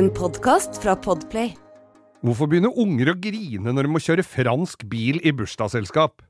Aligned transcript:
En 0.00 0.06
podkast 0.16 0.78
fra 0.80 0.94
Podplay. 0.96 1.50
Hvorfor 2.24 2.48
begynner 2.48 2.72
unger 2.80 3.10
å 3.12 3.14
grine 3.20 3.74
når 3.74 3.84
de 3.84 3.90
må 3.92 4.00
kjøre 4.00 4.24
fransk 4.24 4.86
bil 4.88 5.18
i 5.20 5.32
bursdagsselskap? 5.36 6.22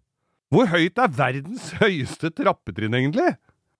Hvor 0.50 0.66
høyt 0.72 0.98
er 0.98 1.12
verdens 1.14 1.69
høyeste 1.83 2.33
trappetrinn, 2.35 2.96
egentlig? 2.98 3.29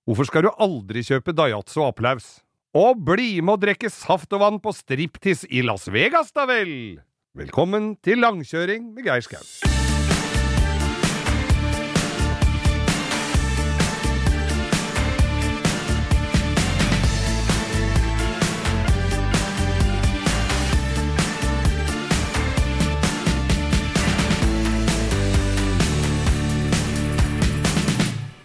Hvorfor 0.07 0.29
skal 0.31 0.47
du 0.47 0.53
aldri 0.63 1.03
kjøpe 1.09 1.35
Daiatso 1.35 1.89
applaus? 1.89 2.37
Og 2.79 3.03
bli 3.03 3.41
med 3.43 3.57
å 3.57 3.63
drikke 3.67 3.91
saft 3.91 4.31
og 4.37 4.45
vann 4.45 4.63
på 4.63 4.76
striptease 4.79 5.51
i 5.51 5.65
Las 5.67 5.91
Vegas, 5.91 6.31
da 6.38 6.47
vel! 6.47 7.01
Velkommen 7.35 7.97
til 8.07 8.22
langkjøring 8.22 8.93
med 8.95 9.11
Geir 9.11 9.27
Skau. 9.27 9.43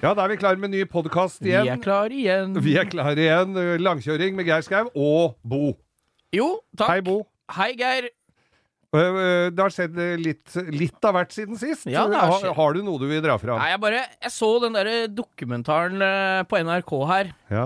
Ja, 0.06 0.12
da 0.14 0.28
er 0.28 0.36
vi 0.36 0.38
klar 0.38 0.60
med 0.62 0.70
ny 0.70 0.84
podkast 0.86 1.40
Vi 1.42 1.50
er 1.58 1.80
klar 1.82 2.14
igjen. 2.14 2.52
Vi 2.62 2.76
er 2.78 2.86
klar 2.86 3.18
igjen. 3.18 3.56
Langkjøring 3.82 4.36
med 4.38 4.46
Geir 4.46 4.62
Skau 4.62 4.92
og 4.94 5.34
Bo. 5.42 5.72
Jo, 6.36 6.60
takk. 6.78 6.92
Hei, 6.92 7.00
Bo. 7.02 7.16
Hei, 7.56 7.72
Geir. 7.80 8.12
Øh, 8.94 9.02
øh, 9.02 9.48
Det 9.50 9.64
har 9.64 9.74
skjedd 9.74 9.98
litt, 10.22 10.54
litt 10.70 11.08
av 11.10 11.18
hvert 11.18 11.34
siden 11.34 11.58
sist. 11.58 11.88
Ja, 11.90 12.06
det 12.06 12.20
har 12.20 12.30
har, 12.36 12.38
skjedd. 12.44 12.54
har 12.60 12.78
du 12.78 12.84
noe 12.86 13.02
du 13.02 13.08
vil 13.10 13.24
dra 13.26 13.40
fra? 13.42 13.58
Nei, 13.58 13.72
jeg 13.74 13.82
bare 13.82 14.04
Jeg 14.06 14.34
så 14.36 14.52
den 14.62 14.78
derre 14.78 14.96
dokumentaren 15.10 16.06
eh, 16.06 16.44
på 16.46 16.62
NRK 16.62 16.94
her 17.10 17.34
Ja. 17.50 17.66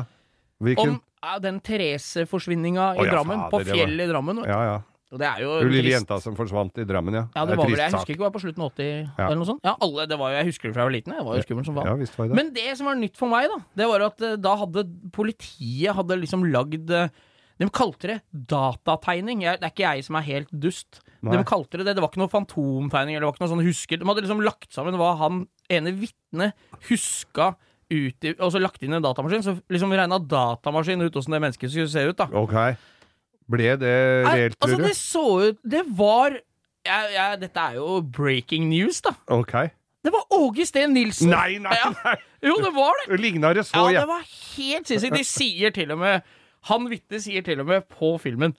Hvilken? 0.63 0.95
om 0.95 1.43
den 1.43 1.59
Therese-forsvinninga 1.59 2.93
i 2.95 3.03
i 3.03 3.09
ja, 3.09 3.17
Drammen. 3.17 3.49
fader, 3.49 3.51
På 3.51 3.59
fjellet 3.67 4.07
i 4.07 4.11
Drammen. 4.13 4.39
Ja, 4.47 4.61
ja. 4.63 4.79
Og 5.09 5.17
det 5.17 5.25
er 5.25 5.39
jo 5.41 5.53
Hun 5.63 5.71
lille 5.73 5.89
jenta 5.95 6.19
som 6.21 6.35
forsvant 6.37 6.77
i 6.77 6.83
Drammen, 6.85 7.15
ja. 7.17 7.23
Ja, 7.33 7.45
det 7.49 7.55
var 7.57 7.65
vel, 7.65 7.79
jeg 7.81 7.93
husker 7.95 8.13
ikke, 8.13 8.25
var 8.27 8.33
på 8.35 8.41
slutten 8.43 8.61
av 8.61 8.69
80 8.75 8.89
Ja. 9.17 9.25
eller 9.25 9.39
noe 9.39 9.47
sånt. 9.49 9.63
Ja, 9.65 9.73
alle, 9.81 10.05
det 10.05 10.19
var 10.21 10.29
jo, 10.29 10.37
Jeg 10.37 10.49
husker 10.51 10.69
det 10.69 10.75
fra 10.75 10.83
jeg 10.83 10.89
var 10.89 10.95
liten. 10.97 11.15
Jeg 11.17 11.25
var 11.25 11.39
jo 11.39 11.45
skummel 11.47 11.65
som 11.65 11.79
faen. 11.79 11.89
Ja, 11.89 11.95
visst 11.97 12.17
var 12.19 12.27
det. 12.29 12.35
Men 12.37 12.51
det 12.53 12.77
som 12.77 12.85
var 12.91 12.99
nytt 12.99 13.17
for 13.17 13.31
meg, 13.31 13.47
da, 13.49 13.57
det 13.81 13.87
var 13.89 14.05
at 14.05 14.21
eh, 14.21 14.35
da 14.37 14.53
hadde 14.61 14.83
politiet 15.15 15.95
hadde 15.97 16.19
liksom 16.21 16.45
lagd 16.53 16.93
eh, 16.93 17.09
De 17.59 17.67
kalte 17.73 18.07
det 18.07 18.19
datategning. 18.53 19.41
Jeg, 19.43 19.59
det 19.59 19.67
er 19.67 19.73
ikke 19.73 19.87
jeg 19.97 20.05
som 20.07 20.15
er 20.15 20.27
helt 20.29 20.51
dust. 20.53 21.01
Nei. 21.25 21.33
De 21.35 21.41
kalte 21.43 21.81
det 21.81 21.87
det. 21.89 21.95
Det 21.97 22.03
var 22.05 22.11
ikke 22.13 22.21
noe 22.21 22.31
fantomtegning 22.31 23.17
eller 23.17 23.25
det 23.25 23.31
var 23.31 23.35
ikke 23.35 23.43
noe 23.47 23.53
sånn 23.55 23.65
husker. 23.65 23.99
De 23.99 24.07
hadde 24.07 24.23
liksom 24.23 24.43
lagt 24.45 24.69
sammen 24.75 24.95
hva 24.99 25.09
han 25.19 25.41
ene 25.69 25.91
vitnet 25.97 26.53
huska 26.87 27.55
ut 27.89 28.21
i 28.29 28.35
Og 28.37 28.51
så 28.53 28.61
lagt 28.61 28.83
inn 28.85 28.93
en 28.93 29.01
datamaskin. 29.03 29.41
Så 29.43 29.57
liksom 29.73 29.91
regna 29.91 30.21
datamaskin 30.21 31.01
ut 31.01 31.15
åssen 31.19 31.33
det 31.35 31.41
mennesket 31.41 31.73
skulle 31.73 31.89
se 31.91 32.05
ut, 32.07 32.15
da. 32.21 32.29
Ok. 32.37 32.53
Ble 33.49 33.73
det 33.81 33.93
reelt, 34.27 34.55
tror 34.59 34.69
du? 34.69 34.75
altså, 34.75 34.87
det 34.87 34.95
så 34.97 35.23
ut 35.49 35.57
Det 35.71 35.81
var 35.97 36.35
ja, 36.85 36.99
ja, 37.13 37.27
Dette 37.41 37.59
er 37.59 37.75
jo 37.79 37.99
breaking 38.01 38.69
news, 38.69 39.01
da. 39.05 39.11
Ok. 39.35 39.51
Det 40.05 40.13
var 40.15 40.23
Åge 40.31 40.63
Steen 40.69 40.93
Nilsen! 40.95 41.29
Nei, 41.33 41.57
nei, 41.59 41.73
Ja. 41.75 41.89
nei! 42.05 42.15
Jo, 42.45 42.55
det 42.63 42.71
var 42.75 42.95
det! 43.01 43.17
Ligna 43.19 43.51
det 43.53 43.65
så, 43.67 43.75
Ja, 43.75 43.89
ja. 43.97 43.99
det 44.05 44.07
var 44.13 44.21
helt 44.23 44.87
sinnssykt. 44.87 45.17
De 45.17 45.25
sier 45.27 45.73
til 45.75 45.91
og 45.91 45.99
med 45.99 46.21
Han 46.69 46.87
Vitte 46.91 47.19
sier 47.21 47.43
til 47.43 47.59
og 47.59 47.67
med 47.67 47.87
på 47.91 48.13
filmen 48.21 48.55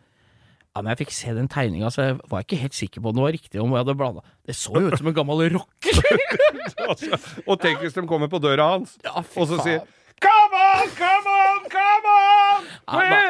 ja, 0.70 0.82
men 0.84 0.92
Jeg 0.92 1.00
fikk 1.00 1.10
se 1.16 1.32
den 1.34 1.48
tegninga, 1.50 1.88
så 1.90 2.04
jeg 2.04 2.18
var 2.30 2.44
ikke 2.44 2.58
helt 2.60 2.76
sikker 2.78 3.02
på 3.02 3.10
om 3.10 3.16
det 3.16 3.22
var 3.24 3.32
riktig. 3.34 3.58
om 3.60 3.72
jeg 3.74 3.80
hadde 3.82 3.94
blanda. 3.98 4.20
Det 4.46 4.54
så 4.54 4.70
jo 4.76 4.86
ut 4.86 4.98
som 5.00 5.08
en 5.10 5.16
gammel 5.16 5.48
rocker! 5.56 6.02
Altså, 6.90 7.18
og 7.46 7.58
tenk 7.60 7.80
hvis 7.82 7.92
de 7.96 8.02
kommer 8.06 8.28
på 8.30 8.38
døra 8.42 8.68
hans, 8.76 8.92
Ja, 9.04 9.18
og 9.18 9.46
så 9.50 9.58
sier 9.64 9.80
Come 10.22 10.60
on, 10.76 10.88
come 10.94 11.32
on, 11.34 11.64
come 11.72 12.12
on! 12.14 12.68
Ja! 12.86 13.20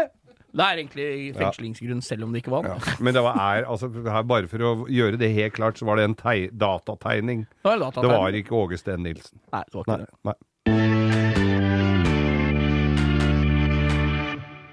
Det 0.50 0.64
er 0.64 0.80
egentlig 0.80 1.08
fengslingsgrunn, 1.38 2.00
selv 2.02 2.26
om 2.26 2.32
det 2.34 2.42
ikke 2.42 2.50
var 2.56 2.66
Ja, 2.66 2.74
det. 2.82 2.96
men 3.06 3.14
det 3.14 3.22
var, 3.22 3.38
er, 3.38 3.66
altså, 3.70 3.86
her, 3.88 4.22
bare 4.26 4.50
for 4.50 4.66
å 4.66 4.72
gjøre 4.90 5.20
det 5.20 5.30
helt 5.36 5.54
klart, 5.54 5.78
så 5.78 5.86
var 5.86 6.00
det 6.00 6.08
en 6.08 6.16
datategning. 6.58 7.46
Det 7.46 7.70
var, 7.70 7.78
datategning. 7.78 8.10
Det 8.10 8.18
var 8.18 8.30
ikke 8.42 8.56
Åge 8.58 8.80
Steen 8.80 9.02
Nilsen. 9.06 9.38
Nei, 9.54 9.64
det 9.66 9.74
var 9.78 9.82
ikke 9.86 9.96
Nei, 9.96 10.06
det. 10.06 10.10
nei. 10.26 10.38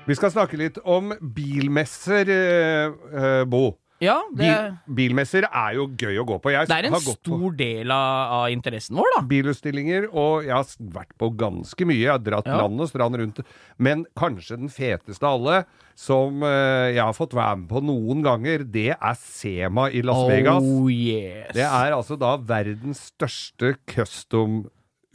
Vi 0.07 0.15
skal 0.15 0.31
snakke 0.31 0.55
litt 0.55 0.77
om 0.87 1.11
bilmesser, 1.19 2.29
eh, 2.31 2.87
eh, 3.11 3.43
Bo. 3.43 3.75
Ja, 4.03 4.19
det, 4.29 4.45
Bil, 4.45 4.75
bilmesser 4.99 5.47
er 5.49 5.73
jo 5.73 5.87
gøy 5.97 6.19
å 6.21 6.25
gå 6.29 6.35
på. 6.43 6.51
Jeg 6.53 6.69
det 6.69 6.75
er 6.75 6.87
en 6.89 6.93
har 6.93 7.01
gått 7.01 7.23
på 7.25 7.33
stor 7.39 7.55
del 7.57 7.93
av, 7.93 8.33
av 8.37 8.51
interessen 8.53 8.99
vår, 8.99 9.09
da. 9.15 9.23
bilutstillinger, 9.31 10.05
og 10.13 10.45
jeg 10.45 10.53
har 10.53 10.67
vært 10.99 11.15
på 11.17 11.31
ganske 11.39 11.87
mye. 11.89 12.03
Jeg 12.03 12.13
har 12.13 12.21
dratt 12.21 12.45
Ja. 12.45 12.59
land 12.61 12.79
og 12.85 12.91
strand 12.91 13.17
rundt. 13.17 13.41
Men 13.81 14.05
kanskje 14.17 14.59
den 14.61 14.69
feteste 14.69 15.25
av 15.25 15.39
alle, 15.39 15.65
som 15.97 16.43
uh, 16.45 16.93
jeg 16.93 17.01
har 17.01 17.15
fått 17.17 17.33
være 17.33 17.57
med 17.63 17.69
på 17.71 17.81
noen 17.81 18.21
ganger, 18.21 18.63
det 18.69 18.91
er 18.93 19.17
Sema 19.17 19.87
i 19.89 20.03
Las 20.05 20.27
Vegas. 20.29 20.61
Oh 20.61 20.85
yes. 20.93 21.55
Det 21.57 21.65
er 21.65 21.97
altså 21.97 22.19
da 22.21 22.35
verdens 22.37 23.07
største 23.09 23.73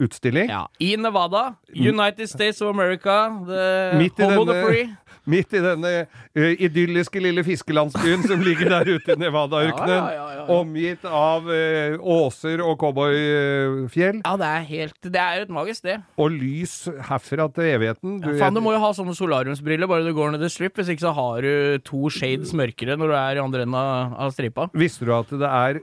custom-utstilling. 0.03 0.49
ja. 0.49 0.67
I 0.79 0.95
Nevada, 0.97 1.55
United 1.73 2.27
States 2.29 2.61
of 2.61 2.69
America, 2.69 3.29
the 3.47 3.97
Midt 3.97 4.19
i 4.19 4.23
of 4.23 4.45
the 4.47 4.53
denne- 4.53 4.65
free. 4.67 4.89
Midt 5.25 5.53
i 5.53 5.59
denne 5.63 5.91
uh, 6.35 6.49
idylliske 6.59 7.21
lille 7.23 7.43
fiskelandsbyen 7.47 8.23
som 8.27 8.41
ligger 8.43 8.67
der 8.73 8.89
ute 8.97 9.13
i 9.13 9.15
Nevada-ørkenen. 9.15 10.09
Ja, 10.11 10.25
ja. 10.35 10.45
Omgitt 10.51 11.05
av 11.07 11.45
uh, 11.47 11.95
åser 12.01 12.59
og 12.59 12.75
cowboyfjell. 12.81 14.19
Ja, 14.25 14.33
det 14.41 14.49
er 14.49 14.65
helt 14.67 14.99
Det 15.07 15.21
er 15.21 15.37
jo 15.39 15.45
et 15.47 15.53
magisk 15.55 15.79
sted. 15.85 16.03
Og 16.19 16.31
lys 16.35 16.73
herfra 17.07 17.47
til 17.55 17.69
evigheten. 17.71 18.17
Ja, 18.19 18.35
faen, 18.41 18.57
du 18.57 18.63
må 18.65 18.73
jo 18.75 18.81
ha 18.83 18.91
sånne 18.97 19.15
solariumsbriller 19.15 19.87
bare 19.87 20.03
du 20.03 20.11
går 20.17 20.35
ned 20.35 20.43
i 20.43 20.51
strip. 20.51 20.75
Hvis 20.75 20.91
ikke 20.91 21.05
så 21.07 21.15
har 21.15 21.39
du 21.47 21.79
to 21.87 22.09
shades 22.11 22.51
mørkere 22.57 22.97
når 22.99 23.13
du 23.13 23.17
er 23.21 23.39
i 23.39 23.43
andre 23.45 23.63
enden 23.63 23.79
av, 23.79 24.17
av 24.27 24.35
stripa. 24.35 24.67
Visste 24.75 25.07
du 25.07 25.15
at 25.15 25.31
det 25.31 25.47
er 25.47 25.79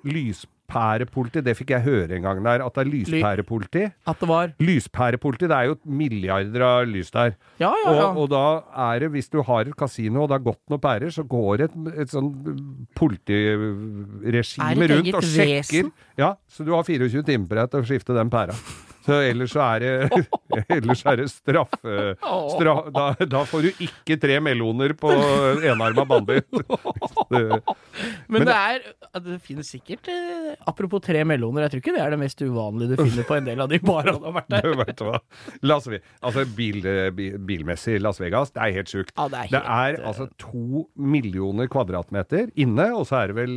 lyspærepoliti? 0.71 1.43
Det 1.45 1.57
fikk 1.59 1.71
jeg 1.75 1.83
høre 1.83 2.17
en 2.17 2.23
gang 2.23 2.43
der. 2.45 2.65
At 2.67 2.75
det 2.75 2.85
er 2.87 2.91
lyspærepoliti. 2.91 3.83
At 4.07 4.21
det 4.21 4.29
var 4.31 4.53
Lyspærepoliti, 4.61 5.49
det 5.51 5.57
er 5.57 5.69
jo 5.71 5.77
milliarder 5.85 6.63
av 6.63 6.87
lys 6.87 7.11
der. 7.11 7.35
Ja, 7.61 7.73
ja, 7.85 7.93
ja. 7.97 8.07
Og, 8.11 8.23
og 8.25 8.31
da 8.31 8.45
er 8.91 9.01
det, 9.05 9.11
hvis 9.11 9.29
du 9.33 9.43
har 9.43 9.67
et 9.67 9.77
kasino 9.77 10.23
og 10.25 10.29
det 10.31 10.39
har 10.39 10.47
gått 10.47 10.63
noen 10.71 10.81
pærer, 10.81 11.11
så 11.11 11.25
går 11.27 11.67
et, 11.67 11.75
et 12.05 12.11
sånn 12.13 12.31
politiregime 12.99 14.87
Er 14.87 14.95
rundt 14.95 15.15
og 15.15 15.25
sjekker. 15.27 15.59
vesen? 15.61 15.93
Ja, 16.19 16.35
så 16.49 16.65
du 16.67 16.73
har 16.75 16.85
24 16.87 17.23
timer 17.27 17.47
på 17.51 17.59
deg 17.59 17.71
til 17.73 17.81
å 17.83 17.89
skifte 17.91 18.17
den 18.17 18.31
pæra. 18.33 18.57
Så 19.07 19.17
ellers 19.25 19.53
så 19.55 19.63
er 19.65 19.81
det, 19.85 20.27
ellers 20.77 21.03
er 21.09 21.21
det 21.23 21.29
straffe... 21.33 21.95
Stra, 22.53 22.75
da, 22.93 23.05
da 23.31 23.43
får 23.49 23.65
du 23.69 23.85
ikke 23.87 24.17
tre 24.21 24.37
meloner 24.45 24.93
på 24.99 25.13
enarma 25.65 26.05
banditt. 26.11 26.49
Det- 27.31 27.61
Men 28.31 28.45
det 28.47 28.55
er 28.55 28.81
Det 29.23 29.37
finnes 29.45 29.69
sikkert 29.71 30.09
eh, 30.11 30.55
Apropos 30.71 31.03
tre 31.05 31.21
meloner, 31.27 31.63
jeg 31.67 31.73
tror 31.75 31.83
ikke 31.83 31.95
det 31.97 32.03
er 32.05 32.13
det 32.15 32.19
mest 32.23 32.43
uvanlige 32.43 32.97
du 32.97 33.03
finner 33.05 33.27
på 33.29 33.37
en 33.39 33.47
del 33.49 33.63
av 33.65 33.69
de 33.71 33.79
barene 33.83 34.19
du 34.19 34.27
har 34.29 34.35
vært 34.39 34.51
der. 34.55 34.67
Du 34.67 34.81
vet 34.81 35.03
hva. 35.07 35.21
Las 35.67 35.89
altså 35.91 36.45
bil, 36.57 36.81
bil, 37.17 37.37
bilmessig 37.49 37.99
Las 38.03 38.21
Vegas, 38.23 38.53
det 38.57 38.63
er 38.67 38.75
helt 38.81 38.91
sjukt. 38.93 39.13
Ja, 39.17 39.29
det 39.33 39.45
er 39.47 39.53
det 39.55 39.63
er 39.63 39.99
eh, 40.01 40.09
altså 40.11 40.29
to 40.41 40.87
millioner 40.97 41.71
kvadratmeter 41.71 42.51
inne, 42.61 42.91
og 42.97 43.07
så 43.11 43.23
er 43.25 43.33
det 43.33 43.39
vel 43.41 43.57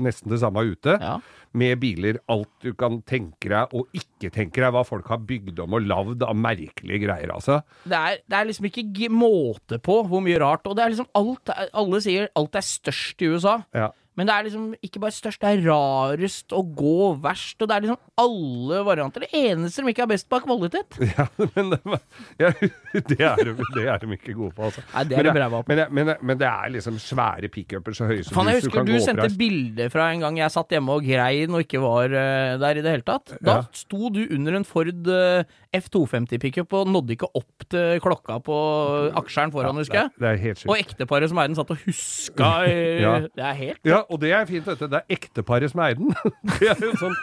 nesten 0.00 0.32
det 0.32 0.40
samme 0.42 0.64
ute. 0.70 0.96
Ja. 1.00 1.18
Med 1.56 1.80
biler, 1.82 2.20
alt 2.30 2.50
du 2.62 2.70
kan 2.78 3.00
tenke 3.10 3.50
deg 3.50 3.72
og 3.74 3.88
ikke 3.96 4.30
tenke 4.34 4.62
deg, 4.62 4.70
hva 4.76 4.79
folk 4.88 5.08
har 5.12 5.22
bygd 5.28 5.60
om 5.64 5.76
og 5.78 5.86
lagd 5.86 6.24
av 6.26 6.36
merkelige 6.38 7.04
greier, 7.04 7.32
altså. 7.34 7.60
Det 7.84 7.96
er, 7.96 8.20
det 8.26 8.38
er 8.38 8.48
liksom 8.48 8.68
ikke 8.70 9.08
måte 9.12 9.80
på 9.82 10.00
hvor 10.08 10.24
mye 10.24 10.40
rart. 10.42 10.66
Og 10.68 10.76
det 10.76 10.84
er 10.84 10.94
liksom 10.94 11.10
alt 11.18 11.52
Alle 11.56 12.00
sier 12.04 12.30
alt 12.38 12.56
er 12.58 12.66
størst 12.66 13.22
i 13.24 13.30
USA. 13.32 13.60
Ja. 13.76 13.90
Men 14.20 14.28
det 14.28 14.34
er 14.36 14.44
liksom 14.50 14.66
ikke 14.84 15.00
bare 15.00 15.14
størst, 15.16 15.40
det 15.40 15.50
er 15.54 15.62
rarest 15.70 16.52
og 16.52 16.74
gå 16.76 16.96
verst. 17.24 17.56
Og 17.64 17.70
det 17.70 17.76
er 17.78 17.86
liksom 17.86 18.00
alle 18.20 18.82
varianter. 18.84 19.24
Det 19.24 19.30
eneste 19.40 19.80
de 19.80 19.94
ikke 19.94 20.04
er 20.04 20.10
best 20.12 20.28
på, 20.28 20.36
er 20.36 20.44
kvalitet. 20.44 20.98
Ja, 21.16 21.24
men 21.56 21.70
det, 21.72 21.78
ja, 22.40 22.50
det, 23.08 23.16
er, 23.24 23.40
de- 23.48 23.64
det 23.74 23.86
er 23.88 24.02
de 24.04 24.12
ikke 24.18 24.34
gode 24.36 24.52
på, 24.58 24.66
altså. 24.68 24.84
Nei, 24.92 25.04
det 25.08 25.16
er 25.16 25.24
men, 25.24 25.30
de 25.38 25.42
ræva 25.46 25.62
på. 25.64 25.68
men, 25.72 25.78
det- 25.80 25.88
men, 25.96 26.10
det- 26.12 26.18
men 26.30 26.38
det 26.42 26.48
er 26.50 26.74
liksom 26.76 26.98
svære 27.00 27.48
pickuper 27.54 27.96
så 27.96 28.06
høye 28.10 28.22
som 28.26 28.36
Fan, 28.36 28.50
jeg 28.52 28.60
hus, 28.60 28.66
husker 28.68 28.76
kan 28.76 28.86
du 28.90 28.92
gå 28.92 29.00
sendte 29.06 29.30
bilde 29.40 29.88
fra 29.94 30.10
en 30.12 30.20
gang 30.26 30.38
jeg 30.42 30.52
satt 30.54 30.74
hjemme 30.76 30.98
og 30.98 31.06
grein 31.08 31.56
og 31.56 31.64
ikke 31.64 31.80
var 31.82 32.12
uh, 32.12 32.58
der 32.60 32.80
i 32.82 32.84
det 32.84 32.92
hele 32.98 33.06
tatt. 33.08 33.34
Da 33.40 33.56
Ja. 33.56 33.64
sto 33.72 34.10
du 34.12 34.20
under 34.36 34.60
en 34.60 34.68
Ford 34.68 34.92
uh, 35.08 35.42
F250-pickup 35.80 36.72
og 36.76 36.88
nådde 36.90 37.14
ikke 37.16 37.28
opp 37.38 37.66
til 37.70 38.00
klokka 38.02 38.38
på 38.44 38.56
aksjeren 39.20 39.52
foran, 39.54 39.74
Ja, 39.74 39.80
husker 39.84 40.00
jeg. 40.00 40.10
Det 40.16 40.20
det 40.20 40.30
er 40.30 40.40
helt 40.44 40.58
sykt. 40.60 40.70
Og 40.72 40.78
ekteparet 40.80 41.30
som 41.32 41.38
er 41.42 41.48
den, 41.50 41.56
satt 41.58 41.70
og 41.74 41.82
huska 41.86 42.50
i 42.68 42.76
Ja. 43.04 43.12
Det 43.30 43.44
er 43.46 43.54
helt 43.58 43.86
Ja, 43.86 44.00
og 44.10 44.20
det 44.20 44.32
er 44.34 44.44
fint, 44.48 44.64
dette. 44.66 44.88
Det 44.90 44.98
er 45.00 45.14
ekteparet 45.16 45.70
som 45.72 45.80
eier 45.84 45.94
den. 46.00 46.10
Det 46.58 46.68
er 46.72 46.80
jo 46.82 46.90
sånn 46.98 47.14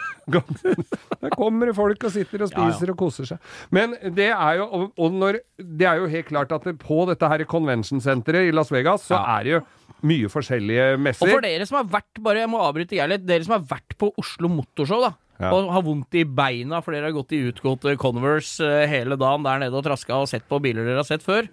Der 1.20 1.30
kommer 1.34 1.68
det 1.70 1.74
folk 1.76 2.04
og 2.08 2.12
sitter 2.14 2.44
og 2.44 2.50
Ja, 2.52 2.64
ja. 2.64 2.72
spiser 2.72 2.92
og 2.92 2.98
koser 3.00 3.28
seg. 3.28 3.38
Men 3.74 3.94
det 4.16 4.30
er 4.32 4.58
jo 4.60 4.66
og- 4.96 5.12
når 5.12 5.38
Det 5.58 5.86
er 5.88 5.96
jo 6.02 6.06
helt 6.08 6.26
klart 6.28 6.52
at 6.52 6.64
det, 6.64 6.78
på 6.78 7.06
dette 7.08 7.28
her 7.28 7.44
convention-senteret 7.44 8.48
i 8.48 8.52
Las 8.54 8.70
Vegas, 8.70 9.06
så 9.08 9.16
Ja. 9.18 9.38
er 9.38 9.44
det 9.44 9.52
jo 9.52 9.60
mye 10.02 10.28
forskjellige 10.30 10.98
messer. 11.00 11.26
Og 11.26 11.32
for 11.34 11.40
dere 11.42 11.66
som 11.66 11.78
har 11.78 12.00
vært 12.00 12.22
bare, 12.22 12.38
jeg 12.44 12.48
må 12.48 12.60
avbryte 12.62 12.94
jeg 12.96 13.08
litt, 13.08 13.26
dere 13.26 13.44
som 13.44 13.56
har 13.58 13.64
vært 13.78 13.96
på 13.98 14.12
Oslo 14.18 14.48
Motorshow, 14.48 15.00
da. 15.00 15.14
Ja. 15.40 15.52
Og 15.54 15.70
har 15.72 15.82
vondt 15.82 16.14
i 16.14 16.24
beina, 16.24 16.80
for 16.82 16.92
dere 16.92 17.04
har 17.10 17.12
gått 17.12 17.32
i 17.32 17.52
utgåtte 17.52 17.96
Converse 17.98 18.60
eh, 18.60 18.86
hele 18.90 19.16
dagen 19.16 19.42
der 19.44 19.58
nede 19.60 19.74
og 19.74 19.84
traska 19.84 20.14
og 20.18 20.28
sett 20.28 20.48
på 20.48 20.60
biler 20.60 20.84
dere 20.84 20.96
har 21.02 21.04
sett 21.04 21.22
før. 21.22 21.48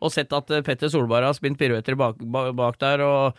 og 0.00 0.12
sett 0.12 0.32
at 0.32 0.50
eh, 0.54 0.60
Petter 0.62 0.86
Solberg 0.88 1.24
har 1.26 1.34
spint 1.34 1.58
piruetter 1.58 1.96
bak, 1.98 2.18
bak 2.54 2.78
der, 2.78 3.00
og 3.02 3.34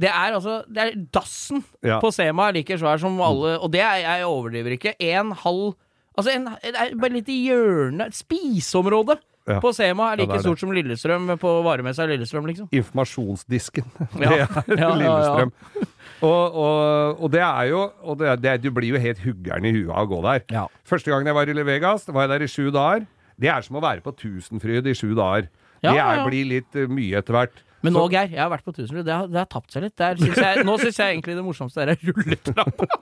det 0.00 0.08
er 0.08 0.34
altså 0.38 0.58
Det 0.68 0.82
er 0.82 0.94
dassen 1.14 1.62
Ja. 1.84 1.98
på 2.00 2.10
Sema 2.14 2.48
er 2.48 2.56
like 2.60 2.76
svær 2.80 2.98
som 3.02 3.18
alle 3.20 3.58
Og 3.60 3.70
det 3.72 3.80
er, 3.84 4.00
jeg 4.04 4.24
overdriver 4.28 4.76
ikke. 4.78 4.94
En 5.00 5.32
halv 5.32 5.74
Altså, 6.18 6.32
en, 6.34 6.48
det 6.62 6.98
bare 7.00 7.12
litt 7.14 7.28
i 7.32 7.36
hjørnet 7.48 8.08
Et 8.10 8.16
spiseområde 8.18 9.18
Ja. 9.48 9.58
på 9.62 9.72
Sema 9.74 10.10
er 10.12 10.18
Ja, 10.20 10.24
like 10.24 10.32
det 10.32 10.34
er 10.34 10.42
det. 10.42 10.46
stort 10.48 10.60
som 10.60 10.70
Lillestrøm 10.76 11.30
på 11.40 11.52
varemessa 11.64 12.04
Lillestrøm, 12.06 12.46
liksom. 12.50 12.68
Informasjonsdisken. 12.76 13.84
Det 14.20 14.26
er 14.26 14.36
Ja, 14.40 14.46
ja, 14.68 14.76
ja. 14.76 14.90
Lillestrøm. 15.00 15.52
Og, 16.22 16.54
og, 16.54 17.22
og 17.24 17.30
det 17.32 17.40
er 17.40 17.70
jo 17.70 17.80
det, 18.20 18.28
er- 18.28 18.36
det, 18.44 18.62
Du 18.62 18.70
blir 18.76 18.92
jo 18.94 19.00
helt 19.00 19.18
huggeren 19.24 19.64
i 19.64 19.72
huet 19.72 19.88
av 19.94 20.04
å 20.04 20.10
gå 20.10 20.20
der. 20.26 20.44
Ja. 20.52 20.66
Første 20.84 21.10
gangen 21.10 21.26
jeg 21.30 21.34
var 21.38 21.48
i 21.48 21.54
Le 21.56 21.64
Vegas, 21.64 22.04
var 22.12 22.26
jeg 22.26 22.34
der 22.34 22.44
i 22.44 22.50
sju 22.52 22.70
dager. 22.74 23.06
Det 23.40 23.48
er 23.48 23.64
som 23.64 23.76
å 23.80 23.82
være 23.82 24.02
på 24.04 24.12
Tusenfryd 24.20 24.86
i 24.86 24.92
sju 24.94 25.14
dager. 25.16 25.48
Ja, 25.80 25.94
det 25.94 25.96
er, 25.96 25.96
ja, 25.96 26.08
ja. 26.20 26.26
blir 26.28 26.44
litt 26.50 26.76
eh, 26.76 26.90
mye 26.92 27.22
etter 27.22 27.32
hvert. 27.38 27.62
Men 27.82 27.94
nå, 27.96 28.02
Geir, 28.12 28.28
jeg 28.34 28.40
har 28.42 28.50
vært 28.52 28.64
på 28.66 28.74
Tusenfryd. 28.76 29.04
Det, 29.06 29.14
har- 29.14 29.28
det 29.32 29.38
har 29.40 29.46
tapt 29.48 29.72
seg 29.72 29.82
litt. 29.86 29.96
Der 29.96 30.18
synes 30.20 30.36
jeg, 30.36 30.64
nå 30.68 30.74
syns 30.82 30.98
jeg 31.00 31.14
egentlig 31.16 31.36
det 31.38 31.44
morsomste 31.46 31.80
er 31.86 31.94
rulletrappa. 31.96 32.86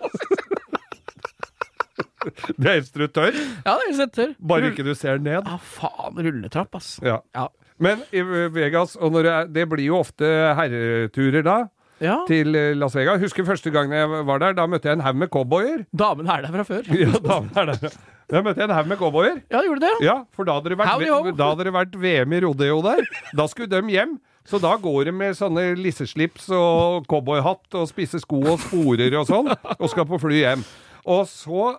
Det 2.59 2.67
er 2.69 2.81
instruktør, 2.83 3.31
Ja, 3.65 3.73
det 3.79 3.85
er 3.89 3.95
sett 3.97 4.13
tørr. 4.17 4.33
bare 4.51 4.69
ikke 4.73 4.85
du 4.85 4.91
ser 4.99 5.21
ned. 5.23 5.47
Ja, 5.47 5.57
faen. 5.79 6.19
Rulletrapp, 6.27 6.75
ass. 6.77 6.97
Ja. 7.05 7.21
Ja. 7.37 7.47
Men 7.79 8.03
i 8.13 8.21
Vegas, 8.53 8.97
og 8.99 9.13
når 9.15 9.23
det, 9.25 9.33
er, 9.33 9.51
det 9.55 9.65
blir 9.71 9.85
jo 9.87 10.01
ofte 10.03 10.27
herreturer 10.59 11.45
da, 11.47 11.55
ja. 12.03 12.17
til 12.29 12.59
eh, 12.59 12.73
Las 12.77 12.97
Vegas. 12.99 13.23
Husker 13.23 13.47
første 13.49 13.71
gangen 13.73 13.95
jeg 13.97 14.25
var 14.29 14.43
der, 14.43 14.57
da 14.59 14.67
møtte 14.69 14.91
jeg 14.91 14.99
en 14.99 15.05
haug 15.07 15.17
med 15.23 15.31
cowboyer. 15.33 15.85
Damen 15.97 16.29
er 16.29 16.43
der 16.45 16.57
fra 16.59 16.67
før. 16.69 16.91
Ja, 16.99 17.15
da, 17.23 17.39
er 17.63 17.71
der. 17.73 17.97
Da 18.29 18.43
møtte 18.45 18.61
jeg 18.65 18.69
en 18.69 18.77
haug 18.77 18.91
med 18.93 19.01
cowboyer. 19.01 19.39
Ja, 19.55 19.63
gjorde 19.65 19.87
det? 19.87 19.95
Ja, 20.05 20.19
for 20.37 20.45
da 20.51 20.59
hadde 20.59 20.75
det 20.75 20.81
vært, 20.83 20.91
Howdy 20.99 21.09
ho. 21.15 21.37
da 21.39 21.53
hadde 21.55 21.69
det 21.71 21.77
vært 21.79 21.97
VM 22.03 22.35
i 22.35 22.43
rodeo 22.45 22.83
der. 22.91 23.07
Da 23.39 23.47
skulle 23.49 23.71
de 23.73 23.95
hjem. 23.95 24.19
Så 24.49 24.61
da 24.63 24.73
går 24.81 25.11
de 25.11 25.13
med 25.13 25.37
sånne 25.37 25.75
lisseslips 25.77 26.49
og 26.57 27.05
cowboyhatt 27.11 27.77
og 27.77 27.89
spisse 27.91 28.21
sko 28.23 28.41
og 28.55 28.63
sporer 28.63 29.19
og 29.21 29.27
sånn, 29.29 29.51
og 29.53 29.91
skal 29.93 30.09
på 30.09 30.21
fly 30.23 30.41
hjem. 30.41 30.65
Og 31.09 31.23
så 31.29 31.75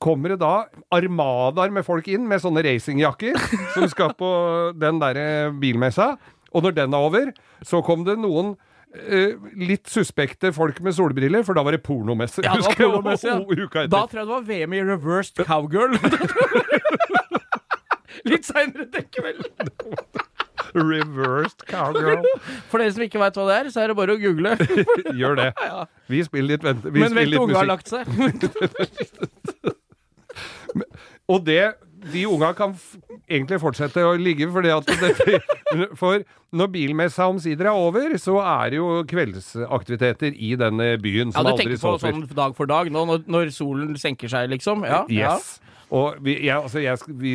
kommer 0.00 0.34
det 0.34 0.40
da 0.40 0.66
armadaer 0.92 1.72
med 1.72 1.84
folk 1.84 2.06
inn 2.12 2.28
med 2.28 2.40
sånne 2.44 2.64
racingjakker 2.64 3.36
som 3.74 3.88
skal 3.92 4.14
på 4.16 4.30
den 4.80 5.00
derre 5.02 5.50
bilmessa. 5.60 6.14
Og 6.54 6.64
når 6.64 6.76
den 6.76 6.94
er 6.94 7.08
over, 7.08 7.32
så 7.64 7.82
kom 7.84 8.06
det 8.08 8.20
noen 8.20 8.54
Uh, 8.94 9.34
litt 9.58 9.88
suspekte 9.90 10.52
folk 10.54 10.76
med 10.86 10.94
solbriller, 10.94 11.42
for 11.42 11.58
da 11.58 11.64
var 11.66 11.74
det 11.74 11.80
pornomesse. 11.82 12.44
Ja, 12.46 12.52
det 12.54 12.68
var 12.68 12.76
pornomesse, 12.78 13.26
ja. 13.26 13.40
etter. 13.42 13.88
Da 13.90 14.04
tror 14.06 14.20
jeg 14.20 14.28
det 14.28 14.30
var 14.30 14.44
VM 14.46 14.76
i 14.78 14.82
reversed 14.86 15.42
cowgirl. 15.48 15.96
Litt 18.30 18.46
seinere 18.46 18.86
den 18.94 19.08
kvelden. 19.10 19.50
Reversed 20.92 21.64
cowgirl. 21.70 22.26
For 22.70 22.82
dere 22.82 22.92
som 22.96 23.04
ikke 23.06 23.20
veit 23.22 23.38
hva 23.38 23.46
det 23.50 23.56
er, 23.60 23.70
så 23.74 23.84
er 23.84 23.92
det 23.92 23.96
bare 23.98 24.16
å 24.16 24.20
google. 24.20 24.56
Gjør 25.20 25.38
det. 25.38 25.48
Vi 26.10 26.22
spiller 26.26 26.56
litt, 26.56 26.66
vent, 26.66 26.84
vi 26.90 27.04
Men 27.04 27.14
vent 27.14 27.30
til 27.30 27.40
unga 27.44 27.60
har 27.62 27.70
lagt 27.70 27.90
seg. 27.92 28.02
Og 31.32 31.40
det, 31.46 31.62
de 32.12 32.24
unga 32.28 32.50
kan 32.58 32.74
egentlig 33.30 33.60
fortsette 33.62 34.02
å 34.04 34.12
ligge, 34.20 34.50
fordi 34.52 34.72
at 34.74 34.90
det, 35.00 35.38
for 35.96 36.20
når 36.54 36.70
bilmessa 36.74 37.28
omsider 37.30 37.70
er 37.70 37.78
over, 37.78 38.16
så 38.20 38.36
er 38.42 38.74
det 38.74 38.80
jo 38.82 38.88
kveldsaktiviteter 39.08 40.34
i 40.36 40.52
denne 40.60 40.90
byen 41.02 41.32
som 41.32 41.46
aldri 41.46 41.54
sover. 41.54 41.54
Ja, 41.54 41.56
du 41.56 41.62
tenker 41.62 41.80
på 41.80 41.94
sånn 42.02 42.40
dag 42.42 42.58
for 42.58 42.70
dag 42.70 42.90
nå, 42.92 43.06
når, 43.08 43.24
når 43.30 43.54
solen 43.56 43.94
senker 44.00 44.28
seg, 44.32 44.50
liksom? 44.52 44.84
Ja. 44.84 45.04
Yes. 45.08 45.56
Og 45.94 46.16
vi, 46.24 46.34
jeg, 46.46 46.56
altså 46.56 46.80
jeg, 46.82 46.98
vi, 47.20 47.34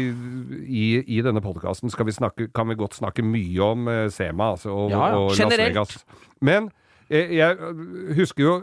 i, 0.68 0.88
I 1.16 1.22
denne 1.24 1.42
podkasten 1.44 1.92
kan 1.96 2.68
vi 2.72 2.76
godt 2.80 2.98
snakke 2.98 3.24
mye 3.24 3.62
om 3.64 3.88
eh, 3.92 4.08
Sema 4.12 4.52
altså, 4.56 4.74
og, 4.74 4.92
Ja, 4.92 5.06
og 5.16 5.32
Las 5.38 5.60
Vegas. 5.62 5.96
Men 6.42 6.68
eh, 7.10 7.36
jeg 7.38 7.56
øh, 7.60 8.16
husker 8.18 8.44
jo 8.44 8.56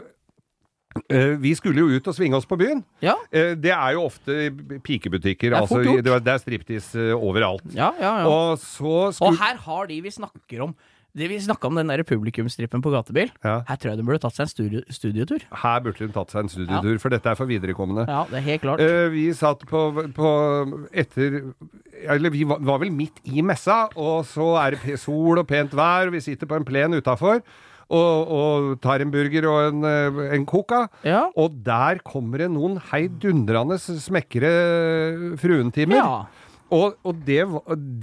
eh, 1.09 1.33
Vi 1.41 1.53
skulle 1.57 1.81
jo 1.81 1.97
ut 1.97 2.07
og 2.07 2.17
svinge 2.17 2.37
oss 2.37 2.45
på 2.49 2.59
byen. 2.59 2.83
Ja. 3.01 3.15
Eh, 3.31 3.55
Det 3.57 3.71
er 3.73 3.95
jo 3.97 4.03
ofte 4.05 4.51
pikebutikker. 4.83 5.49
Det 5.49 5.57
er 5.57 5.61
altså, 5.61 6.21
det 6.25 6.33
er- 6.33 6.43
striptease 6.45 7.09
eh, 7.09 7.15
overalt. 7.15 7.65
Ja, 7.73 7.91
ja, 7.99 8.13
ja. 8.21 8.27
Og 8.27 8.59
så 8.61 9.09
Og 9.21 9.37
her 9.41 9.57
har 9.65 9.85
de 9.89 10.01
vi 10.01 10.11
snakker 10.11 10.61
om 10.61 10.75
det 11.17 11.29
Vi 11.31 11.39
snakka 11.41 11.69
om 11.69 11.77
den 11.79 11.89
der 11.89 12.03
publikumstrippen 12.07 12.83
på 12.83 12.91
gatebil. 12.93 13.31
Ja. 13.43 13.61
Her 13.67 13.79
tror 13.79 13.91
jeg 13.91 14.01
hun 14.01 14.09
burde 14.09 14.21
tatt 14.23 14.37
seg 14.37 14.45
en 14.45 14.51
studie, 14.51 14.83
studietur. 14.93 15.45
Her 15.63 15.79
burde 15.85 16.05
hun 16.05 16.15
tatt 16.15 16.33
seg 16.33 16.45
en 16.45 16.51
studietur, 16.53 16.99
for 17.03 17.13
dette 17.13 17.31
er 17.31 17.39
for 17.39 17.49
viderekommende. 17.49 18.07
Ja, 18.09 18.23
det 18.29 18.39
er 18.41 18.45
helt 18.47 18.65
klart. 18.65 18.83
Uh, 18.83 19.07
vi 19.13 19.27
satt 19.37 19.65
på, 19.69 19.83
på 20.17 20.33
etter 20.93 21.39
Eller 22.07 22.33
vi 22.33 22.43
var, 22.47 22.61
var 22.61 22.83
vel 22.83 22.93
midt 22.93 23.23
i 23.25 23.41
messa, 23.45 23.87
og 23.97 24.27
så 24.29 24.53
er 24.61 24.77
det 24.77 24.99
sol 25.01 25.41
og 25.41 25.47
pent 25.49 25.73
vær, 25.77 26.11
og 26.11 26.17
vi 26.17 26.23
sitter 26.23 26.49
på 26.49 26.59
en 26.59 26.67
plen 26.67 26.97
utafor. 26.97 27.41
Og, 27.87 28.31
og 28.35 28.73
tar 28.83 28.99
en 28.99 29.11
burger 29.13 29.45
og 29.47 29.69
en, 29.69 29.85
eh, 29.87 30.17
en 30.35 30.45
coca. 30.45 30.81
Ja. 31.07 31.29
Og 31.39 31.61
der 31.63 32.01
kommer 32.03 32.43
det 32.43 32.49
noen 32.51 32.75
heidundrende 32.89 33.77
smekre 33.79 34.51
fruentimer. 35.39 35.95
Ja. 35.95 36.46
Og, 36.73 36.97
og 37.07 37.19
det, 37.27 37.39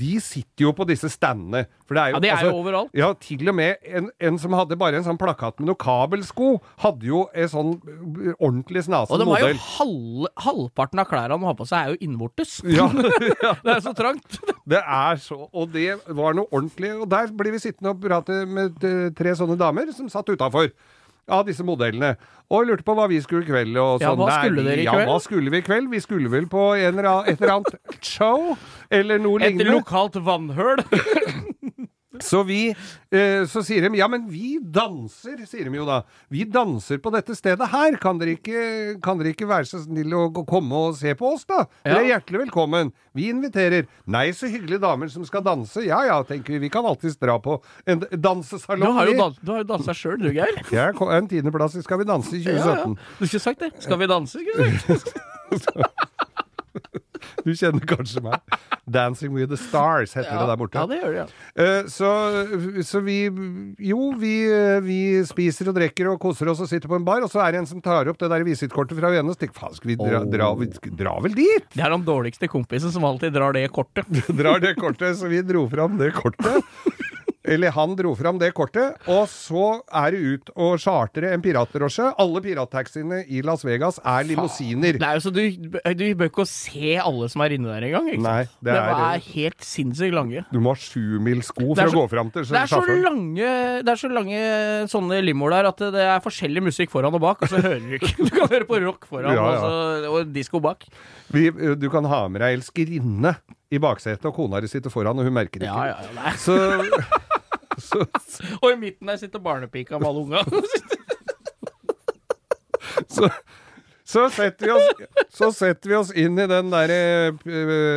de 0.01 0.15
sitter 0.25 0.65
jo 0.65 0.73
på 0.77 0.87
disse 0.89 1.11
standene. 1.13 1.65
For 1.85 1.97
det 1.97 2.01
er 2.03 2.13
jo, 2.13 2.17
Ja, 2.17 2.21
det 2.25 2.31
er 2.31 2.37
altså, 2.39 2.51
jo 2.51 2.61
overalt. 2.63 2.95
Ja, 2.97 3.11
til 3.21 3.51
og 3.53 3.57
med 3.59 3.83
en, 3.85 4.09
en 4.25 4.39
som 4.41 4.57
hadde 4.57 4.79
bare 4.81 5.01
en 5.01 5.05
sånn 5.05 5.21
plakat 5.21 5.61
med 5.61 5.69
noen 5.69 5.81
kabelsko, 5.83 6.49
hadde 6.85 7.09
jo 7.11 7.27
en 7.35 7.51
sånn 7.53 7.75
ordentlig 8.39 8.87
snasen 8.87 9.13
modell. 9.13 9.29
Og 9.29 9.37
de 9.37 9.45
har 9.45 9.53
jo 9.53 9.61
halv, 9.67 10.31
halvparten 10.47 11.05
av 11.05 11.11
klærne 11.11 11.37
de 11.37 11.49
har 11.51 11.59
på 11.59 11.69
seg, 11.69 11.79
er 11.79 11.95
jo 11.95 12.09
innvortes. 12.09 12.57
Ja, 12.65 12.89
Det 13.65 13.77
er 13.77 13.85
så 13.85 13.93
trangt. 13.97 14.41
det 14.71 14.81
er 14.81 15.21
så 15.21 15.37
Og 15.53 15.71
det 15.75 15.99
var 16.17 16.37
noe 16.37 16.49
ordentlig. 16.51 16.95
Og 16.97 17.09
der 17.11 17.31
blir 17.37 17.55
vi 17.55 17.63
sittende 17.63 17.93
og 17.93 18.01
prate 18.03 18.43
med 18.49 18.85
eh, 18.87 19.09
tre 19.17 19.37
sånne 19.37 19.59
damer 19.61 19.93
som 19.97 20.09
satt 20.13 20.33
utafor. 20.33 20.71
Av 21.29 21.47
disse 21.47 21.65
modellene. 21.65 22.17
Og 22.53 22.67
lurte 22.69 22.85
på 22.85 22.95
hva 22.95 23.07
vi 23.09 23.21
skulle 23.25 23.47
i 23.47 23.49
kveld. 23.49 23.77
Og 23.81 24.01
Ja, 24.03 24.11
sånn. 24.13 24.19
hva 24.21 24.43
skulle 24.43 24.63
dere 24.67 24.83
i 24.83 24.85
Ja, 24.85 24.93
kveld? 24.93 25.09
hva 25.09 25.21
skulle 25.25 25.51
vi 25.51 25.57
i 25.63 25.63
kveld? 25.65 25.89
Vi 25.91 26.01
skulle 26.05 26.29
vel 26.29 26.47
på 26.47 26.65
en 26.77 26.99
eller 26.99 27.09
annen, 27.09 27.29
et 27.33 27.41
eller 27.41 27.55
annet 27.55 27.79
show? 28.05 28.57
Eller 28.91 29.19
noe 29.19 29.41
Et 29.41 29.55
lignende. 29.55 29.79
lokalt 29.79 30.15
vannhøl. 30.21 30.85
Så 32.23 32.43
vi 32.47 32.69
eh, 32.71 33.43
Så 33.51 33.63
sier 33.67 33.87
de 33.89 33.99
ja, 33.99 34.07
men 34.11 34.27
vi 34.31 34.59
danser, 34.61 35.41
sier 35.49 35.67
de 35.71 35.79
jo 35.81 35.87
da. 35.89 36.03
Vi 36.31 36.45
danser 36.47 37.01
på 37.03 37.11
dette 37.15 37.35
stedet 37.35 37.67
her. 37.73 37.97
Kan 38.03 38.21
dere 38.21 38.37
ikke, 38.37 39.01
kan 39.03 39.19
dere 39.19 39.33
ikke 39.35 39.49
være 39.51 39.67
så 39.67 39.81
snille 39.83 40.15
å 40.29 40.45
komme 40.47 40.83
og 40.91 40.99
se 40.99 41.15
på 41.19 41.33
oss, 41.35 41.45
da? 41.49 41.65
Dere 41.87 42.03
er 42.05 42.11
hjertelig 42.13 42.45
velkommen. 42.47 42.93
Vi 43.15 43.29
inviterer. 43.33 43.89
Nei, 44.11 44.29
så 44.37 44.51
hyggelige 44.51 44.83
damer 44.85 45.11
som 45.13 45.27
skal 45.27 45.45
danse. 45.47 45.83
Ja 45.87 46.03
ja, 46.07 46.21
tenker 46.27 46.55
vi. 46.57 46.63
Vi 46.67 46.73
kan 46.75 46.87
alltids 46.87 47.19
dra 47.21 47.39
på 47.43 47.59
en 47.87 48.05
Du 48.05 48.09
dansesalong. 48.17 48.95
har 48.99 49.11
jo, 49.11 49.19
dans, 49.19 49.39
du 49.43 49.53
har 49.55 49.63
jo 49.65 49.69
dansa 49.75 49.95
sjøl, 49.97 50.19
du, 50.23 50.31
Geir. 50.35 50.59
Jeg 50.75 50.95
er 50.95 51.17
en 51.19 51.31
tiendeplass 51.31 51.79
i 51.79 51.85
Skal 51.87 52.03
vi 52.03 52.09
danse 52.09 52.35
i 52.37 52.43
2017. 52.45 52.55
Ja, 52.55 52.79
ja. 52.79 52.85
Du 52.95 53.25
har 53.25 53.31
ikke 53.31 53.45
sagt 53.49 53.65
det. 53.67 53.73
Skal 53.83 53.99
vi 54.03 54.11
danse? 54.11 54.39
Skulle 54.39 54.71
du 55.51 55.59
sagt. 55.59 57.01
Du 57.45 57.53
kjenner 57.55 57.85
kanskje 57.89 58.23
meg. 58.25 58.41
'Dancing 58.85 59.33
with 59.33 59.49
the 59.49 59.57
Stars' 59.57 60.13
heter 60.13 60.35
det 60.37 60.47
der 60.51 60.59
borte. 60.61 60.77
Ja, 60.77 60.85
det 60.91 60.99
gjør 61.01 61.15
det, 61.15 61.21
ja. 61.23 61.27
Eh, 61.57 61.87
Så, 61.89 62.09
så 62.85 63.01
vi 63.01 63.17
Jo, 63.81 64.11
vi, 64.21 64.35
vi 64.85 64.99
spiser 65.25 65.71
og 65.73 65.79
drikker 65.79 66.11
og 66.13 66.19
koser 66.21 66.51
oss 66.53 66.61
og 66.61 66.69
sitter 66.69 66.91
på 66.93 66.99
en 66.99 67.07
bar, 67.07 67.25
og 67.25 67.33
så 67.33 67.41
er 67.47 67.55
det 67.55 67.63
en 67.63 67.71
som 67.71 67.81
tar 67.85 68.11
opp 68.13 68.19
det 68.21 68.29
der 68.33 68.45
visittkortet 68.45 68.99
fra 68.99 69.13
Vene 69.15 69.33
og 69.33 69.39
tenker 69.41 69.57
faen, 69.57 69.75
skal 69.79 69.93
vi 69.95 69.97
dra, 70.01 70.21
dra, 70.29 70.51
vi 70.61 70.69
dra 71.01 71.15
vel 71.25 71.37
dit? 71.39 71.65
Det 71.73 71.81
er 71.85 71.95
den 71.95 72.05
dårligste 72.05 72.51
kompisen 72.53 72.93
som 72.93 73.07
alltid 73.09 73.33
drar 73.37 73.57
det 73.57 73.65
kortet. 73.73 74.05
Drar 74.45 74.61
det 74.61 74.75
kortet, 74.77 75.17
så 75.17 75.31
vi 75.31 75.41
dro 75.47 75.65
fram 75.71 75.97
det 76.01 76.13
kortet. 76.17 76.65
Eller 77.45 77.75
han 77.77 77.93
dro 77.99 78.15
fram 78.17 78.39
det 78.41 78.49
kortet, 78.57 78.95
og 79.13 79.27
så 79.29 79.83
er 79.93 80.15
det 80.15 80.21
ut 80.25 80.51
og 80.57 80.79
chartre 80.81 81.29
en 81.35 81.43
piratdrosje. 81.45 82.07
Alle 82.23 82.41
pirattaxiene 82.41 83.19
i 83.29 83.43
Las 83.45 83.61
Vegas 83.69 83.99
er 84.01 84.25
limousiner. 84.25 84.97
Nei, 85.03 85.11
altså, 85.19 85.29
du, 85.35 85.43
du 85.53 86.05
bør 86.17 86.31
ikke 86.31 86.47
se 86.49 86.95
alle 87.03 87.29
som 87.29 87.43
er 87.45 87.53
inne 87.59 87.69
der 87.69 87.85
engang. 87.91 88.09
Nei, 88.25 88.39
det 88.65 88.73
det 88.73 88.79
er- 88.81 89.03
er 89.11 89.27
helt 89.35 89.61
sinnssykt 89.61 90.17
lange. 90.17 90.45
Du 90.51 90.57
må 90.65 90.73
ha 90.73 90.81
sjumilssko 90.81 91.67
for 91.75 91.83
så, 91.83 91.91
å 91.93 91.99
gå 91.99 92.05
fram 92.15 92.31
til 92.33 92.47
Det 92.49 92.63
så 92.65 92.81
sjåføren. 92.81 93.03
lange, 93.11 93.51
det 93.85 93.93
er 93.93 94.01
så 94.01 94.09
lange 94.09 94.41
sånne 94.95 95.21
limoer 95.29 95.51
der 95.59 95.69
at 95.69 95.85
det 95.99 96.07
er 96.15 96.25
forskjellig 96.25 96.63
musikk 96.71 96.91
foran 96.97 97.13
og 97.15 97.21
bak, 97.27 97.45
og 97.45 97.53
så 97.53 97.61
hører 97.61 97.85
du 97.85 97.93
ikke. 97.99 98.15
Du 98.25 98.33
kan 98.33 98.49
høre 98.49 98.65
på 98.73 98.81
rock 98.87 99.05
foran 99.11 99.37
Ja, 99.37 99.45
ja. 99.45 99.61
Og, 99.61 99.61
så, 99.61 100.15
og 100.17 100.33
disko 100.33 100.63
bak. 100.65 100.89
Vi, 101.35 101.51
du 101.77 101.91
kan 101.93 102.09
ha 102.09 102.25
med 102.33 102.41
deg 102.41 102.57
elskerinne 102.57 103.37
i 103.75 103.79
baksetet, 103.83 104.25
og 104.31 104.35
kona 104.37 104.61
di 104.65 104.69
sitter 104.73 104.89
foran, 104.93 105.19
og 105.21 105.29
hun 105.29 105.35
merker 105.37 105.61
det 105.61 105.69
ikke. 105.69 105.87
ja, 105.93 106.01
ja, 106.09 106.13
nei. 106.17 106.33
Så, 106.41 106.57
Og 108.63 108.73
i 108.73 108.77
midten 108.81 109.07
der 109.11 109.17
sitter 109.21 109.39
barnepika 109.43 109.99
med 109.99 110.09
alle 110.09 110.21
unga. 110.25 110.41
så, 113.15 113.29
så, 114.05 114.29
setter 114.33 114.67
vi 114.67 114.73
oss, 114.75 114.89
så 115.35 115.51
setter 115.55 115.89
vi 115.91 115.95
oss 115.99 116.13
inn 116.15 116.39
i 116.39 116.47
den 116.51 116.71
derre 116.73 117.33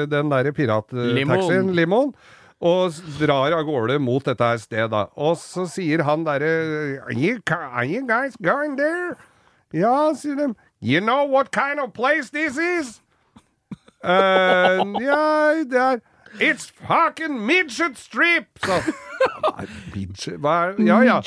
den 0.09 0.31
der 0.33 0.51
pirattaxien, 0.51 1.15
Limoen. 1.15 1.75
limoen, 1.75 2.13
og 2.57 2.91
drar 3.19 3.53
av 3.53 3.63
gårde 3.67 3.99
mot 4.01 4.25
dette 4.25 4.43
her 4.43 4.57
stedet. 4.61 5.07
Og 5.15 5.37
så 5.41 5.67
sier 5.69 6.03
han 6.07 6.25
derre 6.25 6.51
are, 7.05 7.13
you 7.13 7.39
are 7.53 7.85
you 7.85 8.01
guys 8.07 8.35
going 8.41 8.77
there? 8.79 9.15
Ja, 9.73 10.13
sier 10.17 10.35
de. 10.39 10.55
You 10.81 11.01
know 11.01 11.25
what 11.25 11.51
kind 11.51 11.79
of 11.79 11.93
place 11.93 12.29
this 12.29 12.57
is? 12.57 13.01
Uh, 14.03 14.85
ja, 15.01 15.53
det 15.65 15.81
er 15.81 15.99
It's 16.39 16.69
fucking 16.69 17.45
midget 17.45 17.97
strip! 17.97 18.45
Så, 18.63 18.71
hva 19.17 20.55
er 20.67 20.79
Ja, 20.85 21.01
ja. 21.05 21.17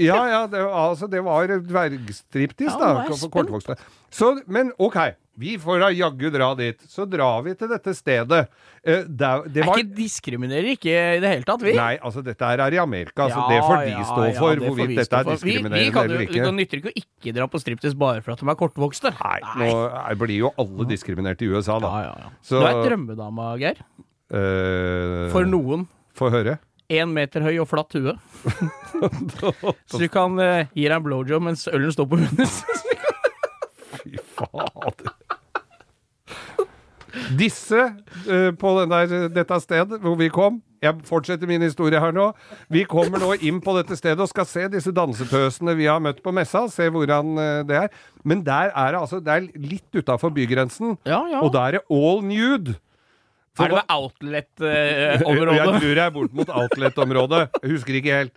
Ja, 0.00 0.22
ja, 0.30 0.40
det, 0.50 0.60
altså, 0.64 1.08
det 1.10 1.22
var 1.24 1.46
dvergstriptease, 1.46 2.72
Ja, 2.72 2.80
da. 2.80 2.92
nå 2.94 3.06
er 3.06 3.20
For 3.20 3.32
kortvokste. 3.32 3.76
Så, 4.10 4.32
men 4.48 4.72
OK, 4.78 4.96
vi 5.36 5.56
får 5.60 5.82
da 5.82 5.88
jaggu 5.92 6.30
dra 6.32 6.54
dit. 6.56 6.78
Så 6.88 7.04
drar 7.10 7.42
vi 7.44 7.52
til 7.58 7.68
dette 7.68 7.92
stedet. 7.96 8.46
Eh, 8.86 9.02
der, 9.04 9.42
det 9.52 9.66
var 9.66 9.76
ikke 9.82 9.96
diskriminerer 9.98 10.70
ikke 10.72 10.94
i 10.94 11.20
det 11.20 11.32
hele 11.34 11.44
tatt, 11.48 11.64
vi. 11.66 11.74
Nei, 11.76 11.96
altså 12.00 12.22
dette 12.24 12.48
her 12.48 12.62
er 12.64 12.76
i 12.78 12.80
Amerika, 12.80 13.26
så 13.28 13.44
det 13.50 13.58
får 13.66 13.82
de 13.84 14.06
stå 14.08 14.24
ja, 14.30 14.38
for. 14.38 14.54
det 14.56 14.70
hvorvidt 14.70 14.92
vi 14.94 14.98
dette 15.02 15.20
er 15.20 15.28
diskriminerende 15.34 16.04
eller 16.06 16.24
ikke. 16.24 16.46
Det 16.46 16.54
nytter 16.60 16.80
ikke 16.80 16.92
å 16.94 17.02
ikke 17.02 17.34
dra 17.36 17.48
på 17.52 17.60
striptease 17.60 17.98
bare 18.00 18.22
for 18.24 18.36
at 18.36 18.44
de 18.44 18.48
er 18.54 18.58
kortvokste. 18.62 19.12
Nei, 19.18 19.38
nå 19.60 19.70
er- 19.90 20.20
blir 20.22 20.38
jo 20.46 20.52
alle 20.56 20.88
diskriminert 20.88 21.42
i 21.44 21.50
USA, 21.52 21.76
da. 21.84 21.92
Ja, 21.92 22.00
ja, 22.08 22.14
ja. 22.24 22.30
Så- 22.40 22.60
Du 22.62 22.66
er 22.70 22.80
drømmedama, 22.88 23.50
Geir. 23.60 23.76
Eh, 24.32 25.30
For 25.30 25.44
noen. 25.44 25.86
Få 26.16 26.30
høre. 26.32 26.58
Én 26.86 27.10
meter 27.10 27.42
høy 27.42 27.56
og 27.58 27.66
flatt 27.66 27.96
hue. 27.98 28.14
Så 29.90 29.98
du 29.98 30.06
kan 30.12 30.38
uh, 30.38 30.68
gi 30.70 30.86
deg 30.86 30.94
en 30.94 31.06
blowjob 31.06 31.42
mens 31.48 31.66
ølen 31.72 31.90
står 31.94 32.06
på 32.12 32.20
munnen. 32.20 32.52
Fy 33.96 34.14
fader. 34.36 35.14
Disse 37.40 37.80
uh, 38.28 38.52
på 38.54 38.72
den 38.78 38.94
der, 38.94 39.28
dette 39.34 39.58
stedet 39.64 39.98
hvor 40.02 40.18
vi 40.20 40.28
kom 40.28 40.60
Jeg 40.84 41.00
fortsetter 41.08 41.48
min 41.48 41.64
historie 41.64 41.98
her 41.98 42.12
nå. 42.14 42.28
Vi 42.70 42.84
kommer 42.86 43.18
nå 43.18 43.32
inn 43.40 43.58
på 43.64 43.74
dette 43.78 43.96
stedet 43.98 44.22
og 44.22 44.30
skal 44.30 44.46
se 44.46 44.68
disse 44.70 44.92
dansetøsene 44.94 45.74
vi 45.74 45.88
har 45.90 45.98
møtt 46.04 46.22
på 46.22 46.34
messa. 46.36 46.68
Se 46.70 46.86
hvordan 46.92 47.34
uh, 47.34 47.60
det 47.66 47.82
er. 47.82 47.94
Men 48.22 48.46
der 48.46 48.70
er 48.70 48.94
det 48.94 49.02
altså 49.02 49.18
Det 49.18 49.34
er 49.34 49.50
litt 49.58 49.90
utafor 49.90 50.30
bygrensen. 50.36 51.00
Ja, 51.08 51.24
ja. 51.32 51.42
Og 51.42 51.50
da 51.56 51.66
er 51.66 51.80
det 51.80 51.86
all 51.90 52.22
nude. 52.22 52.78
For 53.56 53.64
Er 53.64 53.72
det 53.72 53.76
med 53.78 53.92
outlet-området? 53.96 55.54
Jeg 55.56 55.66
tror 55.80 55.86
jeg 55.88 56.02
er 56.06 56.10
bort 56.14 56.34
mot 56.36 56.50
outlet-området. 56.60 57.40
Jeg 57.62 57.70
husker 57.72 57.98
ikke 58.00 58.18
helt. 58.20 58.34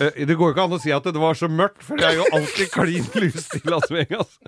Eh, 0.00 0.24
Det 0.26 0.36
går 0.38 0.48
jo 0.48 0.54
ikke 0.54 0.64
an 0.64 0.76
å 0.76 0.80
si 0.82 0.92
at 0.96 1.04
det 1.04 1.20
var 1.20 1.36
så 1.38 1.48
mørkt, 1.52 1.82
for 1.84 2.00
det 2.00 2.08
er 2.08 2.16
jo 2.20 2.24
alltid 2.32 2.70
klin 2.72 3.06
lyst 3.24 3.56
i 3.58 3.62
Las 3.68 3.90
Vegas. 3.92 4.38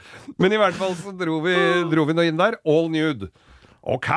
Men 0.41 0.53
i 0.57 0.61
hvert 0.61 0.79
fall 0.81 0.95
så 0.97 1.13
dro 1.17 1.41
vi, 1.45 1.55
dro 1.93 2.07
vi 2.09 2.17
nå 2.17 2.25
inn 2.29 2.41
der. 2.41 2.57
All 2.65 2.89
nude. 2.93 3.29
OK, 3.85 4.09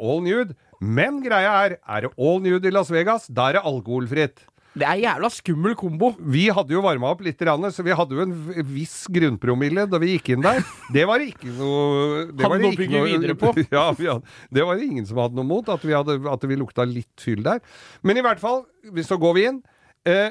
all 0.00 0.22
nude. 0.24 0.56
Men 0.80 1.18
greia 1.20 1.52
er, 1.66 1.74
er 1.84 2.06
det 2.06 2.10
all 2.16 2.40
nude 2.40 2.64
i 2.64 2.72
Las 2.72 2.88
Vegas, 2.88 3.26
da 3.28 3.50
er 3.50 3.58
det 3.58 3.66
alkoholfritt. 3.68 4.46
Det 4.70 4.86
er 4.86 4.92
en 4.94 5.02
jævla 5.02 5.28
skummel 5.34 5.74
kombo. 5.78 6.12
Vi 6.30 6.44
hadde 6.54 6.74
jo 6.76 6.82
varma 6.84 7.10
opp 7.10 7.24
litt, 7.26 7.40
så 7.42 7.82
vi 7.82 7.94
hadde 7.96 8.14
jo 8.14 8.22
en 8.22 8.34
viss 8.70 9.08
grunnpromille 9.10 9.88
da 9.90 9.98
vi 9.98 10.12
gikk 10.14 10.30
inn 10.36 10.44
der. 10.44 10.60
Det 10.94 11.06
var 11.10 11.24
ikke 11.24 11.50
noe 11.56 12.28
det 12.30 12.44
Hadde 12.44 12.50
var 12.52 12.54
det 12.54 12.62
noe 12.62 12.70
å 12.70 12.76
ikke 12.76 12.84
bygge 12.84 13.02
videre 13.08 13.36
på. 13.40 13.50
Ja, 13.74 13.88
hadde, 13.90 14.20
det 14.54 14.66
var 14.66 14.78
det 14.78 14.86
ingen 14.86 15.08
som 15.08 15.18
hadde 15.22 15.38
noe 15.40 15.48
mot, 15.48 15.66
at 15.74 15.82
vi, 15.82 15.96
hadde, 15.96 16.20
at 16.30 16.46
vi 16.46 16.60
lukta 16.60 16.86
litt 16.86 17.24
fyll 17.24 17.42
der. 17.46 17.58
Men 18.06 18.20
i 18.20 18.24
hvert 18.24 18.42
fall, 18.42 18.62
så 19.06 19.18
går 19.20 19.36
vi 19.36 19.48
inn. 19.50 19.58
Eh, 20.06 20.30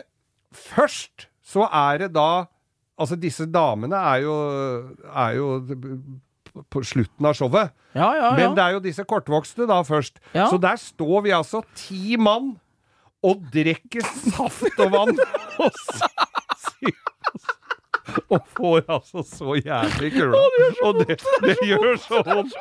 først 0.55 1.27
så 1.43 1.67
er 1.67 2.05
det 2.05 2.13
da 2.15 2.47
Altså, 2.99 3.15
disse 3.15 3.45
damene 3.47 3.95
er 3.95 4.25
jo, 4.25 4.33
er 5.07 5.37
jo 5.37 5.45
på 6.67 6.81
slutten 6.83 7.27
av 7.29 7.37
showet. 7.37 7.71
Ja, 7.95 8.09
ja, 8.11 8.23
ja. 8.25 8.31
Men 8.35 8.57
det 8.57 8.63
er 8.65 8.73
jo 8.75 8.81
disse 8.83 9.05
kortvokste 9.07 9.63
da 9.69 9.77
først. 9.87 10.19
Ja. 10.33 10.49
Så 10.51 10.59
der 10.59 10.75
står 10.81 11.23
vi 11.23 11.31
altså 11.31 11.61
ti 11.79 12.17
mann 12.19 12.57
og 13.25 13.41
drikker 13.53 14.05
saft 14.31 14.79
og 14.79 14.91
vann. 14.93 15.17
og, 15.59 15.71
og 18.29 18.45
får 18.57 18.79
altså 18.89 19.21
så 19.27 19.55
jævlig 19.59 20.11
kula. 20.15 20.39
Og 20.87 21.01
det, 21.03 21.17
det 21.45 21.55
gjør 21.67 21.97
så 22.01 22.21
vondt. 22.25 22.55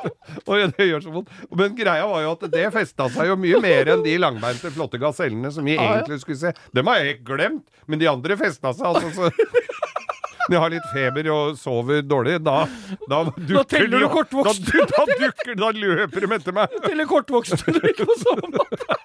Og 0.44 0.74
det 0.76 0.88
gjør 0.90 1.04
så 1.06 1.12
vondt. 1.14 1.30
Men 1.56 1.76
greia 1.78 2.04
var 2.10 2.24
jo 2.26 2.34
at 2.36 2.44
det 2.52 2.66
festa 2.74 3.06
seg 3.14 3.30
jo 3.30 3.38
mye 3.40 3.60
mer 3.64 3.92
enn 3.94 4.04
de 4.04 4.16
langbeinte, 4.20 4.72
flotte 4.74 5.00
gasellene 5.02 5.52
som 5.54 5.64
vi 5.68 5.78
egentlig 5.78 6.20
skulle 6.24 6.40
se. 6.42 6.52
Dem 6.76 6.90
har 6.90 7.00
jeg 7.00 7.12
helt 7.14 7.24
glemt, 7.30 7.64
men 7.88 8.02
de 8.02 8.10
andre 8.10 8.36
festa 8.40 8.74
seg 8.76 8.90
altså 8.92 9.14
så 9.14 9.32
når 10.48 10.54
jeg 10.56 10.60
har 10.62 10.72
litt 10.72 10.86
feber 10.94 11.26
og 11.28 11.56
sover 11.60 11.98
dårlig, 12.08 12.38
da 12.40 12.62
Da, 13.10 13.18
dukker 13.36 13.66
teller 13.68 13.98
de- 13.98 13.98
du 14.00 14.08
kortvokst. 14.14 14.62
Da, 14.64 14.86
da, 14.94 15.02
dukker, 15.20 15.58
da 15.60 15.68
løper 15.76 16.24
de 16.24 16.30
etter 16.38 16.56
meg. 16.56 16.72
Eller 16.88 17.04
kortvokst. 17.10 17.66
du 17.68 17.84
ikke 17.90 18.06
samme 18.22 18.48
måte. 18.54 18.96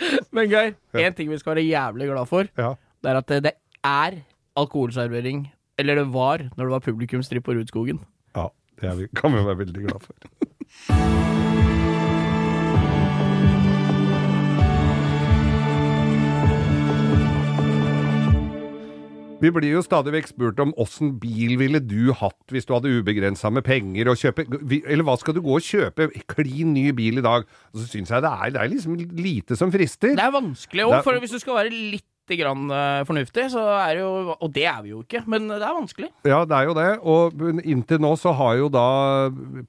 Men 0.36 0.48
Geir, 0.50 0.74
én 0.94 1.14
ting 1.16 1.30
vi 1.30 1.38
skal 1.38 1.56
være 1.56 1.64
jævlig 1.68 2.08
glad 2.10 2.26
for, 2.26 2.46
Ja. 2.58 2.74
det 3.02 3.10
er 3.10 3.16
at 3.22 3.28
det, 3.28 3.52
er 3.84 4.20
alkoholservering. 4.56 5.46
Eller 5.78 5.94
det 5.94 6.08
var, 6.12 6.42
når 6.56 6.64
det 6.64 6.70
var 6.76 6.78
publikumstripp 6.84 7.44
på 7.44 7.52
Rudskogen. 7.56 8.00
ja 8.36 8.46
det 8.80 8.88
er 8.90 8.94
vi, 8.94 9.06
kan 9.16 9.32
vi 9.32 9.44
være 9.44 9.58
veldig 9.58 9.84
glad 9.88 10.00
for. 10.00 10.14
Vi 19.40 19.48
blir 19.54 19.72
jo 19.72 19.80
stadig 19.80 20.12
vekk 20.12 20.26
spurt 20.34 20.58
om 20.60 20.74
åssen 20.80 21.14
bil 21.20 21.54
ville 21.60 21.80
du 21.80 22.12
hatt 22.16 22.52
hvis 22.52 22.66
du 22.68 22.74
hadde 22.74 22.92
ubegrensa 22.92 23.48
med 23.48 23.64
penger 23.64 24.10
og 24.12 24.20
kjøpe 24.20 24.44
Eller 24.82 25.06
hva 25.06 25.16
skal 25.20 25.36
du 25.36 25.40
gå 25.44 25.54
og 25.56 25.64
kjøpe 25.64 26.10
klin 26.28 26.74
ny 26.76 26.90
bil 26.96 27.22
i 27.22 27.24
dag? 27.24 27.46
Og 27.72 27.80
så 27.80 27.88
syns 27.88 28.12
jeg 28.12 28.24
det 28.24 28.30
er, 28.30 28.52
det 28.52 28.60
er 28.60 28.72
liksom 28.74 28.98
lite 29.16 29.56
som 29.56 29.72
frister. 29.72 30.12
Det 30.18 30.26
er 30.26 30.34
vanskelig 30.34 30.84
òg, 30.84 30.98
for 31.06 31.16
hvis 31.22 31.32
du 31.32 31.40
skal 31.40 31.56
være 31.62 31.72
litt 31.72 32.04
grann 32.38 32.70
eh, 32.70 33.02
fornuftig, 33.08 33.48
så 33.50 33.62
er 33.80 33.94
det 33.98 34.02
jo 34.04 34.36
Og 34.40 34.52
det 34.54 34.64
er 34.70 34.82
vi 34.82 34.90
jo 34.90 35.02
ikke, 35.02 35.24
men 35.26 35.48
det 35.48 35.62
er 35.62 35.74
vanskelig. 35.74 36.10
Ja, 36.24 36.44
det 36.44 36.56
er 36.56 36.64
jo 36.70 36.74
det. 36.78 36.88
Og 37.02 37.42
inntil 37.64 37.98
nå 38.00 38.12
så 38.20 38.32
har 38.38 38.54
jo 38.60 38.68
da 38.68 38.84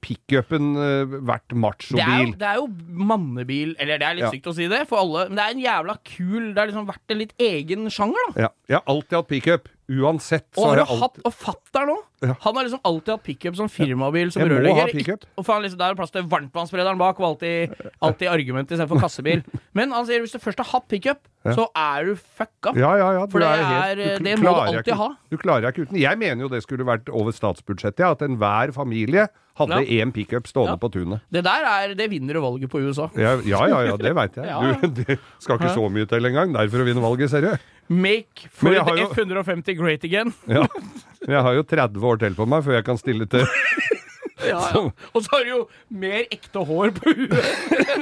pickupen 0.04 0.72
eh, 0.76 1.16
vært 1.26 1.48
Det 1.52 1.58
machobil. 1.64 2.32
det 2.38 2.48
er 2.48 2.60
jo 2.60 2.68
mannebil 3.12 3.74
Eller 3.78 3.98
det 3.98 4.06
er 4.08 4.14
litt 4.18 4.26
Ja. 4.28 4.30
sykt 4.34 4.46
å 4.50 4.54
si 4.56 4.68
det 4.70 4.84
for 4.90 5.02
alle, 5.02 5.28
men 5.28 5.36
det 5.40 5.44
er 5.44 5.54
en 5.56 5.64
jævla 5.66 5.96
kul 6.04 6.52
Det 6.52 6.58
har 6.62 6.68
liksom 6.70 6.86
vært 6.88 7.10
en 7.16 7.18
litt 7.18 7.34
egen 7.38 7.88
sjanger, 7.90 8.28
da. 8.32 8.42
Ja, 8.46 8.50
jeg 8.68 8.78
har 8.80 8.84
alltid 8.94 9.18
hatt 9.18 9.28
pickup. 9.28 9.68
Uansett 9.92 10.46
så 10.54 10.62
Og 10.62 10.68
har 10.70 10.76
jeg 10.80 10.86
alltid 10.88 11.02
hatt, 11.02 11.18
og 11.28 11.34
fatter'n 11.36 11.90
òg. 11.92 12.02
Ja. 12.22 12.34
Han 12.44 12.54
har 12.56 12.64
liksom 12.68 12.80
alltid 12.86 13.10
hatt 13.12 13.22
pickup 13.26 13.56
som 13.58 13.68
firmabil 13.68 14.30
som 14.32 14.42
rørlegger. 14.46 15.26
Og 15.36 15.44
faen, 15.44 15.62
liksom, 15.64 15.78
der 15.80 15.90
er 15.92 15.98
plass 15.98 16.12
til 16.14 16.22
varmtvannsberederen 16.30 17.00
bak, 17.00 17.18
og 17.20 17.26
alltid, 17.32 17.74
alltid 18.00 18.28
argument 18.30 18.70
istedenfor 18.72 19.02
kassebil. 19.02 19.42
Men 19.74 19.90
han 19.92 20.06
sier 20.08 20.22
hvis 20.24 20.32
du 20.32 20.38
først 20.42 20.62
har 20.62 20.70
hatt 20.70 20.86
pickup, 20.88 21.18
så 21.44 21.66
er 21.76 22.06
du 22.06 22.14
fucka. 22.16 22.72
Ja, 22.78 22.94
ja, 22.96 23.10
ja. 23.18 23.26
du 23.26 23.32
For 23.34 23.42
det 23.42 23.48
helt- 23.48 23.98
er- 23.98 24.18
du 24.18 24.24
det 24.24 24.38
må 24.38 24.42
du 24.42 24.60
alltid 24.62 24.84
ikke- 24.86 24.96
ha. 25.02 25.08
Du 25.30 25.36
klarer 25.36 25.60
deg 25.66 25.74
ikke 25.74 25.88
uten. 25.88 25.98
Jeg 26.00 26.18
mener 26.18 26.42
jo 26.46 26.48
det 26.48 26.62
skulle 26.62 26.84
vært 26.86 27.08
over 27.12 27.32
statsbudsjettet, 27.32 27.98
ja, 27.98 28.12
at 28.12 28.20
enhver 28.22 28.72
familie 28.72 29.28
hadde 29.60 29.80
én 29.98 30.12
pickup 30.14 30.46
stående 30.48 30.76
Ja. 30.76 30.80
på 30.80 30.88
tunet. 30.94 31.20
Det 31.32 31.42
der 31.44 31.66
er, 31.68 31.94
det 31.98 32.08
vinner 32.10 32.34
du 32.34 32.40
valget 32.40 32.70
på 32.72 32.80
i 32.80 32.86
USA. 32.88 33.10
Ja, 33.16 33.34
ja, 33.44 33.60
ja, 33.68 33.80
ja 33.90 33.96
det 34.00 34.14
veit 34.16 34.36
jeg. 34.40 34.46
Ja, 34.48 34.60
ja. 34.72 34.74
Du, 34.80 35.02
det 35.02 35.18
skal 35.42 35.58
ikke 35.60 35.74
så 35.74 35.88
mye 35.92 36.08
til 36.08 36.24
engang. 36.30 36.54
Derfor 36.56 36.84
å 36.84 36.88
vinne 36.88 37.02
valget, 37.04 37.30
ser 37.30 37.40
du. 37.44 37.52
Make 37.92 38.48
for 38.54 38.72
jo- 38.72 38.84
F150 39.10 39.76
great 39.76 40.04
again. 40.08 40.32
Ja. 40.48 40.64
Men 41.26 41.36
jeg 41.36 41.42
har 41.48 41.54
jo 41.58 41.62
30 41.68 42.06
år 42.12 42.22
til 42.22 42.34
på 42.38 42.46
meg 42.48 42.64
før 42.64 42.78
jeg 42.80 42.84
kan 42.88 42.98
stille 43.00 43.26
til 43.30 43.44
Ja, 44.42 44.58
ja. 44.74 44.80
Og 45.14 45.22
så 45.22 45.36
har 45.36 45.44
du 45.46 45.50
jo 45.52 45.58
mer 46.02 46.24
ekte 46.34 46.64
hår 46.66 46.90
på 46.96 47.12
huet. 47.14 47.44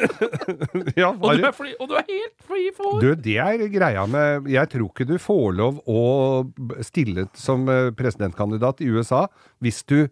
Ja, 0.97 1.11
Og 1.13 1.37
du 1.37 1.45
er, 1.45 1.53
fri, 1.53 1.75
og 1.81 1.91
du 1.91 1.97
er 1.99 2.07
helt 2.09 2.37
fri 2.49 2.63
for 2.77 2.95
hår. 2.95 3.03
Du, 3.03 3.09
det 3.27 3.35
er 3.43 3.65
greia 3.73 4.07
med 4.09 4.49
Jeg 4.49 4.71
tror 4.73 4.89
ikke 4.89 5.07
du 5.11 5.17
får 5.21 5.53
lov 5.59 5.83
å 5.91 6.01
stille 6.87 7.27
som 7.37 7.67
eh, 7.69 7.91
presidentkandidat 7.97 8.81
i 8.81 8.89
USA 8.95 9.27
hvis 9.61 9.83
du, 9.91 10.07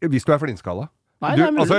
hvis 0.00 0.26
du 0.26 0.32
er 0.34 0.42
flintskalla. 0.42 0.88
Nei, 1.24 1.32
Du, 1.38 1.42
altså, 1.48 1.78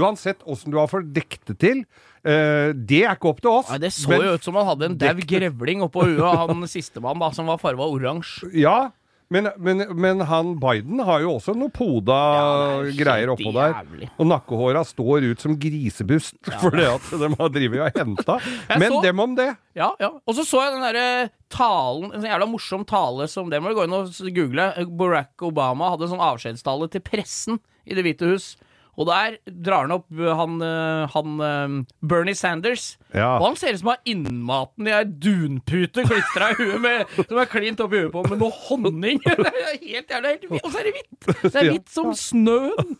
uansett 0.00 0.40
åssen 0.48 0.72
du 0.72 0.78
har 0.80 0.88
fått 0.88 1.10
det 1.12 1.26
til, 1.60 1.82
uh, 2.24 2.72
det 2.72 3.02
er 3.04 3.12
ikke 3.12 3.28
opp 3.28 3.42
til 3.44 3.50
oss. 3.52 3.68
Nei, 3.68 3.78
det 3.84 3.90
så 3.92 4.08
Men- 4.08 4.22
jo 4.24 4.36
ut 4.38 4.44
som 4.44 4.56
han 4.56 4.66
hadde 4.70 4.86
en 4.88 4.96
daud 4.96 5.20
grevling 5.28 5.84
oppå 5.84 6.06
huet 6.08 6.38
han 6.48 6.64
sistemann, 6.76 7.20
da, 7.20 7.28
som 7.36 7.46
var 7.46 7.60
farga 7.60 7.84
oransje. 7.84 8.48
Ja, 8.56 8.90
men, 9.30 9.48
men, 9.60 9.82
men 10.00 10.20
han 10.24 10.54
Biden 10.60 11.02
har 11.04 11.20
jo 11.20 11.34
også 11.36 11.52
noe 11.58 11.68
poda 11.74 12.16
Ja, 12.16 12.44
er 12.80 12.94
greier 12.96 13.32
oppå 13.34 13.50
der. 13.52 13.76
Og 14.16 14.28
nakkehåra 14.30 14.80
står 14.88 15.26
ut 15.30 15.44
som 15.44 15.56
grisebust 15.60 16.38
fordi 16.62 16.86
at 16.88 17.10
de 17.12 17.28
har 17.34 17.52
drevet 17.52 17.82
og 17.84 17.98
henta. 17.98 18.38
Men 18.80 18.88
så- 18.94 19.02
dem 19.04 19.20
om 19.20 19.34
det. 19.38 19.50
Ja, 19.76 19.90
ja. 20.00 20.08
Og 20.24 20.34
så 20.38 20.46
så 20.48 20.62
jeg 20.64 20.72
den 20.78 20.86
derre 20.86 21.08
talen, 21.52 22.08
en 22.12 22.22
sånn 22.22 22.30
jævla 22.32 22.48
morsom 22.50 22.86
tale 22.88 23.28
som 23.30 23.50
Det 23.52 23.60
må 23.62 23.70
du 23.70 23.76
gå 23.78 23.84
inn 23.86 23.96
og 23.98 24.08
google. 24.36 24.70
Barack 24.98 25.44
Obama 25.44 25.92
hadde 25.92 26.08
en 26.08 26.14
sånn 26.16 26.24
avskjedstale 26.24 26.88
til 26.92 27.04
pressen 27.04 27.60
i 27.88 27.94
Det 27.96 28.04
hvite 28.04 28.32
hus. 28.32 28.54
Og 28.98 29.06
der 29.06 29.36
drar 29.46 29.86
han 29.86 29.94
opp 29.94 30.08
uh, 30.10 30.32
han, 30.34 30.56
uh, 30.58 31.06
han 31.12 31.34
uh, 31.38 31.74
Bernie 32.02 32.34
Sanders. 32.34 32.96
Ja. 33.14 33.36
Og 33.38 33.44
han 33.46 33.58
ser 33.60 33.76
ut 33.76 33.82
som 33.82 33.92
han 33.92 34.00
har 34.00 34.10
innmaten 34.12 34.88
i 34.90 34.94
ei 34.96 35.04
dunpute 35.06 36.04
klistra 36.08 36.50
i 36.52 36.56
huet 36.58 36.82
med, 36.82 37.12
som 37.20 37.38
er 37.38 37.50
klint 37.50 37.82
oppi 37.84 38.02
huet 38.02 38.12
på 38.14 38.24
med 38.26 38.42
noe 38.42 38.50
honning. 38.66 39.22
Helt 39.28 40.10
jævla 40.10 40.32
helt 40.34 40.48
hvitt. 40.50 40.64
Og 40.64 40.72
så 40.74 40.80
er 40.82 40.88
det 40.88 40.94
hvitt! 40.96 41.28
Det 41.28 41.52
er 41.62 41.70
hvitt 41.70 41.92
som 41.94 42.10
snøen. 42.18 42.96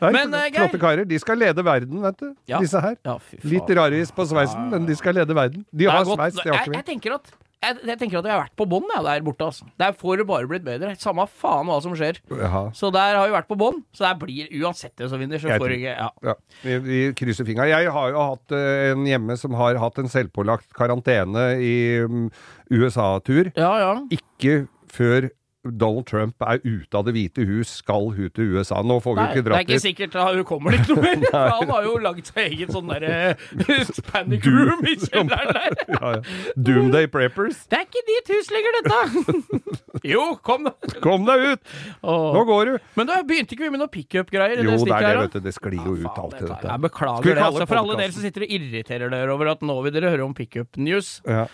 Nei, 0.00 0.10
Men, 0.12 0.34
eh, 0.34 0.46
Geir- 0.46 0.60
flotte 0.62 0.80
karer. 0.82 1.08
De 1.08 1.18
skal 1.22 1.40
lede 1.42 1.64
verden, 1.66 2.00
vet 2.06 2.22
du. 2.22 2.30
Ja. 2.50 2.60
Disse 2.62 2.80
her. 2.82 2.96
Ja. 3.06 3.18
Litt 3.46 3.74
raris 3.78 4.14
på 4.14 4.26
sveisen, 4.30 4.70
men 4.72 4.86
de 4.88 4.96
skal 4.98 5.18
lede 5.18 5.36
verden. 5.36 5.66
De 5.74 5.90
har 5.90 6.06
sveis, 6.06 6.38
det 6.38 6.52
har 6.52 6.62
ikke 6.62 6.74
vi. 6.74 6.80
jeg 6.80 6.88
tenker 6.94 7.18
at 7.18 7.34
jeg, 7.66 7.78
jeg 7.90 8.00
tenker 8.00 8.20
at 8.20 8.26
vi 8.26 8.32
har 8.32 8.42
vært 8.44 8.56
på 8.58 8.66
bånn 8.70 8.86
der 8.92 9.24
borte. 9.26 9.48
Altså. 9.50 9.66
Der 9.80 9.94
får 9.96 10.20
det 10.20 10.26
bare 10.28 10.50
blitt 10.50 10.66
bedre. 10.66 10.94
Samme 11.00 11.26
faen 11.30 11.68
hva 11.70 11.78
som 11.84 11.96
skjer. 11.98 12.20
Jaha. 12.30 12.66
Så 12.76 12.90
der 12.94 13.18
har 13.18 13.28
vi 13.28 13.36
vært 13.36 13.50
på 13.50 13.58
bånn. 13.60 13.82
Så 13.96 14.06
der 14.06 14.18
blir 14.20 14.50
uansett 14.62 14.94
det 14.98 15.10
som 15.12 15.22
vinner, 15.22 15.42
så 15.42 15.56
får 15.56 15.76
ikke 15.78 15.94
ja. 15.96 16.10
Ja, 16.26 16.36
vi, 16.62 16.78
vi 16.86 17.00
krysser 17.18 17.48
fingra. 17.48 17.68
Jeg 17.70 17.92
har 17.92 18.12
jo 18.12 18.28
hatt 18.32 18.56
eh, 18.56 18.92
en 18.92 19.06
hjemme 19.08 19.38
som 19.40 19.56
har 19.58 19.78
hatt 19.82 19.98
en 20.02 20.10
selvpålagt 20.12 20.70
karantene 20.76 21.48
i 21.62 21.76
mm, 22.06 22.28
USA-tur. 22.74 23.52
ja, 23.56 23.72
ja. 23.82 23.92
Ikke 24.16 24.64
før 24.92 25.28
Donald 25.70 26.06
Trump 26.08 26.42
er 26.46 26.60
ute 26.64 26.98
av 26.98 27.06
Det 27.06 27.14
hvite 27.16 27.46
hus, 27.48 27.70
skal 27.82 28.10
hun 28.14 28.30
til 28.34 28.54
USA. 28.56 28.82
Nå 28.86 28.98
får 29.04 29.16
vi 29.16 29.22
jo 29.22 29.26
Nei, 29.26 29.34
dit. 29.34 29.44
det 29.46 29.56
er 29.56 29.64
ikke 29.66 29.82
sikkert 29.82 30.16
hun 30.16 30.44
kommer 30.48 30.76
dit 30.76 30.90
noe 30.92 31.02
mer. 31.02 31.24
For 31.32 31.54
han 31.56 31.72
har 31.74 31.88
jo 31.88 31.94
lagd 32.04 32.30
seg 32.30 32.42
egen 32.50 32.72
sånn 32.74 32.90
derre 32.92 33.36
panic 34.10 34.46
room 34.48 34.86
i 34.86 34.96
kjelleren 35.02 35.52
der. 35.56 35.76
Ja, 35.96 36.10
ja. 36.16 36.22
Doomday 36.60 37.06
Preppers. 37.10 37.62
Det 37.70 37.78
er 37.78 37.84
ikke 37.86 38.02
ditt 38.08 38.30
hus 38.34 38.50
lenger, 38.52 38.76
dette! 38.76 40.00
jo, 40.10 40.24
kom 40.44 40.66
da. 40.66 40.72
Kom 41.04 41.24
deg 41.28 41.44
ut! 41.54 41.74
Åh. 42.02 42.26
Nå 42.36 42.42
går 42.48 42.70
du! 42.70 42.74
Men 42.98 43.10
da 43.10 43.20
begynte 43.26 43.56
ikke 43.56 43.66
vi 43.68 43.72
med 43.74 43.82
noe 43.84 43.92
pickup-greier? 43.92 44.60
Jo, 44.66 44.76
det 44.84 44.96
er 44.98 45.06
det, 45.06 45.26
vet 45.26 45.36
du. 45.38 45.44
Det 45.46 45.54
sklir 45.56 45.78
jo 45.80 45.94
ut 46.02 46.10
alt 46.10 46.36
dette. 46.40 46.58
Jeg 46.66 46.84
beklager 46.86 47.30
det. 47.30 47.46
Altså, 47.46 47.68
for 47.68 47.82
alle 47.82 47.98
dere 48.02 48.14
som 48.16 48.26
sitter 48.26 48.46
og 48.46 48.56
irriterer 48.58 49.14
dere 49.14 49.36
over 49.36 49.54
at 49.54 49.64
nå 49.66 49.78
vil 49.86 49.94
dere 49.96 50.12
høre 50.14 50.26
om 50.26 50.34
pickup-news. 50.36 51.20
Ja. 51.26 51.46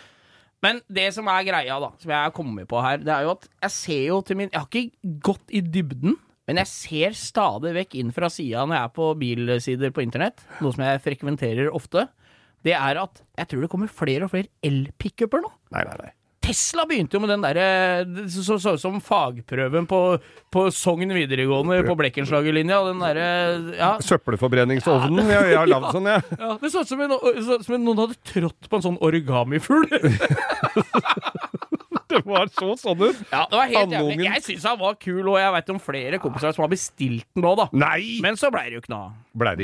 Men 0.63 0.79
det 0.87 1.09
som 1.15 1.27
er 1.27 1.43
greia, 1.47 1.77
da, 1.83 1.89
som 1.99 2.13
jeg 2.13 2.25
har 2.25 2.35
kommet 2.35 2.69
på 2.71 2.79
her, 2.83 3.01
det 3.03 3.11
er 3.11 3.25
jo 3.27 3.33
at 3.35 3.49
jeg 3.65 3.75
ser 3.75 4.03
jo 4.07 4.21
til 4.23 4.39
min 4.39 4.51
Jeg 4.51 4.61
har 4.61 4.69
ikke 4.69 5.13
gått 5.27 5.51
i 5.51 5.59
dybden, 5.63 6.15
men 6.47 6.59
jeg 6.59 6.71
ser 6.71 7.15
stadig 7.19 7.73
vekk 7.77 7.97
inn 7.99 8.15
fra 8.15 8.29
sida 8.31 8.63
når 8.63 8.77
jeg 8.77 8.87
er 8.87 8.95
på 8.97 9.11
bilsider 9.19 9.93
på 9.95 10.03
internett, 10.03 10.43
noe 10.63 10.75
som 10.75 10.83
jeg 10.87 11.03
frekventerer 11.03 11.71
ofte. 11.75 12.07
Det 12.63 12.75
er 12.79 12.99
at 13.01 13.23
jeg 13.39 13.51
tror 13.51 13.65
det 13.65 13.71
kommer 13.71 13.91
flere 13.91 14.27
og 14.27 14.31
flere 14.31 14.51
elpickuper 14.63 15.43
nå. 15.43 15.51
Nei, 15.75 15.83
nei, 15.87 15.97
nei. 15.99 16.11
Tesla 16.43 16.83
begynte 16.89 17.15
jo 17.15 17.21
med 17.23 17.31
den 17.31 17.43
derre 17.45 18.27
så, 18.27 18.43
så, 18.43 18.57
så, 18.59 18.73
som 18.81 18.97
fagprøven 19.03 19.85
på, 19.87 19.99
på 20.51 20.65
Sogn 20.75 21.13
videregående 21.15 21.79
på 21.87 21.95
Blekkenslagerlinja. 22.01 22.81
Den 22.89 22.99
derre 23.03 23.27
ja, 23.77 23.93
Søppelforbrenningsovnen. 24.03 25.23
Jeg, 25.31 25.53
jeg 25.53 25.59
har 25.61 25.71
lagd 25.71 25.89
sånn, 25.95 26.09
jeg. 26.11 26.25
ja, 26.43 26.51
Det 26.59 26.73
så 26.73 26.83
ut 26.83 26.91
som, 26.91 27.05
en, 27.07 27.15
så, 27.47 27.59
som 27.63 27.77
en- 27.77 27.87
noen 27.87 28.03
hadde 28.03 28.19
trådt 28.33 28.67
på 28.69 28.79
en 28.81 28.85
sånn 28.89 28.99
origamifugl. 29.03 29.87
Det 32.13 32.21
var 32.29 32.49
så 32.53 32.69
sånn 32.79 33.01
ut. 33.01 33.19
Ja, 33.31 33.43
det 33.49 33.57
var 33.57 33.69
helt 33.71 33.93
jævlig. 33.95 34.17
Jeg 34.27 34.43
syns 34.45 34.65
han 34.69 34.79
var 34.79 34.95
kul, 35.01 35.21
og 35.31 35.37
jeg 35.41 35.53
veit 35.55 35.71
om 35.73 35.79
flere 35.81 36.19
kompiser 36.21 36.53
som 36.55 36.63
har 36.65 36.71
bestilt 36.71 37.25
den 37.33 37.43
nå, 37.45 37.53
da. 37.57 37.65
Nei! 37.73 38.19
Men 38.23 38.37
så 38.39 38.51
blei 38.53 38.67
det 38.69 38.77
jo 38.77 38.83
ikke 38.83 38.93
noe 38.93 39.09
av. 39.09 39.19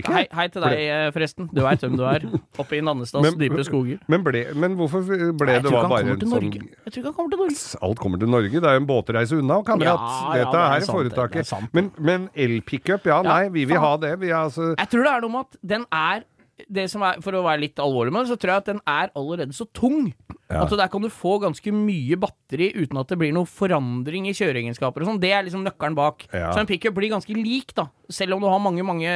Hei, 0.10 0.24
hei 0.34 0.48
til 0.50 0.64
deg, 0.66 0.72
ble... 0.74 0.96
forresten. 1.14 1.50
Du 1.54 1.62
veit 1.62 1.84
hvem 1.86 1.98
du 2.00 2.04
er. 2.10 2.24
Oppe 2.60 2.80
i 2.80 2.82
Nannestads 2.82 3.22
Men- 3.28 3.38
dype 3.38 3.66
skoger. 3.68 4.00
Men, 4.10 4.24
ble, 4.26 4.42
men 4.58 4.78
hvorfor 4.80 5.06
ble 5.06 5.52
Nei, 5.52 5.60
det 5.62 5.74
var 5.76 5.86
bare 5.92 6.16
en 6.16 6.24
sånn 6.26 6.50
Jeg 6.50 6.94
tror 6.96 7.04
ikke 7.04 7.06
han 7.12 7.18
kommer 7.20 7.36
til 7.36 7.44
Norge. 7.44 7.78
Alt 7.90 8.02
kommer 8.02 8.24
til 8.24 8.34
Norge. 8.34 8.56
Det 8.56 8.72
er 8.72 8.80
jo 8.80 8.82
en 8.84 8.90
båtreise 8.90 9.38
unna, 9.38 9.60
kamerat. 9.68 10.02
Ja, 10.10 10.34
ja, 10.34 10.42
Dette 10.42 10.56
det 10.56 10.64
er 10.64 10.66
er 10.66 10.80
det. 10.80 10.88
Det 10.88 10.96
foretaket. 10.96 11.54
er. 11.54 11.70
Men, 11.78 11.92
men 12.10 12.28
elpickup, 12.34 13.06
ja, 13.14 13.22
nei, 13.26 13.44
vi 13.54 13.68
vil 13.70 13.78
ha 13.84 13.94
det. 14.02 14.16
Vi 14.24 14.34
er 14.34 14.40
altså 14.42 14.72
Jeg 14.74 14.90
tror 14.90 15.06
det 15.06 15.14
er 15.14 15.26
noe 15.28 15.36
med 15.38 15.46
at 15.48 15.62
den 15.76 15.86
er 15.92 16.26
det 16.68 16.88
som 16.92 17.04
er, 17.08 17.20
For 17.24 17.36
å 17.38 17.44
være 17.46 17.62
litt 17.64 17.80
alvorlig 17.82 18.12
med 18.14 18.26
det, 18.26 18.32
så 18.34 18.38
tror 18.42 18.52
jeg 18.54 18.64
at 18.64 18.70
den 18.72 18.82
er 18.90 19.12
allerede 19.18 19.56
så 19.56 19.68
tung. 19.76 20.12
Ja. 20.50 20.64
Altså 20.64 20.78
der 20.80 20.90
kan 20.92 21.04
du 21.04 21.10
få 21.14 21.38
ganske 21.44 21.74
mye 21.74 22.18
batteri 22.20 22.72
uten 22.76 23.00
at 23.02 23.12
det 23.12 23.20
blir 23.22 23.34
noe 23.36 23.46
forandring 23.50 24.28
i 24.30 24.36
kjøreegenskaper 24.38 25.06
og 25.06 25.12
sånn. 25.12 25.22
Det 25.22 25.32
er 25.36 25.46
liksom 25.46 25.66
nøkkelen 25.68 25.98
bak. 25.98 26.26
Ja. 26.34 26.50
Så 26.54 26.64
en 26.64 26.70
pickup 26.70 26.98
blir 26.98 27.14
ganske 27.14 27.36
lik, 27.38 27.76
da. 27.78 27.88
Selv 28.10 28.38
om 28.38 28.44
du 28.44 28.50
har 28.50 28.62
mange, 28.64 28.86
mange 28.86 29.14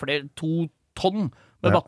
flere, 0.00 0.28
to 0.36 0.68
tonn 0.98 1.30
med 1.64 1.72
Ja. 1.72 1.78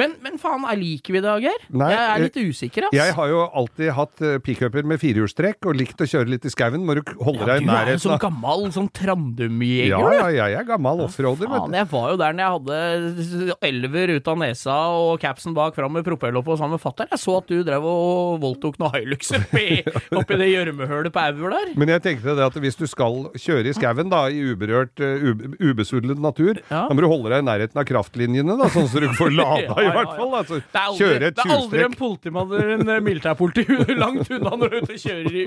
Men, 0.00 0.14
men 0.24 0.38
faen, 0.40 0.64
er 0.70 0.78
liker 0.80 1.16
vi 1.16 1.20
det, 1.24 1.34
Geir? 1.44 1.64
Jeg 1.68 2.00
er 2.00 2.22
litt 2.24 2.38
usikker, 2.40 2.86
ass. 2.88 2.96
Jeg 2.96 3.14
har 3.16 3.30
jo 3.30 3.42
alltid 3.60 3.92
hatt 3.96 4.22
eh, 4.24 4.38
pickuper 4.44 4.86
med 4.88 5.00
firehjulstrekk 5.02 5.68
og 5.70 5.76
likt 5.76 6.00
å 6.00 6.08
kjøre 6.08 6.32
litt 6.32 6.46
i 6.48 6.52
skauen. 6.52 6.84
Må 6.86 6.96
du 6.98 7.02
holde 7.20 7.44
ja, 7.44 7.48
deg 7.52 7.64
i 7.64 7.68
nærheten. 7.68 7.70
du 7.70 7.92
er 7.92 7.98
en 7.98 8.02
sånn 8.06 8.22
gammel 8.22 8.66
sånn 8.74 8.88
Trandum-jeger. 8.96 9.92
Ja, 9.92 10.00
ja, 10.16 10.26
ja, 10.32 10.46
jeg 10.54 10.60
er 10.62 10.68
gammel 10.68 11.04
offroader, 11.04 11.50
vet 11.50 11.66
du. 11.68 11.76
jeg 11.76 11.88
var 11.92 12.06
jo 12.14 12.18
der 12.20 12.36
når 12.36 12.44
jeg 12.44 12.56
hadde 12.56 13.56
elver 13.70 14.14
ut 14.16 14.30
av 14.32 14.40
nesa 14.40 14.76
og 14.96 15.12
capsen 15.22 15.54
bak 15.56 15.76
fram 15.76 15.92
med 15.98 16.06
propeller 16.06 16.44
på 16.46 16.56
sammen 16.58 16.76
med 16.78 16.82
fatter'n. 16.82 17.10
Jeg 17.14 17.22
så 17.22 17.36
at 17.40 17.50
du 17.50 17.60
drev 17.66 17.86
og 17.90 18.40
voldtok 18.42 18.78
noe 18.80 18.92
Hilux 18.96 19.32
oppi, 19.36 19.80
oppi 20.20 20.38
det 20.40 20.50
gjørmehølet 20.52 21.14
på 21.14 21.22
Auer 21.26 21.54
der. 21.56 21.72
Men 21.80 21.92
jeg 21.94 22.04
tenkte 22.06 22.36
det 22.38 22.46
at 22.46 22.58
hvis 22.64 22.78
du 22.80 22.86
skal 22.90 23.28
kjøre 23.38 23.70
i 23.70 23.76
skauen, 23.76 24.10
da, 24.12 24.24
i 24.32 24.42
uberørt, 24.52 24.96
uh, 25.02 25.28
ube, 25.30 25.52
ubesudlet 25.60 26.20
natur, 26.22 26.60
Ja. 26.70 26.86
da 26.88 26.94
må 26.96 27.04
du 27.04 27.08
holde 27.10 27.32
deg 27.32 27.42
i 27.44 27.46
nærheten 27.50 27.80
av 27.80 27.86
kraftlinjene, 27.88 28.56
da, 28.60 28.68
sånn 28.72 28.88
så 28.90 29.02
du 29.02 29.08
får 29.18 29.34
lada, 29.40 29.76
i 29.90 29.96
hvert 29.98 30.14
fall. 30.20 30.32
Altså, 30.40 30.54
Det 30.60 30.78
er 30.80 30.86
aldri, 30.86 31.00
kjøre 31.04 31.22
et 31.30 31.36
det 31.36 31.42
er 31.44 31.52
aldri 31.56 31.60
en 31.60 31.66
tjuvstrekk. 31.66 31.98
politimann 32.00 32.48
eller 32.56 32.70
en 32.76 32.86
eh, 32.94 33.00
militærpoliti 33.06 33.62
langt 34.04 34.26
unna 34.36 34.52
når 34.60 34.66
du 34.72 34.76
er 34.78 34.82
ute 34.86 34.94
og 34.96 35.00
kjører 35.04 35.32
i, 35.40 35.42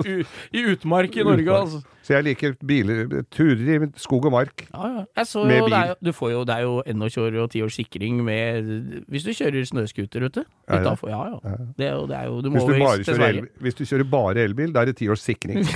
i 0.54 0.56
utmark 0.74 1.12
i 1.18 1.26
Norge. 1.28 1.52
Altså. 1.60 1.80
Så 2.04 2.10
jeg 2.18 2.24
liker 2.28 2.52
biler, 2.68 2.98
turer 3.32 3.68
i 3.74 3.76
skog 4.04 4.24
og 4.28 4.32
mark. 4.36 4.66
Ja, 4.74 4.84
ja. 4.98 5.04
Jeg 5.22 5.26
så 5.32 5.40
Med 5.48 5.62
bil. 5.64 5.72
det 5.72 5.80
er 5.80 5.88
jo, 5.94 5.96
du 6.04 6.12
får 6.18 6.30
jo, 6.34 6.40
det 6.50 6.56
er 6.56 6.62
jo 6.68 6.74
21 6.86 7.24
år 7.24 7.32
og 7.44 7.48
10 7.54 7.62
års 7.64 7.76
sikring 7.80 8.14
med 8.28 8.44
Hvis 9.08 9.24
du 9.24 9.32
kjører 9.32 9.64
snøscooter 9.72 10.22
ute. 10.28 10.44
Ja, 10.70 10.76
ja. 10.84 10.96
Ja, 11.08 11.22
ja. 11.32 11.38
Det 11.78 11.86
er 11.88 11.94
jo, 11.96 12.04
det 12.08 12.16
er 12.18 12.26
jo 12.28 12.42
Du 12.42 12.50
må 12.52 12.56
Hvis 12.60 12.68
du, 12.68 12.72
bare 12.84 13.04
kjører 13.08 13.28
el, 13.30 13.40
hvis 13.64 13.76
du 13.80 13.84
kjører 13.86 14.04
bare 14.12 14.40
elbil, 14.44 14.74
da 14.76 14.80
er 14.84 14.92
det 14.92 14.98
10 15.00 15.10
års 15.16 15.24
sikring. 15.24 15.64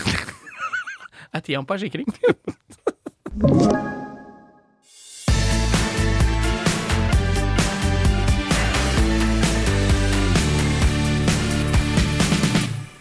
Det 1.27 1.43
er 1.43 1.43
10 1.43 1.53
ampere 1.59 1.79
sikring. 1.79 2.07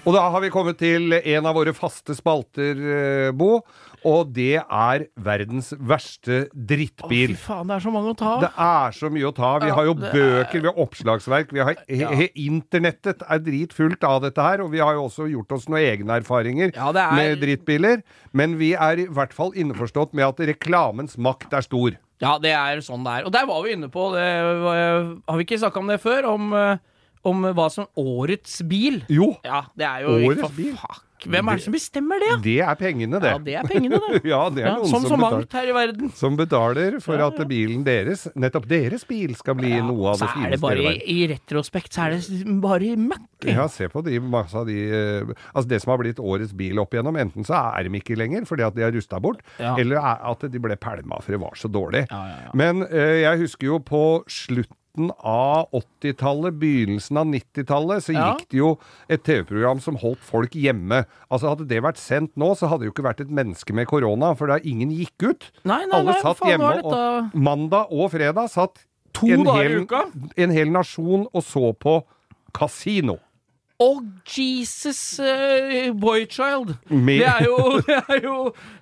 Og 0.07 0.15
da 0.15 0.23
har 0.31 0.41
vi 0.45 0.53
kommet 0.55 0.79
til 0.79 1.11
en 1.17 1.47
av 1.51 1.57
våre 1.59 1.73
faste 1.75 2.15
spalter, 2.15 2.79
eh, 2.79 3.31
Bo. 3.35 3.57
Og 4.07 4.29
det 4.33 4.61
er 4.63 5.07
verdens 5.19 5.73
verste 5.83 6.45
Å, 6.47 6.51
drittbil. 6.55 7.33
fy 7.35 7.41
faen, 7.49 7.67
det 7.67 7.75
er 7.75 7.83
så 7.83 7.91
mange 7.91 8.13
å 8.13 8.17
ta 8.17 8.29
av. 8.37 8.41
Det 8.45 8.51
er 8.55 8.95
så 8.95 9.11
mye 9.11 9.27
å 9.27 9.35
ta. 9.35 9.59
Vi 9.65 9.71
har 9.75 9.85
jo 9.89 9.95
er- 9.97 10.13
bøker, 10.15 10.61
vi 10.63 10.69
har 10.71 10.79
oppslagsverk, 10.79 11.51
vi 11.51 11.59
har 11.59 11.75
Ja. 11.89 12.11
Internettet 12.37 13.23
er 13.29 13.39
dritfullt 13.41 14.05
av 14.05 14.23
dette 14.23 14.39
her, 14.41 14.63
og 14.63 14.71
vi 14.71 14.79
har 14.79 14.95
jo 14.95 15.09
også 15.09 15.27
gjort 15.29 15.51
oss 15.53 15.67
noen 15.67 15.83
egne 15.83 16.21
erfaringer 16.23 16.73
Ja, 16.77 16.91
er- 16.93 17.17
med 17.17 17.41
drittbiler. 17.41 18.03
Men 18.33 18.57
vi 18.59 18.75
er 18.75 18.99
i 19.01 19.07
hvert 19.07 19.33
fall 19.33 19.51
innforstått 19.55 20.15
med 20.15 20.25
at 20.25 20.37
reklamens 20.47 21.17
makt 21.17 21.53
er 21.53 21.63
stor. 21.63 21.97
Ja, 22.21 22.39
det 22.39 22.53
er 22.53 22.79
sånn 22.79 23.03
det 23.05 23.13
er. 23.13 23.27
Og 23.27 23.33
der 23.33 23.45
var 23.45 23.63
vi 23.65 23.73
inne 23.75 23.91
på 23.91 24.13
det 24.15 25.21
Har 25.29 25.37
vi 25.37 25.45
ikke 25.45 25.59
snakka 25.59 25.79
om 25.79 25.87
det 25.89 26.01
før? 26.01 26.25
Om, 26.33 26.53
eh, 26.55 26.77
om 27.27 27.43
hva 27.57 27.69
som 27.73 27.89
Årets 27.99 28.61
bil. 28.71 29.03
Jo, 29.13 29.35
Ja, 29.47 29.65
det 29.77 29.87
er 29.91 30.07
jo 30.07 30.17
Årets 30.23 30.47
for 30.47 30.57
bil? 30.63 30.73
Fuck. 30.79 31.03
Hvem 31.27 31.49
er 31.49 31.57
det 31.57 31.63
som 31.65 31.73
bestemmer 31.73 32.21
det? 32.21 32.33
det 32.45 32.55
er 32.61 32.75
pengene, 32.77 33.19
det. 33.19 33.31
Ja, 33.33 33.39
det 33.43 33.55
er 33.57 33.65
pengene, 33.67 33.97
det. 34.03 34.19
Ja, 34.31 34.41
det 34.53 34.61
er 34.63 34.67
Ja, 34.69 34.75
noen 34.77 34.91
som 34.91 35.01
som 35.01 35.15
så 35.15 35.17
mangt 35.19 35.55
her 35.57 35.71
i 35.71 35.73
verden. 35.75 36.11
Som 36.15 36.37
betaler 36.39 36.99
for 37.03 37.17
Ja, 37.19 37.31
at 37.33 37.41
bilen 37.49 37.81
deres, 37.87 38.27
nettopp 38.37 38.69
deres 38.69 39.03
bil, 39.09 39.33
skal 39.35 39.57
bli 39.59 39.73
Ja, 39.73 39.81
noe 39.83 40.13
av 40.13 40.21
det 40.21 40.29
fineste. 40.29 40.45
så 40.45 40.47
er 40.47 40.55
det 40.55 40.61
bare 40.61 40.93
i 40.93 41.17
i, 41.17 41.27
retrospekt 41.33 41.97
så 41.97 42.05
er 42.05 42.19
det 42.21 42.45
bare 42.63 42.93
møkk. 43.01 43.49
Ja, 43.49 43.65
se 43.73 43.89
på 43.91 44.05
de, 44.07 44.21
masse 44.21 44.55
av 44.61 44.69
de 44.69 44.77
eh, 44.93 45.33
Altså 45.55 45.67
det 45.73 45.81
som 45.83 45.95
har 45.97 46.03
blitt 46.05 46.21
årets 46.21 46.53
bil 46.55 46.79
opp 46.85 46.93
igjennom, 46.95 47.17
enten 47.25 47.49
så 47.49 47.57
er 47.73 47.89
de 47.89 47.97
ikke 47.99 48.15
lenger 48.21 48.45
fordi 48.47 48.69
at 48.69 48.77
de 48.77 48.85
har 48.85 48.93
rusta 48.95 49.19
bort, 49.19 49.41
Ja. 49.59 49.73
eller 49.81 49.97
er 50.05 50.21
at 50.31 50.45
de 50.53 50.59
ble 50.63 50.77
pælma 50.77 51.23
for 51.25 51.33
det 51.33 51.41
var 51.43 51.57
så 51.57 51.73
dårlig. 51.73 52.07
Ja, 52.13 52.23
ja, 52.29 52.37
ja. 52.45 52.51
Men 52.55 52.85
eh, 52.93 53.23
jeg 53.25 53.41
husker 53.47 53.73
jo 53.73 53.81
på 53.81 54.05
slutten 54.29 54.77
av 55.19 55.69
80-tallet, 55.77 56.57
begynnelsen 56.61 57.17
av 57.21 57.27
90-tallet, 57.31 58.05
så 58.05 58.15
Ja. 58.15 58.35
gikk 58.35 58.49
det 58.51 58.59
jo 58.59 58.71
et 59.09 59.23
TV-program 59.25 59.81
som 59.81 59.97
holdt 60.01 60.23
folk 60.25 60.57
hjemme. 60.57 61.05
Altså 61.31 61.49
Hadde 61.53 61.69
det 61.69 61.83
vært 61.85 61.99
sendt 62.01 62.33
nå, 62.37 62.55
så 62.57 62.69
hadde 62.69 62.85
det 62.85 62.91
jo 62.91 62.95
ikke 62.97 63.09
vært 63.09 63.21
et 63.21 63.31
menneske 63.31 63.73
med 63.77 63.87
korona, 63.87 64.35
for 64.37 64.47
da 64.49 64.59
ingen 64.65 64.91
gikk 64.91 65.29
ut. 65.31 65.51
Nei, 65.65 65.85
nei, 65.87 65.99
Alle 66.01 66.13
nei, 66.13 66.21
satt 66.23 66.39
faen, 66.41 66.51
hjemme, 66.57 66.73
dette 66.81 66.97
og 66.97 67.35
mandag 67.35 67.93
og 67.93 68.11
fredag 68.17 68.51
satt 68.51 68.85
To 69.17 69.27
en 69.33 69.47
hel, 69.47 69.87
en 70.37 70.51
hel 70.53 70.69
nasjon 70.69 71.27
og 71.33 71.43
så 71.45 71.73
på 71.73 72.03
kasino. 72.53 73.19
Å, 73.77 73.89
Jesus 74.25 75.19
uh, 75.21 75.93
boychild! 75.93 76.71
Det 76.89 77.27
er 77.29 77.45
jo 77.45 77.57
Det 77.89 77.99
er 78.09 78.23
jo 78.25 78.37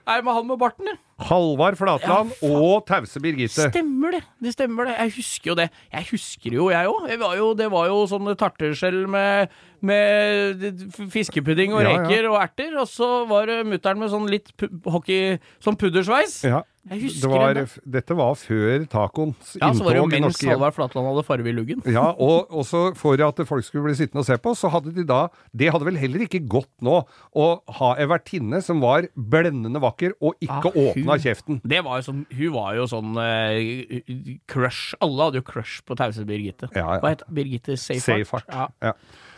Er 0.06 0.22
men 0.22 0.34
han 0.36 0.46
med 0.46 0.58
barten, 0.60 0.88
ja. 0.90 0.96
Halvard 1.24 1.76
Flatland 1.78 2.32
Ja, 2.42 2.48
og 2.58 2.86
Tause 2.88 3.20
Birgitte. 3.22 3.68
Stemmer 3.70 4.16
det. 4.16 4.22
Det 4.42 4.52
stemmer 4.56 4.88
det. 4.90 4.96
Jeg 4.98 5.12
husker 5.14 5.52
jo 5.52 5.54
det. 5.60 5.68
Jeg 5.94 6.08
husker 6.10 6.56
jo, 6.58 6.66
jeg 6.74 6.90
òg. 6.90 7.54
Det 7.60 7.68
var 7.70 7.86
jo 7.86 8.00
sånne 8.10 8.34
tarteskjell 8.40 9.04
med, 9.08 9.54
med 9.86 10.66
fiskepudding 11.14 11.70
og 11.76 11.84
Ja, 11.84 11.92
ja. 11.94 12.02
reker 12.02 12.26
og 12.32 12.40
erter. 12.42 12.74
Og 12.82 12.90
så 12.90 13.08
var 13.30 13.46
det 13.46 13.60
mutter'n 13.70 14.02
med 14.02 14.10
sånn 14.10 14.26
litt 14.26 14.50
hockey 14.90 15.38
Sånn 15.62 15.78
puddersveis. 15.78 16.40
Ja, 16.50 16.64
Jeg 16.90 17.14
det 17.22 17.30
var, 17.30 17.54
det. 17.54 17.64
dette 17.86 18.12
var 18.18 18.34
før 18.36 18.82
tacoens 18.90 19.54
Ja, 19.62 19.70
så 19.72 19.86
var 19.86 19.94
det 19.94 20.02
jo 20.02 20.08
mens 20.10 20.26
norske. 20.34 20.50
Halvard 20.50 20.74
Flatland 20.74 21.08
hadde 21.12 21.24
farve 21.30 21.46
i 21.48 21.54
luggen. 21.54 21.80
Ja, 21.86 22.10
og 22.10 22.50
også 22.50 22.90
for 22.98 23.14
at 23.22 23.38
folk 23.46 23.62
skulle 23.64 23.86
bli 23.86 23.94
sittende 23.94 24.20
og 24.20 24.26
se 24.26 24.36
på, 24.42 24.50
så 24.58 24.66
hadde 24.74 24.90
de 24.98 25.06
da 25.06 25.28
Det 25.54 25.70
hadde 25.70 25.86
vel 25.86 25.96
heller 26.02 26.26
ikke 26.26 26.42
gått 26.42 26.74
nå 26.82 26.98
å 27.38 27.48
ha 27.78 27.94
ei 28.02 28.10
vertinne 28.10 28.58
som 28.66 28.82
var 28.82 29.06
blendende 29.14 29.78
vakker 29.78 29.93
og 30.20 30.34
ikke 30.40 30.70
Ah, 30.70 30.70
åpna 30.74 31.12
hun- 31.16 31.20
kjeften. 31.24 31.60
Det 31.64 31.82
var 31.84 32.00
jo 32.00 32.02
sånn, 32.12 32.26
Hun 32.34 32.52
var 32.52 32.74
jo 32.74 32.84
sånn 32.86 33.16
uh, 33.16 34.38
crush 34.48 34.94
Alle 35.00 35.22
hadde 35.28 35.36
jo 35.40 35.42
crush 35.42 35.82
på 35.86 35.96
tause 35.96 36.24
Birgitte. 36.26 36.68
Ja, 36.74 36.94
ja. 36.94 37.00
Hva 37.00 37.08
het 37.14 37.22
Birgitte? 37.32 37.76
Seyfarth. 37.76 38.44
Ja. 38.50 38.68
Ja. 38.82 38.92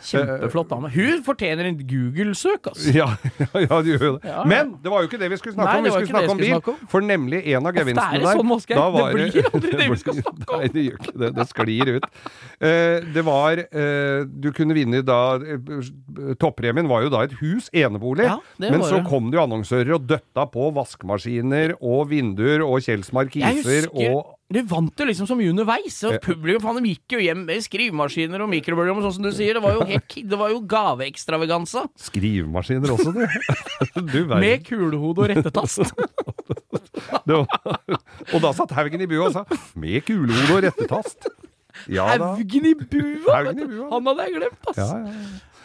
Kjempeflott 0.07 0.69
dame. 0.69 0.89
Hun 0.93 1.23
fortjener 1.25 1.65
en 1.65 1.77
Google-søk, 1.89 2.67
altså. 2.69 2.91
Ja, 2.93 3.07
ja, 3.41 3.47
ja, 3.65 3.79
du 3.81 3.89
gjør 3.97 4.19
det. 4.19 4.29
Ja, 4.29 4.35
ja. 4.37 4.43
Men 4.47 4.75
det 4.83 4.91
var 4.93 5.01
jo 5.01 5.09
ikke 5.09 5.17
det 5.19 5.29
vi 5.33 5.37
skulle 5.41 5.55
snakke 5.57 5.73
Nei, 5.73 5.77
om. 5.79 5.83
Vi 5.87 5.91
skulle 5.95 6.11
snakke 6.13 6.29
om 6.31 6.37
vi 6.37 6.43
bil. 6.45 6.53
snakke 6.53 6.69
om. 6.75 6.87
For 6.93 7.01
nemlig 7.01 7.41
en 7.55 7.65
av 7.65 7.73
gevinstene 7.75 8.19
det 8.19 8.21
der 8.27 8.37
sånn, 8.37 8.47
Moskei, 8.47 8.75
Det 8.77 8.85
var 8.93 9.11
blir 9.17 9.49
aldri 9.51 9.71
det 9.81 9.87
vi 9.89 9.97
skal 10.03 10.19
snakke 10.21 10.47
om. 10.53 10.61
Nei, 10.61 10.69
det 10.75 10.83
gjør 10.85 11.01
ikke 11.01 11.15
det. 11.23 11.31
Det 11.39 11.47
sklir 11.49 11.91
ut. 11.97 12.07
Uh, 12.61 13.11
det 13.17 13.23
var 13.27 13.63
uh, 13.65 14.19
Du 14.29 14.51
kunne 14.55 14.77
vinne 14.77 15.01
da 15.05 15.19
Toppremien 16.39 16.87
var 16.89 17.03
jo 17.05 17.11
da 17.13 17.23
et 17.27 17.33
hus, 17.41 17.67
enebolig. 17.75 18.25
Ja, 18.29 18.37
men 18.61 18.81
så 18.85 19.01
kom 19.07 19.31
det 19.31 19.39
jo 19.39 19.43
annonsører 19.43 19.93
og 19.97 20.07
døtta 20.09 20.46
på 20.51 20.69
vaskemaskiner 20.75 21.75
og 21.77 22.09
vinduer 22.11 22.63
og 22.65 22.81
Kjells 22.85 23.11
iser 23.11 23.87
og 23.91 24.33
Du 24.53 24.61
vant 24.63 24.95
jo 24.95 25.05
liksom 25.09 25.27
så 25.27 25.35
mye 25.35 25.51
underveis. 25.51 25.97
Og 26.07 26.21
publikum 26.23 26.63
faen, 26.63 26.79
de 26.79 26.93
gikk 26.93 27.17
jo 27.17 27.19
hjem 27.19 27.41
med 27.49 27.63
skrivemaskiner 27.65 28.43
og 28.45 28.47
mikrobølgeovn, 28.53 29.03
sånn 29.03 29.17
som 29.17 29.25
du 29.27 29.31
sier. 29.35 29.57
Det 29.57 29.63
var 29.65 29.75
jo, 29.75 29.87
helt, 29.89 30.15
det 30.31 30.39
var 30.39 30.53
jo 30.53 30.61
gaveekstravaganza. 30.71 31.83
skrivemaskiner 32.07 32.93
også, 32.95 33.11
du. 33.11 33.25
du. 34.13 34.21
Med 34.31 34.63
kulehode 34.67 35.25
og 35.25 35.33
rettetast. 35.33 35.91
Og 37.27 38.39
da 38.41 38.53
satt 38.55 38.71
Haugen 38.75 39.03
i 39.03 39.07
bua 39.09 39.27
og 39.27 39.35
sa 39.35 39.43
'med 39.75 40.01
kulehode 40.07 40.55
og 40.55 40.63
rettetast'. 40.65 41.27
Ja! 41.91 42.07
Haugen 42.07 42.65
i 42.65 42.73
bua. 42.73 43.43
Han 43.91 44.09
hadde 44.09 44.25
jeg 44.25 44.33
glemt, 44.39 44.71
ass. 44.71 44.79
Ja, 44.79 44.87
ja, 45.03 45.13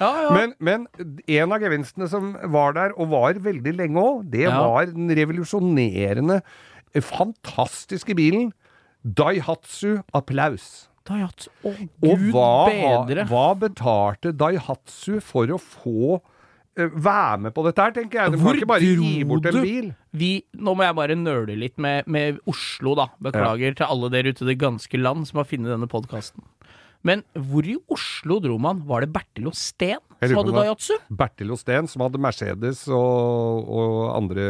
ja. 0.00 0.09
Ja, 0.09 0.22
ja. 0.24 0.31
Men, 0.35 0.55
men 0.59 0.87
en 1.28 1.52
av 1.52 1.61
gevinstene 1.62 2.09
som 2.11 2.33
var 2.55 2.72
der, 2.78 2.94
og 2.98 3.11
var 3.12 3.35
veldig 3.44 3.74
lenge 3.78 4.00
òg, 4.02 4.24
det 4.33 4.46
Ja. 4.48 4.57
var 4.62 4.87
den 4.87 5.11
revolusjonerende, 5.14 6.40
fantastiske 7.00 8.14
bilen 8.18 8.50
Daihatsu 9.02 10.02
Applaus. 10.14 10.88
Daihatsu. 11.09 11.48
Å, 11.66 11.72
Og 12.07 12.18
gud 12.20 12.28
hva, 12.35 12.50
bedre. 12.70 13.24
hva 13.31 13.46
betalte 13.59 14.31
Daihatsu 14.38 15.16
for 15.24 15.50
å 15.50 15.59
få 15.59 16.20
eh, 16.78 16.87
være 16.94 17.40
med 17.48 17.55
på 17.57 17.64
dette 17.66 17.83
her, 17.83 17.94
tenker 17.96 18.20
jeg. 18.20 18.33
Du 18.37 18.38
Hvor 18.38 18.52
kan 18.55 18.61
ikke 18.61 18.70
bare 18.70 18.92
gi 18.92 19.24
bort 19.26 19.48
en 19.50 19.59
bil. 19.64 19.88
Vi, 20.14 20.31
nå 20.55 20.76
må 20.78 20.87
jeg 20.87 20.94
bare 21.00 21.16
nøle 21.18 21.57
litt 21.59 21.78
med, 21.83 22.07
med 22.07 22.38
Oslo, 22.46 22.94
da. 23.00 23.09
Beklager 23.26 23.74
til 23.81 23.90
alle 23.90 24.12
dere 24.14 24.31
ute 24.31 24.46
i 24.46 24.52
det 24.52 24.59
ganske 24.62 25.00
land 25.02 25.26
som 25.26 25.42
har 25.42 25.50
funnet 25.50 25.72
denne 25.74 25.90
podkasten. 25.90 26.44
Men 27.04 27.24
hvor 27.34 27.66
i 27.66 27.74
Oslo 27.90 28.36
dro 28.42 28.58
man? 28.62 28.84
Var 28.86 29.00
det 29.06 29.12
Bertil 29.14 29.48
og 29.50 29.56
Steen 29.58 29.98
som 30.22 30.36
hadde 30.38 30.52
Daihatsu? 30.54 30.94
Bertil 31.18 31.50
og 31.50 31.58
Steen, 31.58 31.88
som 31.90 32.04
hadde 32.04 32.20
Mercedes 32.22 32.84
og, 32.94 33.66
og 33.74 33.96
andre 34.14 34.44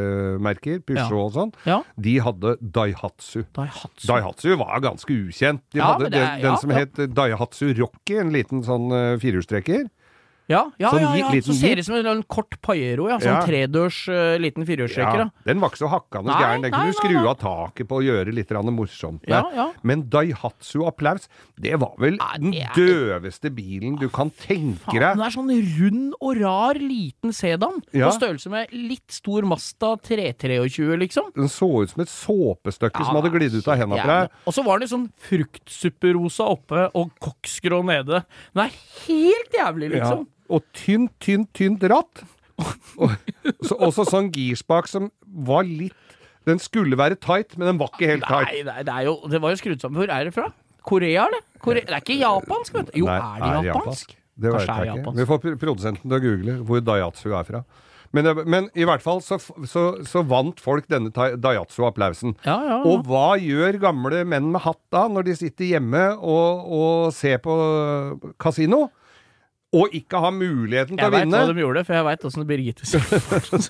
merker, 0.44 0.82
Peugeot 0.84 1.08
Ja. 1.08 1.22
og 1.22 1.32
sånn, 1.32 1.52
Ja, 1.64 1.78
de 1.96 2.18
hadde 2.20 2.56
Daihatsu. 2.60 3.46
Daihatsu. 3.56 4.04
Daihatsu 4.10 4.50
var 4.60 4.80
ganske 4.84 5.16
ukjent. 5.16 5.62
De 5.72 5.80
Ja, 5.80 5.94
hadde 5.94 6.10
den, 6.10 6.20
er- 6.20 6.36
den 6.42 6.50
ja, 6.52 6.56
som 6.60 6.70
het 6.76 6.92
Daihatsu 7.16 7.72
Rocky, 7.80 8.18
en 8.20 8.32
liten 8.36 8.60
sånn 8.62 8.92
uh, 8.92 9.16
firehjulstrekker. 9.22 9.88
Ja, 10.50 10.62
ja, 10.80 10.90
Sånn 10.90 11.02
ja, 11.04 11.12
ja. 11.16 11.28
liten 11.30 11.46
Så 11.46 11.54
ser 11.54 11.76
det 11.78 11.84
ut 11.84 11.86
som 11.86 11.96
en, 12.00 12.22
kort 12.26 12.56
Pajero, 12.64 13.06
ja. 13.10 13.18
Sånn 13.22 13.32
Ja. 13.32 13.42
tredørs 13.46 13.98
uh, 14.10 14.36
liten 14.42 14.66
firehjulstrekker, 14.66 15.22
ja. 15.24 15.28
den 15.46 15.60
var 15.62 15.70
ikke 15.70 15.82
så 15.84 15.90
hakkende 15.92 16.34
gæren. 16.34 16.64
Den 16.66 16.74
kunne 16.74 16.90
du 16.90 16.98
skru 16.98 17.28
av 17.30 17.38
taket 17.40 17.88
på 17.88 18.00
og 18.00 18.06
gjøre 18.06 18.34
litt 18.34 18.50
morsomt 18.72 19.26
med. 19.28 19.76
Men 19.82 20.02
Daihatsu 20.10 20.84
Applaus, 20.86 21.28
det 21.60 21.78
var 21.78 21.94
vel 21.98 22.18
den 22.18 22.54
er- 22.54 22.74
døveste 22.74 23.50
bilen 23.54 23.98
du 23.98 24.08
kan 24.08 24.30
tenke 24.30 24.92
deg. 24.92 25.16
den 25.16 25.22
er 25.22 25.30
sånn 25.30 25.50
rund 25.78 26.14
og 26.20 26.40
rar 26.40 26.74
liten 26.74 27.32
sedan. 27.32 27.80
På 27.92 28.12
størrelse 28.12 28.50
med 28.50 28.72
litt 28.72 29.10
stor 29.10 29.42
Masta 29.42 29.96
323, 29.96 30.96
liksom. 30.98 31.32
Den 31.34 31.48
så 31.48 31.82
ut 31.82 31.90
som 31.90 32.02
et 32.02 32.08
såpestykke 32.08 33.04
som 33.04 33.16
hadde 33.16 33.30
glidd 33.32 33.54
ut 33.54 33.68
av 33.68 33.78
hendene 33.78 34.02
på 34.02 34.06
deg. 34.08 34.30
Og 34.46 34.54
så 34.54 34.64
var 34.64 34.78
den 34.78 34.88
sånn 34.88 35.08
fruktsupperosa 35.28 36.44
oppe 36.50 36.90
og 36.94 37.12
koksgrå 37.22 37.82
nede. 37.84 38.24
Den 38.54 38.66
er 38.66 38.70
helt 39.06 39.52
jævlig, 39.52 39.92
liksom. 39.96 40.26
Og 40.52 40.64
tynt, 40.76 41.14
tynt, 41.22 41.50
tynt 41.56 41.84
ratt. 41.92 42.24
Og 43.00 43.10
så, 43.64 43.76
også 43.78 44.04
sånn 44.06 44.28
girspak 44.34 44.86
som 44.90 45.08
var 45.24 45.64
litt 45.66 45.96
Den 46.46 46.60
skulle 46.62 46.98
være 46.98 47.16
tight, 47.22 47.56
men 47.56 47.70
den 47.70 47.78
var 47.80 47.92
ikke 47.94 48.10
helt 48.10 48.26
tight. 48.26 48.50
Nei, 48.50 48.64
nei, 48.66 48.82
det, 48.86 48.96
jo, 49.06 49.14
det 49.30 49.38
var 49.42 49.54
jo 49.54 49.60
skrudd 49.60 49.82
sammen. 49.82 50.00
Hvor 50.02 50.10
er 50.10 50.26
det 50.26 50.34
fra? 50.34 50.48
Korea, 50.82 51.28
eller? 51.28 51.44
Korea, 51.62 51.86
det 51.86 51.94
er 51.94 52.02
ikke 52.02 52.18
japansk, 52.18 52.74
vet 52.74 52.90
du. 52.90 52.96
Jo, 52.98 53.06
Nei, 53.06 53.20
er 53.38 53.54
det 53.60 53.70
japansk? 53.70 54.16
Det 54.42 54.50
vet 54.50 54.64
jeg 54.66 54.74
ikke. 54.74 54.88
japansk. 54.96 55.20
Vi 55.20 55.26
får 55.30 55.60
produsenten 55.62 56.10
til 56.10 56.18
å 56.18 56.22
google 56.24 56.56
hvor 56.66 56.82
Daiatsu 56.82 57.28
er 57.30 57.46
fra. 57.46 57.62
Men, 58.12 58.28
men 58.44 58.66
i 58.76 58.84
hvert 58.84 59.00
fall 59.04 59.22
så, 59.24 59.38
så, 59.40 59.84
så 60.04 60.22
vant 60.28 60.58
folk 60.60 60.88
denne 60.92 61.12
Daihatsu-applausen. 61.14 62.34
Ja, 62.44 62.56
ja, 62.58 62.74
ja. 62.74 62.80
Og 62.90 63.06
hva 63.08 63.38
gjør 63.40 63.78
gamle 63.86 64.24
menn 64.28 64.50
med 64.52 64.66
hatt 64.66 64.82
da, 64.92 65.06
når 65.08 65.30
de 65.30 65.36
sitter 65.38 65.70
hjemme 65.70 66.02
og, 66.18 66.66
og 66.76 67.14
ser 67.16 67.40
på 67.44 67.54
kasino? 68.42 68.88
Og 69.72 69.94
ikke 69.96 70.20
har 70.20 70.34
muligheten 70.36 70.98
til 70.98 71.00
Jeg 71.00 71.08
å 71.08 71.14
veit 71.14 71.24
vinne? 71.24 71.38
hva 71.46 71.52
de 71.56 71.62
gjorde, 71.62 71.82
for 71.88 71.96
jeg 71.96 72.04
veit 72.10 72.26
åssen 72.28 72.44
Birgitte 72.48 72.84
sier 72.84 73.06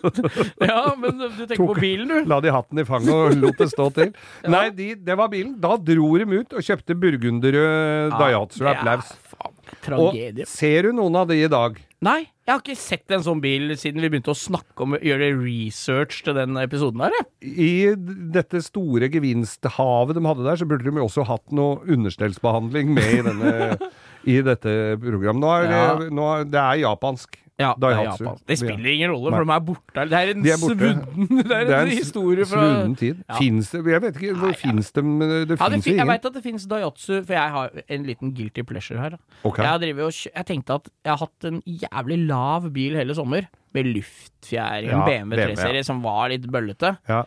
Ja, 0.73 0.81
men 0.99 1.21
du 1.23 1.45
tenker 1.47 1.63
på 1.63 1.77
bilen, 1.79 2.09
du. 2.11 2.25
La 2.31 2.41
de 2.43 2.51
hatten 2.55 2.83
i 2.83 2.87
fanget 2.89 3.15
og 3.15 3.37
lot 3.39 3.61
det 3.63 3.69
stå 3.71 3.87
til. 3.95 4.11
Nei, 4.55 4.65
de, 4.75 4.89
det 4.99 5.17
var 5.21 5.31
bilen. 5.31 5.55
Da 5.63 5.77
dro 5.79 6.11
de 6.19 6.27
ut 6.43 6.57
og 6.59 6.67
kjøpte 6.67 6.97
burgunderrød 6.99 8.17
Daihatsu 8.19 8.65
Ja, 8.67 8.75
Applaus. 8.75 9.15
faen, 9.31 9.57
Og 10.03 10.43
ser 10.51 10.89
du 10.91 10.93
noen 10.99 11.17
av 11.23 11.31
de 11.31 11.39
i 11.45 11.49
dag? 11.51 11.79
Nei, 12.03 12.19
jeg 12.43 12.51
har 12.51 12.59
ikke 12.65 12.75
sett 12.83 13.13
en 13.15 13.23
sånn 13.23 13.39
bil 13.45 13.71
siden 13.79 14.03
vi 14.03 14.09
begynte 14.11 14.33
å 14.35 14.39
snakke 14.39 14.83
om 14.83 14.97
å 14.97 14.99
gjøre 15.07 15.29
research 15.39 16.25
til 16.27 16.35
den 16.35 16.59
episoden 16.59 17.05
her. 17.05 17.15
I 17.47 17.95
dette 18.35 18.59
store 18.67 19.07
gevinsthavet 19.13 20.19
de 20.19 20.25
hadde 20.27 20.43
der, 20.49 20.59
så 20.59 20.67
burde 20.67 20.83
de 20.83 20.99
jo 20.99 21.07
også 21.07 21.23
hatt 21.31 21.55
noe 21.55 21.79
understellsbehandling 21.87 22.91
med 22.99 23.07
i, 23.07 23.21
denne, 23.29 23.53
i 24.29 24.41
dette 24.45 24.73
programmet. 25.03 25.41
Nå 25.43 25.55
er, 25.57 25.71
Ja. 25.71 25.95
det, 25.99 26.11
nå 26.13 26.27
er, 26.39 26.45
det 26.45 26.61
er 26.61 26.83
japansk. 26.87 27.39
Ja, 27.61 27.75
det, 27.79 27.85
er 27.85 27.95
Daihatsu. 27.95 28.25
japansk. 28.25 28.45
det 28.49 28.57
spiller 28.59 28.91
ingen 28.91 29.11
rolle, 29.13 29.31
Nei. 29.31 29.41
de 29.45 29.53
er 29.53 29.65
borte. 29.67 30.05
Det 30.09 30.19
er 30.19 30.31
en 30.33 30.43
De 30.43 30.51
er 30.51 30.61
borte. 30.63 30.77
svudden 30.79 31.43
Det 31.51 31.57
er 31.59 31.83
en, 31.83 31.91
historie 31.93 32.47
fra 32.49 32.63
svunnen 32.63 32.95
tid. 32.99 33.21
Ja. 33.29 33.37
Fins 33.39 33.71
det 33.71 33.83
Jeg 33.93 34.03
vet 34.03 34.17
ikke, 34.19 34.33
hvor 34.41 34.55
fins 34.59 34.91
det 34.97 35.05
men 35.05 35.21
Det 35.21 35.59
ja, 35.59 35.69
fins 35.69 35.87
jo 35.87 35.93
jeg 35.93 35.99
ingen. 35.99 36.09
veit 36.09 36.25
at 36.31 36.35
det 36.39 36.43
finnes 36.43 36.65
Daihatsu, 36.73 37.13
for 37.21 37.37
jeg 37.37 37.55
har 37.57 37.77
en 37.97 38.07
liten 38.09 38.33
guilty 38.35 38.65
pleasure 38.67 38.99
her. 38.99 39.19
Okay. 39.45 39.63
Jeg, 39.63 39.69
har 39.69 40.07
og, 40.07 40.17
jeg 40.33 40.47
tenkte 40.49 40.79
at 40.81 40.89
jeg 41.05 41.13
har 41.13 41.21
hatt 41.27 41.49
en 41.53 41.61
jævlig 41.67 42.19
lav 42.27 42.71
bil 42.73 42.97
hele 42.99 43.15
sommer, 43.15 43.47
med 43.73 43.87
luftfjæring, 43.89 44.91
Ja, 44.91 45.05
BMW 45.07 45.37
BMW, 45.37 45.53
3-serie 45.53 45.85
som 45.87 46.03
var 46.05 46.33
litt 46.33 46.49
bøllete. 46.51 46.97
Ja. 47.09 47.23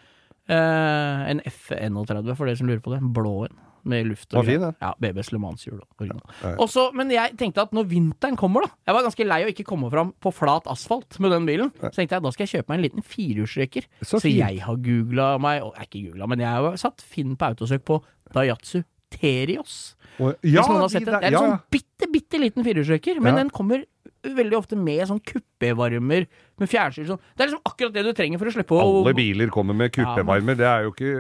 Uh, 0.46 1.24
en 1.32 1.40
F31, 1.42 2.36
for 2.36 2.46
dere 2.46 2.58
som 2.60 2.68
lurer 2.70 2.84
på 2.86 2.92
det. 2.94 3.00
En 3.02 3.14
blå 3.14 3.46
en. 3.48 3.56
Med 3.86 4.08
luft 4.10 4.34
og 4.34 4.48
greier. 4.48 4.74
Ja, 4.82 4.94
BBs 5.02 5.32
Le 5.32 5.40
Mans-hjul. 5.42 5.82
Ja, 6.02 6.18
ja. 6.42 6.86
Men 6.98 7.12
jeg 7.14 7.36
tenkte 7.38 7.62
at 7.68 7.76
når 7.76 7.86
vinteren 7.92 8.38
kommer, 8.40 8.66
da 8.66 8.72
Jeg 8.90 8.98
var 8.98 9.06
ganske 9.06 9.28
lei 9.28 9.42
å 9.46 9.52
ikke 9.52 9.66
komme 9.68 9.92
fram 9.94 10.14
på 10.22 10.34
flat 10.34 10.66
asfalt 10.72 11.20
med 11.22 11.32
den 11.36 11.46
bilen. 11.46 11.72
Så 11.84 11.94
tenkte 12.00 12.18
jeg 12.18 12.26
da 12.26 12.34
skal 12.34 12.48
jeg 12.48 12.54
kjøpe 12.56 12.74
meg 12.74 12.80
en 12.80 12.86
liten 12.88 13.06
firehjulstrekker. 13.06 13.88
Så 14.02 14.20
Så, 14.24 14.32
jeg 14.34 14.60
har 14.66 14.76
googla 14.76 15.36
meg 15.42 15.62
og, 15.64 15.76
Ikke 15.86 16.02
googla, 16.10 16.28
men 16.28 16.40
jeg 16.42 16.50
har 16.50 16.78
satt 16.82 17.02
Finn 17.06 17.36
på 17.38 17.52
autosøk 17.54 17.86
på 17.86 18.02
Dayatsu 18.34 18.82
Terios. 19.14 19.96
Og, 20.20 20.34
Hvis 20.42 20.56
ja, 20.56 20.64
noen 20.66 20.82
har 20.86 20.90
sett 20.94 21.06
den. 21.06 21.14
Det 21.14 21.22
er 21.22 21.28
en 21.28 21.36
ja, 21.36 21.44
sånn 21.44 21.60
bitte, 21.74 22.10
bitte 22.12 22.40
liten 22.42 22.66
firehjulstrekker, 22.66 23.20
men 23.22 23.36
Ja. 23.36 23.44
den 23.44 23.50
kommer 23.54 23.84
veldig 24.26 24.58
ofte 24.58 24.78
med 24.80 25.04
sånn 25.08 25.22
kuppevarmer 25.22 26.26
med 26.58 26.70
fjernstyr 26.72 27.06
sånn. 27.10 27.22
Det 27.38 27.46
er 27.46 27.52
liksom 27.52 27.62
akkurat 27.68 27.94
det 27.94 28.04
du 28.08 28.12
trenger 28.18 28.42
for 28.42 28.50
å 28.50 28.54
slippe 28.56 28.74
å 28.74 28.82
Alle 28.82 29.14
biler 29.18 29.52
kommer 29.54 29.78
med 29.78 29.94
kuppevarmer. 29.94 30.58
Det 30.58 30.66
er 30.66 30.88
jo 30.88 30.94
ikke 30.96 31.12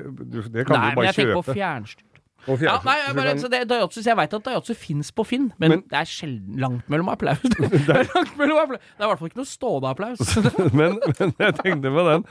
Det 0.50 0.66
kan 0.66 0.80
Nei, 0.80 0.90
du 0.90 0.96
men 0.96 0.96
bare 0.96 1.06
jeg 1.12 1.18
tenker 1.20 1.40
på 1.40 1.54
fjernstyr. 1.54 2.05
Og 2.48 2.62
Ja, 2.62 2.76
nei, 2.86 2.96
jeg 3.02 3.16
bare, 3.18 3.36
så 3.42 3.50
det 3.52 3.62
Daihatsu, 3.70 4.02
så 4.02 4.12
jeg 4.12 4.18
veit 4.20 4.34
at 4.38 4.46
Daihatsu 4.46 4.74
fins 4.78 5.12
på 5.16 5.26
Finn, 5.26 5.48
men, 5.58 5.70
Men- 5.76 5.84
det 5.90 6.00
er 6.00 6.10
sjelden 6.10 6.60
langt 6.62 6.90
mellom 6.92 7.10
applaus. 7.10 7.42
Det 7.86 7.90
er 7.90 8.10
langt 8.14 8.36
mellom 8.38 8.60
applaus. 8.62 8.82
Det 8.82 9.02
er 9.02 9.06
i 9.06 9.10
hvert 9.12 9.22
fall 9.22 9.32
ikke 9.32 9.42
noe 9.42 9.50
stående 9.50 9.92
applaus. 9.92 10.36
men, 10.80 11.00
men 11.20 11.34
jeg 11.40 11.58
tenkte 11.62 11.94
på 11.96 12.06
den 12.10 12.26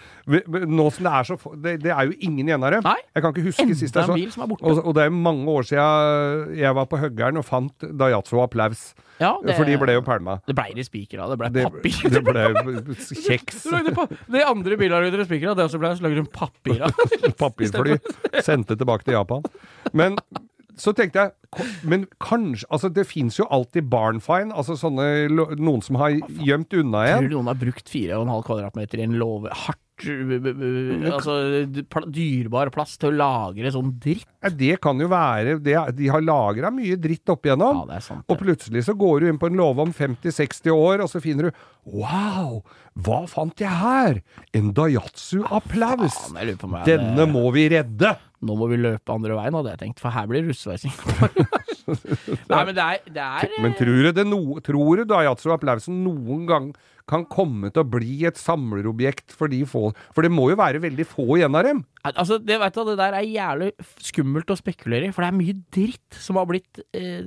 Nå 0.75 0.87
som 0.95 1.05
det 1.07 1.13
er 1.13 1.29
så 1.29 1.37
det, 1.65 1.75
det 1.85 1.93
er 1.93 2.09
jo 2.09 2.15
ingen 2.21 2.49
igjen 2.49 2.65
av. 2.67 2.79
Jeg 2.79 3.23
kan 3.25 3.35
ikke 3.35 3.49
huske 3.49 3.67
sist 3.75 3.95
jeg 3.95 4.31
så 4.35 4.45
og, 4.45 4.79
og 4.85 4.95
det 4.97 5.05
er 5.07 5.15
mange 5.15 5.47
år 5.51 5.67
siden 5.69 6.55
jeg 6.59 6.77
var 6.77 6.89
på 6.91 7.01
Høggern 7.01 7.41
og 7.41 7.47
fant 7.47 7.87
Daihatsu 7.99 8.39
Applaus. 8.43 8.93
Ja, 9.21 9.33
det, 9.45 9.55
For 9.55 9.69
de 9.69 9.77
ble 9.79 9.95
jo 9.95 10.03
pælma. 10.07 10.39
Det 10.49 10.57
blei 10.59 10.73
de 10.75 10.85
spiker 10.87 11.21
av. 11.23 11.35
Det 11.35 11.39
ble 11.39 11.51
Det, 11.55 11.67
papir. 11.71 12.09
det 12.15 12.23
ble 12.27 12.95
kjeks. 13.27 13.61
Det 13.69 13.79
andre 13.79 14.09
Det 14.27 14.43
andre 14.49 14.79
bilarbeidere 14.81 15.27
spiker 15.29 15.53
av, 15.53 15.59
det 15.61 15.69
også 15.69 15.79
ble, 15.83 15.93
så 15.99 16.07
lager 16.07 16.23
hun 16.25 16.31
papir 16.35 16.83
av. 16.89 17.05
Papirfly. 17.45 17.99
Sendte 18.43 18.79
tilbake 18.81 19.07
til 19.07 19.15
Japan. 19.19 19.47
Men 19.95 20.19
så 20.75 20.91
tenkte 20.91 21.23
jeg 21.23 21.67
Men 21.87 22.09
kanskje 22.19 22.67
Altså, 22.67 22.89
det 22.91 23.05
fins 23.07 23.37
jo 23.39 23.47
alltid 23.55 23.87
barnfine. 23.93 24.51
Altså 24.51 24.75
sånne 24.79 25.29
Noen 25.31 25.85
som 25.87 26.01
har 26.01 26.17
gjemt 26.43 26.75
unna 26.75 27.05
Tror 27.07 27.21
en. 27.23 27.29
du 27.31 27.37
noen 27.37 27.51
har 27.53 27.61
brukt 27.61 27.87
4,5 27.93 28.33
kvadratmeter 28.49 28.99
i 28.99 29.07
en 29.07 29.15
låve 29.21 29.55
hardt 29.55 29.79
Altså 30.03 31.35
d- 31.71 31.85
dyrebar 32.11 32.71
plass 32.75 32.97
til 32.99 33.13
å 33.13 33.17
lagre 33.19 33.71
sånn 33.71 33.93
dritt? 34.03 34.27
Ja, 34.43 34.51
Det 34.51 34.81
kan 34.83 34.99
jo 35.01 35.07
være 35.09 35.59
det, 35.63 35.77
De 35.97 36.09
har 36.11 36.25
lagra 36.25 36.71
mye 36.75 36.97
dritt 37.01 37.31
opp 37.31 37.47
igjennom. 37.47 37.85
Ja, 37.85 37.87
det 37.93 38.01
er 38.01 38.07
sant. 38.09 38.25
Og 38.29 38.41
plutselig 38.41 38.85
så 38.89 38.97
går 38.99 39.21
du 39.23 39.29
inn 39.31 39.39
på 39.39 39.47
en 39.51 39.57
låve 39.61 39.87
om 39.87 39.93
50-60 39.95 40.75
år, 40.75 41.05
og 41.05 41.11
så 41.13 41.23
finner 41.23 41.49
du 41.51 41.63
Wow! 41.85 42.63
Hva 43.05 43.25
fant 43.29 43.59
jeg 43.61 43.69
her? 43.71 44.21
En 44.57 44.73
Dayatsu-applaus! 44.75 46.19
Jeg 46.35 46.57
Denne 46.87 47.27
må 47.31 47.51
vi 47.55 47.69
redde! 47.75 48.17
nå 48.45 48.55
må 48.61 48.67
vi 48.69 48.77
løpe 48.77 49.09
andre 49.09 49.37
veien, 49.39 49.55
hadde 49.57 49.71
jeg 49.73 49.81
tenkt, 49.81 50.01
for 50.05 50.13
her 50.13 50.27
blir 50.29 50.43
russeveising. 50.45 50.93
Nei, 52.51 52.59
men 52.61 52.75
det 52.77 52.85
er, 52.85 52.99
det 53.09 53.23
er 53.25 53.55
Men 53.63 53.73
tror 53.79 54.03
du, 54.05 54.11
det 54.19 54.27
no, 54.29 54.41
tror 54.65 55.01
du 55.01 55.07
Dayatsu-applausen 55.09 56.03
noen 56.05 56.43
gang 56.49 56.67
kan 57.11 57.27
komme 57.29 57.69
til 57.73 57.83
å 57.83 57.89
bli 57.95 58.23
et 58.29 58.39
samlerobjekt 58.41 59.35
for 59.37 59.53
de 59.53 59.61
få? 59.69 59.91
For 60.17 60.25
det 60.25 60.33
må 60.33 60.49
jo 60.51 60.59
være 60.61 60.81
veldig 60.85 61.07
få 61.09 61.27
igjen 61.39 61.59
av 61.59 61.67
dem? 61.67 61.83
Altså, 62.09 62.39
det, 62.41 62.57
vet 62.61 62.77
du, 62.77 62.83
det 62.89 62.97
der 63.01 63.17
er 63.19 63.29
jævlig 63.29 63.71
skummelt 64.05 64.53
å 64.53 64.59
spekulere 64.59 65.09
i, 65.09 65.13
for 65.15 65.25
det 65.25 65.31
er 65.31 65.39
mye 65.39 65.57
dritt 65.77 66.19
som 66.21 66.41
har 66.41 66.49
blitt 66.49 66.81
eh, 66.97 67.21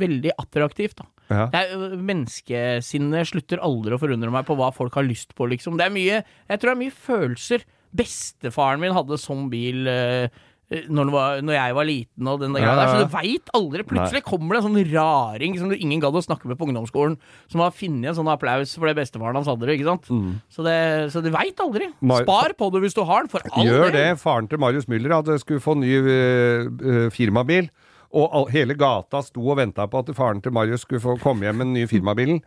veldig 0.00 0.34
attraktivt. 0.38 1.02
da. 1.02 1.08
Ja. 1.30 1.46
Er, 1.54 1.96
menneskesinnet 2.10 3.30
slutter 3.30 3.62
aldri 3.62 3.94
å 3.94 4.02
forundre 4.02 4.32
meg 4.34 4.48
på 4.48 4.58
hva 4.58 4.72
folk 4.74 4.98
har 4.98 5.06
lyst 5.06 5.36
på, 5.38 5.46
liksom. 5.50 5.78
Det 5.78 5.86
er 5.86 5.94
mye 5.94 6.22
Jeg 6.22 6.58
tror 6.58 6.72
det 6.72 6.76
er 6.76 6.82
mye 6.84 7.00
følelser. 7.06 7.66
Bestefaren 7.96 8.82
min 8.82 8.94
hadde 8.94 9.18
sånn 9.18 9.48
bil 9.50 9.86
eh, 9.90 10.42
når, 10.70 11.08
var, 11.10 11.40
når 11.42 11.56
jeg 11.56 11.74
var 11.74 11.86
liten 11.88 12.28
og 12.30 12.40
den 12.44 12.52
der 12.54 12.62
Ja, 12.62 12.68
greia 12.70 12.78
der, 12.84 12.90
så 12.92 12.98
du 13.02 13.14
veit 13.16 13.48
aldri. 13.58 13.82
Plutselig 13.90 14.22
kommer 14.22 14.54
det 14.54 14.60
en 14.60 14.66
sånn 14.68 14.92
raring 14.92 15.56
som 15.58 15.72
du 15.72 15.74
ingen 15.74 15.98
gadd 16.04 16.14
å 16.14 16.22
snakke 16.22 16.46
med 16.46 16.58
på 16.60 16.68
ungdomsskolen, 16.68 17.16
som 17.50 17.64
har 17.64 17.74
funnet 17.74 18.12
en 18.12 18.18
sånn 18.20 18.30
applaus 18.30 18.76
for 18.78 18.86
det 18.86 18.94
bestefaren 19.00 19.34
hans 19.40 19.50
hadde 19.50 19.66
det, 19.66 19.78
ikke 19.80 19.88
sant. 19.90 20.06
Så, 20.54 20.62
det, 20.66 20.76
så 21.10 21.24
du 21.26 21.30
veit 21.34 21.58
aldri. 21.64 21.90
Mm. 21.98 22.06
Mar- 22.12 22.22
Spar 22.22 22.54
på 22.54 22.70
det 22.76 22.84
hvis 22.86 22.94
du 22.94 23.02
har 23.02 23.24
den, 23.26 23.32
for 23.32 23.42
all 23.50 23.66
Gjør 23.66 23.88
del. 23.90 23.96
det. 23.98 24.06
Faren 24.22 24.46
til 24.52 24.62
Marius 24.62 24.86
Müller 24.90 25.16
hadde 25.18 25.40
skulle 25.42 25.64
få 25.64 25.74
ny 25.80 25.90
eh, 25.98 26.68
eh, 26.70 27.06
firmabil. 27.14 27.66
Og 28.12 28.32
all, 28.34 28.46
hele 28.50 28.74
gata 28.74 29.20
sto 29.22 29.44
og 29.52 29.58
venta 29.60 29.84
på 29.86 30.00
at 30.02 30.08
faren 30.16 30.40
til 30.42 30.50
Marius 30.56 30.82
skulle 30.82 30.98
få 31.04 31.14
komme 31.22 31.46
hjem 31.46 31.60
med 31.60 31.68
den 31.70 31.76
nye 31.78 31.86
firmabilen. 31.90 32.40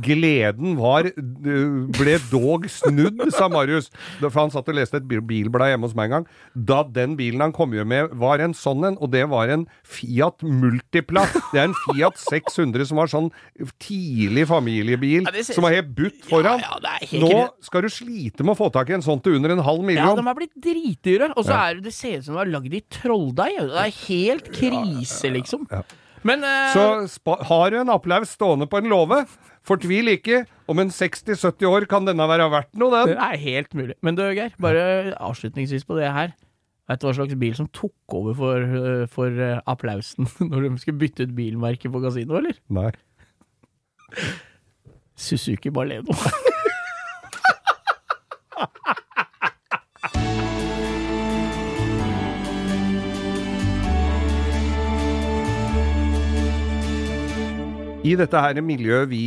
Gleden 0.00 0.76
var 0.78 1.08
ble 1.18 2.14
dog 2.30 2.64
snudd, 2.72 3.20
sa 3.34 3.48
Marius. 3.52 3.90
For 4.22 4.38
han 4.38 4.52
satt 4.54 4.70
og 4.72 4.76
leste 4.78 5.00
et 5.00 5.06
bilblad 5.08 5.72
hjemme 5.74 5.88
hos 5.88 5.96
meg 5.98 6.08
en 6.08 6.14
gang. 6.16 6.26
Da 6.54 6.78
den 6.88 7.16
bilen 7.18 7.42
han 7.44 7.52
kom 7.56 7.74
hjem 7.76 7.90
med, 7.92 8.14
var 8.22 8.40
en 8.44 8.54
sånn 8.56 8.86
en, 8.88 8.96
og 9.02 9.12
det 9.12 9.24
var 9.32 9.52
en 9.52 9.66
Fiat 9.84 10.40
Multipla. 10.46 11.26
Det 11.52 11.60
er 11.60 11.68
en 11.68 11.76
Fiat 11.84 12.16
600 12.22 12.88
som 12.88 13.00
var 13.02 13.10
sånn 13.12 13.28
tidlig 13.82 14.46
familiebil, 14.50 15.26
Ja, 15.28 15.34
ser- 15.42 15.58
som 15.58 15.66
var 15.66 15.76
helt 15.76 15.92
butt 15.96 16.22
foran. 16.28 16.62
Ja, 16.64 16.78
ja, 16.82 16.94
helt 17.12 17.22
Nå 17.22 17.42
skal 17.68 17.84
du 17.84 17.90
slite 17.92 18.44
med 18.46 18.54
å 18.56 18.60
få 18.62 18.70
tak 18.72 18.88
i 18.90 18.96
en 18.96 19.04
sånn 19.04 19.20
til 19.22 19.36
under 19.36 19.52
en 19.52 19.62
halv 19.66 19.84
million. 19.84 20.14
Ja, 20.14 20.16
de 20.16 20.26
har 20.26 20.38
blitt 20.38 20.56
dritdyre. 20.56 21.32
Og 21.36 21.44
så 21.44 21.52
er 21.58 21.74
det, 21.76 21.84
det 21.90 21.94
ser 21.96 22.18
ut 22.22 22.24
som 22.30 22.38
de 22.38 22.44
er 22.46 22.52
lagd 22.56 22.72
i 22.78 22.82
trolldeig. 22.92 23.58
Det 23.68 23.84
er 23.84 23.94
helt 24.06 24.50
krise, 24.62 25.32
liksom. 25.34 25.66
Men 26.26 26.44
eh, 26.46 26.70
Så 26.74 26.84
spa 27.10 27.38
har 27.48 27.72
du 27.74 27.80
en 27.80 27.90
applaus 27.90 28.30
stående 28.36 28.68
på 28.70 28.78
en 28.78 28.86
låve, 28.92 29.24
fortvil 29.66 30.12
ikke. 30.14 30.44
Om 30.70 30.84
en 30.84 30.92
60-70 30.94 31.66
år 31.68 31.86
kan 31.90 32.06
denne 32.06 32.26
være 32.30 32.46
verdt 32.52 32.70
noe, 32.78 32.94
den. 32.94 33.16
det 33.16 33.26
er 33.26 33.42
helt 33.42 33.74
mulig. 33.78 33.96
Men 34.06 34.18
du, 34.18 34.22
Geir, 34.30 34.54
bare 34.62 34.84
avslutningsvis 35.18 35.84
på 35.88 35.98
det 35.98 36.12
her. 36.14 36.32
Vet 36.90 37.02
du 37.02 37.06
hva 37.06 37.14
slags 37.16 37.36
bil 37.38 37.54
som 37.56 37.68
tok 37.74 38.16
over 38.18 38.34
for, 38.38 38.62
eh, 38.78 39.04
for 39.10 39.42
eh, 39.42 39.58
applausen 39.70 40.26
når 40.50 40.68
de 40.68 40.72
skulle 40.82 41.02
bytte 41.02 41.26
ut 41.26 41.34
bilmerket 41.36 41.92
på 41.94 42.02
kasino, 42.04 42.38
eller? 42.40 42.58
Nei. 42.74 42.90
Suzuki 45.18 45.70
Baleno. 45.74 46.14
I 58.02 58.16
dette 58.18 58.34
her 58.42 58.58
miljøet 58.66 59.06
vi 59.12 59.20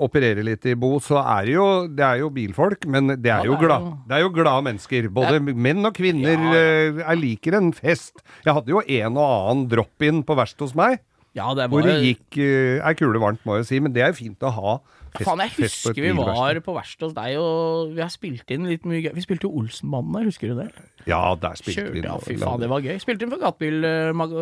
opererer 0.00 0.40
litt 0.46 0.64
i, 0.64 0.72
Bo, 0.78 0.94
så 1.04 1.18
er 1.20 1.44
det 1.50 1.52
jo, 1.52 1.64
det 1.92 2.04
er 2.06 2.22
jo 2.22 2.30
bilfolk, 2.32 2.86
men 2.88 3.12
det 3.20 3.28
er 3.28 3.42
Ja, 3.44 3.50
jo 3.50 3.58
glad, 3.60 3.90
det 4.08 4.16
er 4.16 4.22
jo 4.24 4.30
glade 4.32 4.64
mennesker. 4.70 5.08
Både 5.12 5.36
menn 5.44 5.84
og 5.84 5.92
kvinner 5.98 6.40
Ja, 6.40 6.54
eh, 6.56 7.02
er 7.04 7.18
liker 7.20 7.58
en 7.58 7.68
fest. 7.76 8.24
Jeg 8.46 8.56
hadde 8.56 8.72
jo 8.72 8.80
en 8.80 9.18
og 9.20 9.26
annen 9.26 9.66
drop-in 9.68 10.22
på 10.24 10.36
verkstedet 10.38 10.70
hos 10.70 10.74
meg, 10.80 11.02
Ja, 11.36 11.50
det 11.56 11.68
hvor 11.68 11.84
var 11.84 11.92
det 11.92 12.08
gikk 12.08 12.40
eh, 12.40 12.80
ei 12.80 12.94
kule 12.96 13.20
varmt, 13.20 13.44
må 13.44 13.58
jeg 13.60 13.68
si. 13.68 13.80
Men 13.84 13.92
det 13.92 14.02
er 14.06 14.14
jo 14.14 14.20
fint 14.24 14.48
å 14.48 14.54
ha 14.56 14.78
Faen, 15.20 15.42
jeg 15.44 15.52
husker 15.58 15.98
vi 16.00 16.12
var 16.16 16.58
på 16.64 16.72
verkstedet 16.72 17.10
hos 17.10 17.16
deg, 17.18 17.34
og 17.36 17.90
vi 17.96 18.00
har 18.00 18.12
spilt 18.12 18.52
inn 18.54 18.64
litt 18.70 18.86
mye 18.88 19.02
gøy. 19.04 19.10
Vi 19.18 19.24
spilte 19.24 19.44
jo 19.44 19.52
Olsenmannen 19.60 20.14
der, 20.16 20.28
husker 20.30 20.52
du 20.52 20.60
det? 20.62 20.68
Ja, 21.04 21.34
der 21.36 21.58
spilte 21.58 21.90
vi 21.92 22.00
Kjørte, 22.00 22.06
ja, 22.08 22.14
fy 22.22 22.36
faen, 22.40 22.62
det 22.62 22.70
var 22.72 22.84
gøy. 22.84 22.94
Spilte 23.02 23.26
inn 23.26 23.34
for 23.34 23.42
Gatebil... 23.42 23.84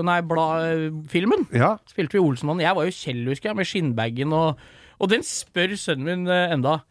Nei, 0.07 0.19
Blad-filmen. 0.31 1.49
Ja, 1.57 1.73
Spilte 1.91 2.19
vi 2.19 2.23
Olsenbanden. 2.23 2.63
Jeg 2.67 2.79
var 2.79 2.87
jo 2.87 2.95
Kjell, 2.95 3.25
husker 3.33 3.51
jeg, 3.51 3.59
med 3.59 3.71
skinnbagen 3.73 4.37
og 4.37 4.63
Og 5.01 5.09
den 5.09 5.23
spør 5.25 5.73
sønnen 5.81 6.05
min 6.05 6.29
eh, 6.29 6.53
enda. 6.53 6.83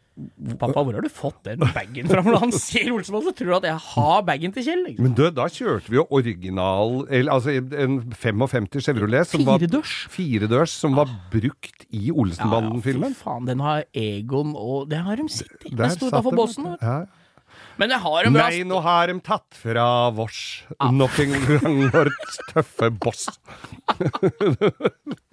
Pappa, 0.60 0.82
hvor 0.84 0.92
har 0.92 1.04
du 1.06 1.08
fått 1.08 1.38
den 1.46 1.62
bagen 1.62 2.08
fra? 2.10 2.20
Når 2.26 2.40
han 2.42 2.50
ser 2.52 2.90
Olsenmannen, 2.92 3.30
så 3.30 3.36
tror 3.38 3.52
du 3.52 3.54
at 3.60 3.68
jeg 3.70 3.78
har 3.94 4.24
bagen 4.26 4.52
til 4.52 4.66
Kjell. 4.66 4.82
Liksom. 4.88 5.06
Men 5.06 5.14
du, 5.16 5.22
da 5.32 5.46
kjørte 5.48 5.88
vi 5.88 5.96
jo 5.96 6.04
original 6.10 7.06
eller, 7.08 7.30
Altså 7.38 7.54
en 7.56 8.00
55 8.12 8.68
Chevrolet 8.84 9.30
som 9.30 9.46
var 9.48 9.62
Firedørs. 9.62 9.94
firedørs, 10.12 10.74
som 10.82 10.98
var 10.98 11.08
brukt 11.32 11.86
i 11.94 12.10
Olsenbanden-filmen. 12.12 13.14
fy 13.16 13.22
faen, 13.22 13.48
den 13.48 13.64
har 13.64 13.86
Egon 13.96 14.52
og 14.58 14.90
Det 14.90 15.00
har 15.06 15.16
de 15.16 15.28
sett 15.32 15.64
i. 15.64 15.72
Den 15.78 15.94
står 15.94 16.12
utafor 16.12 16.36
bossen. 16.36 16.68
Ja. 16.82 16.98
Men 17.80 17.90
jeg 17.94 17.98
har 18.04 18.26
en 18.28 18.34
bra 18.36 18.48
Nei, 18.50 18.60
nå 18.68 18.78
har 18.84 19.08
de 19.10 19.16
tatt 19.24 19.56
fra 19.56 19.86
vårs 20.14 20.42
nok 20.92 21.16
en 21.24 21.32
gang 21.48 21.78
vår 21.94 22.10
tøffe 22.52 22.90
boss. 23.00 23.24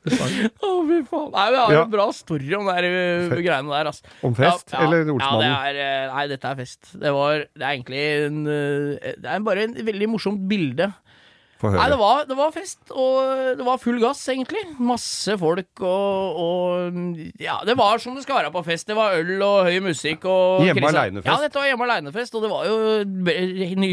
Å, 0.64 0.70
fy 0.88 0.98
faen. 1.10 1.28
Nei, 1.34 1.46
vi 1.52 1.58
har 1.60 1.74
Ja. 1.74 1.82
en 1.84 1.92
bra 1.92 2.06
story 2.16 2.54
om 2.56 2.64
de 2.70 2.76
der, 2.78 2.88
uh, 3.28 3.36
greiene 3.36 3.68
der, 3.74 3.90
altså. 3.92 4.16
Om 4.24 4.34
fest, 4.38 4.72
eller 4.72 5.04
Ja, 5.12 5.30
det 5.42 5.50
er, 5.50 5.80
uh, 6.08 6.14
nei, 6.14 6.26
dette 6.32 6.48
er 6.54 6.56
fest. 6.62 6.94
Det 6.96 7.12
var 7.12 7.44
Det 7.52 7.60
er 7.66 7.74
egentlig 7.74 8.02
en 8.26 8.40
uh, 8.48 9.12
Det 9.20 9.28
er 9.34 9.44
bare 9.44 9.68
en 9.68 9.76
veldig 9.90 10.08
morsomt 10.14 10.48
bilde. 10.48 10.92
Nei, 11.60 11.90
det 11.92 11.98
var, 12.00 12.22
det 12.24 12.36
var 12.38 12.52
fest, 12.54 12.78
og 12.88 13.58
det 13.58 13.64
var 13.66 13.80
full 13.82 13.98
gass, 14.00 14.22
egentlig. 14.32 14.62
Masse 14.80 15.34
folk 15.36 15.82
og, 15.84 16.38
og 16.40 17.34
Ja, 17.36 17.58
det 17.68 17.76
var 17.76 18.00
som 18.00 18.16
det 18.16 18.24
skal 18.24 18.38
være 18.38 18.52
på 18.54 18.62
fest. 18.64 18.88
Det 18.88 18.96
var 18.96 19.18
øl 19.18 19.42
og 19.44 19.68
høy 19.68 19.76
musikk 19.84 20.24
og 20.24 20.64
Hjemme 20.64 20.88
alene-fest. 20.88 21.28
Ja, 21.28 21.36
dette 21.44 21.60
var 21.60 21.68
hjemme 21.68 21.84
aleine-fest, 21.84 22.38
og 22.38 22.46
det 22.46 22.52
var 22.52 22.64
jo 22.64 22.78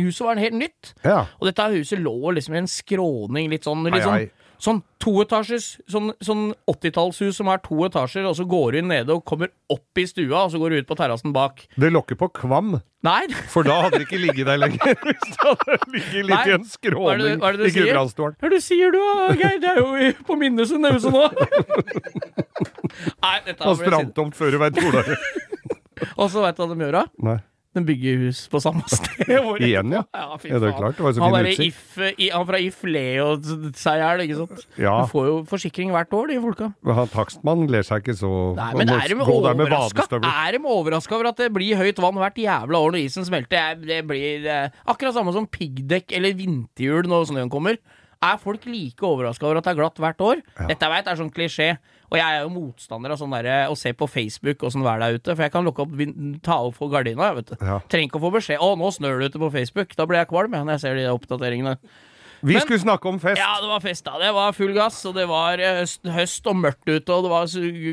Huset 0.07 0.23
var 0.23 0.39
helt 0.39 0.55
nytt. 0.55 0.93
Ja. 1.03 1.25
Og 1.41 1.49
dette 1.49 1.67
huset 1.75 1.99
lå 1.99 2.15
liksom 2.37 2.55
i 2.55 2.61
en 2.63 2.71
skråning, 2.71 3.51
litt 3.51 3.67
sånn, 3.67 3.83
litt 3.89 3.99
Ai, 3.99 4.05
sånn, 4.05 4.21
ai. 4.23 4.46
Sånn 4.63 4.79
toetasjes, 5.03 5.65
sånn, 5.91 6.11
sånn 6.23 6.47
80-tallshus 6.71 7.37
som 7.37 7.49
har 7.51 7.59
to 7.65 7.77
etasjer, 7.85 8.25
og 8.27 8.35
så 8.39 8.45
går 8.49 8.73
du 8.73 8.77
inn 8.81 8.87
nede 8.91 9.13
og 9.13 9.23
kommer 9.29 9.51
opp 9.71 10.01
i 10.01 10.05
stua, 10.09 10.45
og 10.47 10.51
så 10.53 10.59
går 10.61 10.73
du 10.73 10.79
ut 10.81 10.87
på 10.89 10.97
terrassen 10.99 11.33
bak. 11.35 11.65
Det 11.77 11.91
lokker 11.93 12.17
på 12.19 12.29
Kvam, 12.41 12.79
Nei, 13.05 13.27
for 13.53 13.63
da 13.63 13.75
hadde 13.85 13.99
det 14.01 14.07
ikke 14.07 14.17
ligget 14.19 14.47
der 14.49 14.57
lenger. 14.57 14.97
Hvis 15.05 15.27
det 15.29 15.37
hadde 15.45 15.75
ligget 15.93 16.25
litt 16.25 16.33
Nei. 16.33 16.39
i 16.49 16.55
en 16.55 16.57
Hva 16.57 16.57
er 16.57 16.63
det- 16.63 16.71
skråning 16.73 17.37
hva 17.43 17.51
er 17.51 17.59
det 17.59 17.67
i 17.67 17.73
sier? 17.75 17.93
Hva 17.93 18.25
er 18.25 18.41
det 18.41 18.49
du 18.57 18.65
sier 18.65 18.91
du, 18.95 19.01
Geir? 19.37 19.59
Det 19.61 19.69
er 19.69 19.77
jo 19.83 20.25
på 20.27 20.37
Minnesund, 20.41 20.83
det 20.83 20.95
huset 20.97 21.13
nå. 21.13 21.27
Nei, 23.23 23.35
dette 23.45 23.61
Og 23.69 23.77
ble 23.77 23.91
strandtomt 23.91 24.35
før 24.37 24.51
du 24.55 24.59
veit 24.61 24.81
hvor 24.81 24.97
det 24.97 25.03
er. 25.05 25.21
Og 26.17 26.29
så 26.33 26.41
veit 26.43 26.57
du 26.57 26.63
hva 26.65 26.69
de 26.73 26.83
gjør 26.87 26.97
da? 26.97 27.03
Nei. 27.29 27.37
De 27.77 27.83
bygger 27.85 28.23
hus 28.25 28.39
på 28.49 28.61
samme 28.63 28.81
sted. 28.91 29.29
Igjen, 29.61 29.91
ja. 29.93 30.01
Ja, 30.15 30.23
Ja, 30.49 30.59
det 30.63 30.71
er 30.71 30.75
klart. 30.77 30.97
Det 30.97 31.05
var 31.05 31.13
så 31.13 31.21
han 31.23 31.35
fin 31.37 31.51
utsikt. 31.53 31.81
If, 32.17 32.31
han 32.33 32.47
fra 32.49 32.61
If 32.63 32.79
ler 32.87 33.11
jo 33.19 33.27
seg 33.77 33.99
i 33.99 34.03
hjel, 34.03 34.23
ikke 34.25 34.39
sant? 34.39 34.63
Ja. 34.81 34.95
Du 35.03 35.11
får 35.13 35.27
jo 35.29 35.35
forsikring 35.51 35.93
hvert 35.93 36.15
år, 36.17 36.31
de 36.31 36.39
folka. 36.43 36.71
Men 36.87 36.97
han 37.01 37.11
takstmannen 37.13 37.69
ler 37.73 37.85
seg 37.85 38.01
ikke 38.01 38.17
så 38.17 38.31
Nei, 38.57 38.71
men 38.81 38.93
er 38.95 39.13
de 39.13 39.19
overraska. 39.21 40.07
Er 40.17 40.57
de 40.57 40.63
overraska 40.63 41.17
over 41.19 41.29
at 41.31 41.43
det 41.43 41.51
blir 41.55 41.77
høyt 41.79 42.01
vann 42.03 42.17
hvert 42.21 42.41
jævla 42.41 42.81
år 42.87 42.95
når 42.97 43.03
isen 43.05 43.27
smelter? 43.27 43.77
Det 43.83 44.01
blir 44.09 44.47
eh, 44.49 44.81
akkurat 44.89 45.15
samme 45.17 45.35
som 45.35 45.47
piggdekk 45.47 46.11
eller 46.17 46.35
vinterhjul 46.37 47.07
når 47.09 47.29
snøen 47.31 47.53
kommer. 47.53 47.77
Er 48.23 48.39
folk 48.41 48.63
like 48.65 49.03
overraska 49.05 49.45
over 49.45 49.59
at 49.59 49.67
det 49.67 49.75
er 49.75 49.79
glatt 49.83 49.99
hvert 50.01 50.21
år? 50.25 50.39
Dette 50.65 50.87
jeg 50.87 50.93
vet 50.95 51.09
er 51.11 51.19
sånn 51.19 51.29
klisjé. 51.33 51.67
Og 52.07 52.15
jeg 52.15 52.23
er 52.37 52.43
jo 52.45 52.51
motstander 52.53 53.11
av 53.11 53.19
sånn 53.19 53.33
derre 53.35 53.55
å 53.67 53.75
se 53.75 53.91
på 53.97 54.07
Facebook 54.07 54.63
åssen 54.63 54.85
været 54.85 55.03
er 55.03 55.17
ute. 55.19 55.33
For 55.35 55.43
jeg 55.43 55.51
kan 55.51 55.65
lukke 55.67 55.83
opp, 55.83 55.95
ta 56.45 56.59
opp 56.63 56.77
for 56.77 56.91
gardina, 56.93 57.33
vet 57.35 57.51
du. 57.51 57.55
Ja. 57.59 57.79
Trenger 57.91 58.07
ikke 58.07 58.21
å 58.21 58.25
få 58.29 58.31
beskjed 58.37 58.59
'Å, 58.63 58.77
nå 58.79 58.91
snør 58.95 59.19
det 59.19 59.31
ute 59.33 59.39
på 59.43 59.51
Facebook'. 59.51 59.95
Da 59.97 60.05
blir 60.05 60.19
jeg 60.23 60.29
kvalm 60.29 60.53
jeg, 60.55 60.63
når 60.63 60.71
jeg 60.77 60.79
ser 60.85 60.95
de 60.95 61.07
oppdateringene. 61.11 61.77
Vi 62.43 62.53
Men- 62.53 62.61
skulle 62.61 62.79
snakke 62.79 63.05
om 63.09 63.19
fest. 63.19 63.37
Ja, 63.41 63.59
det 63.59 63.67
var 63.67 63.79
fest, 63.81 64.03
da. 64.05 64.17
Det 64.19 64.31
var 64.33 64.51
full 64.53 64.73
gass, 64.73 65.05
og 65.05 65.15
det 65.15 65.27
var 65.27 65.59
eh, 65.59 65.81
høst, 65.81 66.01
høst 66.05 66.47
og 66.47 66.55
mørkt 66.55 66.85
ute, 66.87 67.09
og 67.09 67.23
det 67.23 67.31
var 67.33 67.45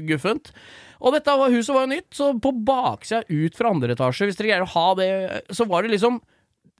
guffent. 0.07 0.53
Og 1.00 1.12
dette 1.12 1.27
var, 1.27 1.50
huset 1.50 1.74
var 1.74 1.87
jo 1.87 1.94
nytt, 1.96 2.11
så 2.12 2.40
på 2.40 2.53
baksida 2.64 3.24
ut 3.29 3.57
fra 3.57 3.70
andre 3.70 3.94
etasje, 3.96 4.27
hvis 4.29 4.37
dere 4.37 4.48
greier 4.48 4.62
å 4.62 4.74
ha 4.74 4.94
det, 4.94 5.42
så 5.50 5.66
var 5.66 5.83
det 5.83 5.90
liksom 5.90 6.20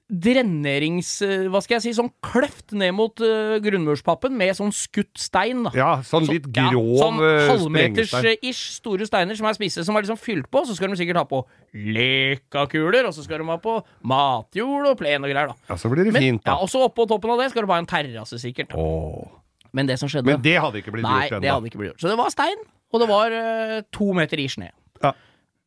drenerings... 0.09 1.09
eh, 1.25 1.47
Hva 1.49 1.61
skal 1.63 1.77
jeg 1.79 1.83
si? 1.87 1.93
Sånn 1.97 2.11
kløft 2.23 2.75
ned 2.77 2.93
mot 2.93 3.21
uh, 3.25 3.55
grunnmurspappen 3.63 4.35
med 4.37 4.53
sånn 4.57 4.73
skutt 4.75 5.17
stein, 5.17 5.63
da. 5.65 5.71
Ja, 5.77 5.89
sånn 6.05 6.27
litt 6.29 6.45
Ja, 6.53 6.67
grov 6.69 6.91
sånn 7.01 7.21
eh, 7.25 7.47
halvmeters 7.49 8.11
sprengestein. 8.11 8.37
eh, 8.41 8.49
ish 8.51 8.75
store 8.77 9.07
steiner 9.09 9.37
som 9.39 9.47
er 9.49 9.57
spisse, 9.57 9.85
som 9.87 9.97
er 9.97 10.05
liksom 10.05 10.19
fylt 10.21 10.49
på. 10.53 10.65
Så 10.69 10.77
skal 10.77 10.93
de 10.93 10.99
sikkert 10.99 11.21
ha 11.23 11.25
på 11.29 11.41
lekakuler, 11.73 13.07
og 13.09 13.15
så 13.17 13.25
skal 13.25 13.41
de 13.41 13.49
ha 13.49 13.57
på 13.61 13.77
matjord 14.05 14.91
og 14.91 14.99
plen 14.99 15.25
og 15.25 15.31
greier, 15.33 15.51
da. 15.53 15.57
Ja, 15.71 15.77
så 15.81 15.89
blir 15.91 16.05
det 16.07 16.13
Men, 16.15 16.21
fint, 16.27 16.43
ja, 16.45 16.53
da. 16.53 16.59
og 16.61 16.69
så 16.71 16.83
oppå 16.85 17.07
toppen 17.09 17.33
av 17.33 17.41
det 17.41 17.49
skal 17.53 17.65
du 17.65 17.71
ha 17.73 17.79
en 17.81 17.89
terrasse, 17.89 18.39
sikkert. 18.41 18.75
Åh. 18.77 19.25
Men 19.75 19.89
det 19.89 19.97
som 19.99 20.07
skjedde 20.07 20.29
Men 20.29 20.41
det 20.43 20.55
hadde 20.61 20.79
ikke 20.79 20.93
blitt 20.95 21.03
Nei, 21.03 21.25
gjort 21.27 21.43
ennå. 21.43 21.93
Så 21.99 22.07
det 22.07 22.17
var 22.19 22.29
stein, 22.31 22.61
og 22.93 23.01
det 23.01 23.07
var 23.09 23.33
uh, 23.35 23.79
to 23.91 24.13
meter 24.15 24.39
i 24.39 24.45
snø. 24.47 24.69
Ja. 25.03 25.11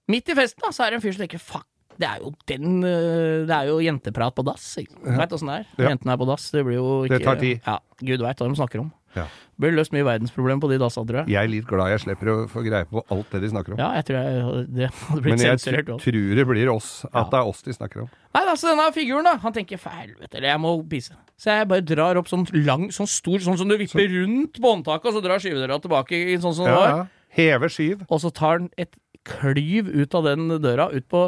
Midt 0.08 0.30
i 0.32 0.36
festen 0.38 0.64
da, 0.64 0.70
så 0.72 0.86
er 0.86 0.94
det 0.94 1.00
en 1.00 1.04
fyr 1.04 1.12
som 1.12 1.26
tenker 1.26 1.42
fuck, 1.42 1.66
Det 1.98 2.06
er 2.06 2.20
jo 2.22 2.30
den 2.46 2.84
øh, 2.86 3.46
Det 3.48 3.54
er 3.56 3.66
jo 3.72 3.80
jenteprat 3.82 4.34
på 4.36 4.44
dass. 4.46 4.68
Du 4.78 5.10
vet 5.18 5.32
åssen 5.34 5.48
det 5.50 5.56
er. 5.64 5.66
Ja. 5.82 5.88
Jentene 5.90 6.14
er 6.14 6.20
på 6.20 6.28
dass. 6.30 6.50
Det 6.54 6.62
blir 6.66 6.78
jo 6.78 7.02
ikke 7.08 7.18
Det 7.18 7.24
tar 7.26 7.40
tid. 7.42 7.60
Ja, 7.66 7.78
Gud 7.98 8.22
veit 8.22 8.38
hva 8.38 8.48
de 8.48 8.54
snakker 8.60 8.84
om. 8.84 8.92
Ja. 9.16 9.24
Blir 9.58 9.72
løst 9.74 9.90
mye 9.90 10.04
verdensproblem 10.06 10.60
på 10.62 10.68
de 10.70 10.76
dassa, 10.78 11.02
tror 11.02 11.22
jeg. 11.24 11.32
Jeg 11.32 11.40
er 11.42 11.48
litt 11.50 11.66
glad 11.66 11.88
jeg 11.90 12.02
slipper 12.04 12.28
å 12.30 12.34
få 12.52 12.60
greie 12.62 12.86
på 12.86 13.02
alt 13.10 13.32
det 13.32 13.40
de 13.42 13.48
snakker 13.50 13.74
om. 13.74 13.80
Ja, 13.80 13.88
jeg 13.96 14.04
tror 14.06 14.18
jeg, 14.20 14.66
det 14.76 14.90
hadde 14.92 15.22
blitt 15.24 15.32
Men 15.34 15.42
jeg 15.42 15.58
sensurert. 15.58 15.88
også. 15.96 16.04
tror 16.12 16.36
det 16.38 16.44
blir 16.52 16.70
oss, 16.70 16.90
at 17.08 17.32
det 17.32 17.40
er 17.40 17.48
oss 17.50 17.64
de 17.66 17.74
snakker 17.74 18.04
om. 18.04 18.10
Nei, 18.36 18.44
altså 18.52 18.68
denne 18.70 18.86
figuren, 18.94 19.26
da. 19.26 19.32
Han 19.42 19.56
tenker 19.56 19.80
for 19.82 19.90
helvete, 19.96 20.36
eller 20.38 20.52
jeg 20.52 20.62
må 20.62 20.74
pisse. 20.92 21.16
Så 21.40 21.50
jeg 21.56 21.66
bare 21.72 21.86
drar 21.88 22.20
opp 22.20 22.30
sånn 22.30 22.46
lang, 22.68 22.86
sånn 22.94 23.10
stor, 23.10 23.42
sånn 23.42 23.58
som 23.58 23.66
du 23.72 23.74
vipper 23.80 24.06
rundt 24.12 24.60
på 24.62 24.70
håndtaket, 24.76 25.10
og 25.10 25.18
så 25.18 25.24
drar 25.24 25.42
skyvedøra 25.42 25.80
tilbake 25.82 26.22
sånn 26.44 26.54
som 26.54 26.68
det 26.68 26.76
Ja, 26.76 26.78
var. 26.78 26.88
ja. 26.94 27.06
Heve 27.40 27.68
skyv. 27.72 28.06
Og 28.08 28.20
så 28.22 28.30
tar 28.30 28.60
han 28.60 28.70
et 28.78 28.94
klyv 29.28 29.88
ut 29.90 30.14
av 30.14 30.24
den 30.30 30.46
døra, 30.62 30.86
ut 30.94 31.08
på 31.10 31.26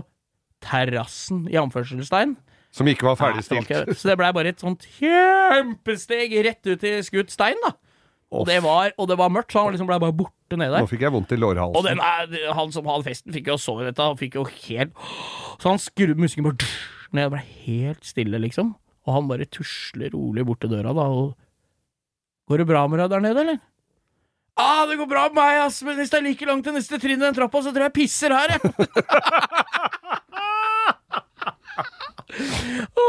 terrassen, 0.61 1.47
i 1.51 1.57
anførselstegn. 1.61 2.37
Som 2.71 2.87
ikke 2.87 3.03
var 3.03 3.17
Nei, 3.19 3.19
det 3.19 3.21
var 3.21 3.33
ferdigstilt. 3.35 3.71
ikke- 3.71 3.95
Så 3.99 4.09
det 4.09 4.19
blei 4.19 4.33
bare 4.33 4.47
et 4.53 4.61
sånt 4.61 4.87
kjempesteg 5.01 6.35
rett 6.45 6.67
ut 6.67 6.85
i 6.85 6.93
skutt 7.03 7.31
stein, 7.31 7.57
da. 7.65 7.73
Og 8.31 8.47
det 8.47 8.61
var, 8.63 8.93
og 8.97 9.09
det 9.09 9.17
var 9.19 9.29
mørkt, 9.29 9.51
så 9.51 9.65
han 9.65 9.73
liksom 9.75 9.89
blei 9.89 9.99
bare 9.99 10.13
borte 10.15 10.55
nedi 10.55 10.79
Nå 10.79 10.87
fikk 10.87 11.01
jeg 11.03 11.11
vondt 11.11 11.33
i 11.33 11.35
Og 11.35 11.41
lårhalsen. 11.43 11.83
den 11.83 11.99
er, 11.99 12.53
han 12.55 12.71
som 12.71 12.85
hadde 12.87 13.03
festen, 13.09 13.33
fikk 13.35 13.47
jo 13.51 13.57
sove 13.59 13.83
dette. 13.89 13.99
Han 13.99 14.17
fikk 14.17 14.35
jo 14.39 14.45
helt 14.45 14.93
Så 15.59 15.69
han 15.69 15.79
skrudde 15.83 16.15
musikken 16.17 16.45
bare 16.47 16.57
ned, 17.13 17.25
og 17.27 17.33
ble 17.33 17.43
helt 17.67 18.05
stille, 18.07 18.39
liksom. 18.39 18.77
Og 19.07 19.15
han 19.15 19.27
bare 19.27 19.47
tusler 19.51 20.11
rolig 20.15 20.47
bort 20.47 20.61
til 20.61 20.71
døra, 20.71 20.95
da, 20.95 21.03
og 21.11 21.35
Går 22.49 22.59
det 22.59 22.67
bra 22.67 22.87
med 22.89 22.99
deg 22.99 23.11
der 23.11 23.21
nede, 23.21 23.41
eller? 23.41 23.61
ah, 24.57 24.85
det 24.87 24.99
går 24.99 25.09
bra 25.09 25.23
med 25.29 25.35
meg, 25.35 25.59
ass, 25.67 25.83
men 25.83 25.97
hvis 25.97 26.11
det 26.11 26.19
er 26.19 26.23
like 26.29 26.47
langt 26.47 26.65
til 26.65 26.73
neste 26.75 26.99
trinn 27.01 27.17
i 27.23 27.25
den 27.25 27.35
trappa, 27.35 27.63
så 27.63 27.73
tror 27.73 27.87
jeg 27.87 27.93
jeg 27.95 27.99
pisser 27.99 28.31
her, 28.35 28.49
jeg. 28.49 28.61
Å, 31.81 33.07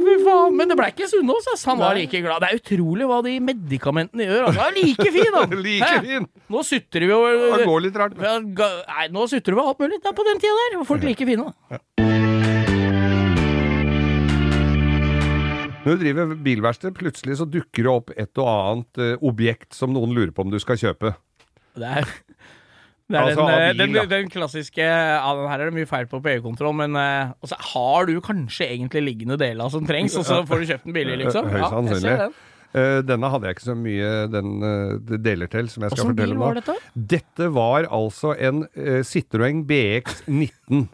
fy 0.00 0.14
faen. 0.24 0.56
Men 0.56 0.72
det 0.72 0.78
ble 0.78 0.88
ikke 0.94 1.10
Sunnaas. 1.10 1.66
Han 1.68 1.82
var 1.82 1.98
like 1.98 2.22
glad. 2.24 2.40
Det 2.40 2.48
er 2.48 2.62
utrolig 2.62 3.08
hva 3.10 3.20
de 3.26 3.36
medikamentene 3.44 4.28
gjør. 4.30 4.48
Altså, 4.48 4.64
han 4.64 4.72
er 4.72 4.78
like 4.80 5.12
fin, 5.18 5.36
han. 5.36 5.56
Like 5.68 5.92
fin! 6.06 6.26
Nå 6.52 6.64
sutrer 6.66 7.04
vi 7.06 7.14
over 7.14 7.44
Han 7.58 7.66
går 7.68 7.84
litt 7.86 8.00
rart. 8.00 8.16
Nei, 8.16 9.06
nå 9.12 9.28
sutrer 9.30 9.58
vi 9.58 9.66
alt 9.66 9.84
mulig. 9.84 10.00
Det 10.00 10.10
er 10.12 10.16
på 10.16 10.28
den 10.30 10.40
tida 10.42 10.58
der. 10.62 10.80
Folk 10.88 11.02
folk 11.02 11.08
like 11.10 11.26
fine. 11.26 11.42
da. 11.42 11.52
Når 15.82 15.96
du 15.96 16.02
driver 16.04 16.34
bilverksted, 16.38 16.94
plutselig 16.94 17.40
så 17.40 17.46
dukker 17.50 17.82
det 17.82 17.90
opp 17.90 18.12
et 18.14 18.38
og 18.38 18.46
annet 18.46 19.00
eh, 19.02 19.16
objekt 19.26 19.74
som 19.74 19.90
noen 19.90 20.12
lurer 20.14 20.30
på 20.30 20.44
om 20.44 20.52
du 20.52 20.60
skal 20.62 20.78
kjøpe. 20.78 21.10
Det 21.74 21.88
er, 21.88 22.06
det 23.12 23.18
er 23.20 23.26
Altså, 23.28 23.44
den, 23.46 23.52
eh, 23.52 23.72
bil, 23.76 23.96
den, 24.00 24.08
den 24.10 24.30
klassiske 24.32 24.82
ja, 24.86 25.32
den 25.38 25.48
Her 25.52 25.60
er 25.60 25.70
det 25.70 25.76
mye 25.76 25.88
feil 25.90 26.08
på 26.10 26.20
på 26.24 26.30
EU-kontroll, 26.32 26.74
men 26.80 26.96
uh, 26.96 27.34
også 27.44 27.58
har 27.72 28.08
du 28.08 28.14
kanskje 28.24 28.70
egentlig 28.72 29.02
liggende 29.04 29.36
deler 29.40 29.68
som 29.72 29.84
trengs, 29.88 30.16
og 30.18 30.24
så 30.28 30.40
får 30.48 30.62
du 30.64 30.70
kjøpt 30.72 30.88
den 30.88 30.96
billig, 30.96 31.18
liksom. 31.26 31.46
Høyst 31.52 31.60
Ja, 31.60 31.68
jeg 31.68 31.76
sannsynlig. 31.76 32.08
ser 32.08 32.24
den. 32.26 32.34
Uh, 32.72 33.02
denne 33.04 33.28
hadde 33.28 33.44
jeg 33.50 33.56
ikke 33.58 33.66
så 33.68 33.74
mye 33.76 34.10
den 34.32 34.52
uh, 34.64 35.16
deler 35.20 35.50
til, 35.52 35.68
som 35.68 35.84
jeg 35.84 35.92
skal 35.92 36.06
Hvordan 36.06 36.16
fortelle 36.16 36.38
om 36.38 36.40
var 36.46 36.56
nå. 36.56 36.62
dette? 36.64 37.06
Dette 37.12 37.48
var 37.52 37.88
altså 37.92 38.32
en 38.48 38.62
uh, 38.64 39.00
Citroën 39.04 39.60
BX 39.68 40.22
19. 40.26 40.88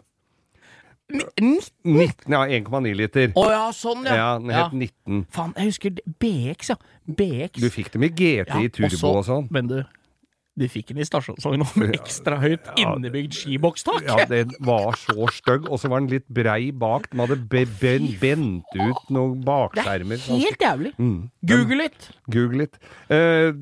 19? 1.09 1.55
19 1.85 2.33
ja, 2.35 2.41
1,9 2.59 2.91
liter. 2.99 3.31
Å 3.39 3.45
ja, 3.49 3.61
sånn, 3.73 4.03
ja. 4.05 4.17
Ja, 4.19 4.27
den 4.37 4.51
het 4.53 4.75
19. 4.77 5.23
Faen, 5.33 5.55
jeg 5.57 5.71
husker 5.71 5.95
BX, 6.21 6.69
ja. 6.75 6.75
BX. 7.09 7.63
Du 7.63 7.69
fikk 7.73 7.89
dem 7.95 8.05
i 8.05 8.11
GT 8.13 8.59
i 8.59 8.69
turbo 8.75 8.91
så- 8.99 9.15
og 9.17 9.25
sånn. 9.25 9.47
Men 9.49 9.71
du, 9.71 9.79
du 10.59 10.65
fikk 10.67 10.89
den 10.91 10.99
i 10.99 11.05
stasjonsvogn 11.07 11.61
med 11.79 11.93
ekstra 11.95 12.35
høyt 12.41 12.65
innebygd 12.81 13.35
skibokstak. 13.37 14.03
Ja, 14.07 14.25
den 14.27 14.49
var 14.65 14.97
så 14.99 15.27
stygg, 15.31 15.69
og 15.71 15.79
så 15.79 15.87
var 15.91 16.01
den 16.03 16.09
litt 16.11 16.25
brei 16.27 16.71
bak. 16.75 17.07
Den 17.13 17.21
hadde 17.23 17.37
be 17.51 17.61
ben 17.79 18.09
bent 18.19 18.73
ut 18.75 19.13
noen 19.13 19.37
bakskjermer. 19.45 20.17
det 20.17 20.19
er 20.19 20.25
sånn. 20.25 20.43
helt 20.43 20.65
jævlig. 20.65 20.91
Mm. 20.99 21.19
Google 21.53 21.79
litt. 21.85 22.09
Google 22.33 22.67
it. 22.67 22.75
Eh, 23.07 23.53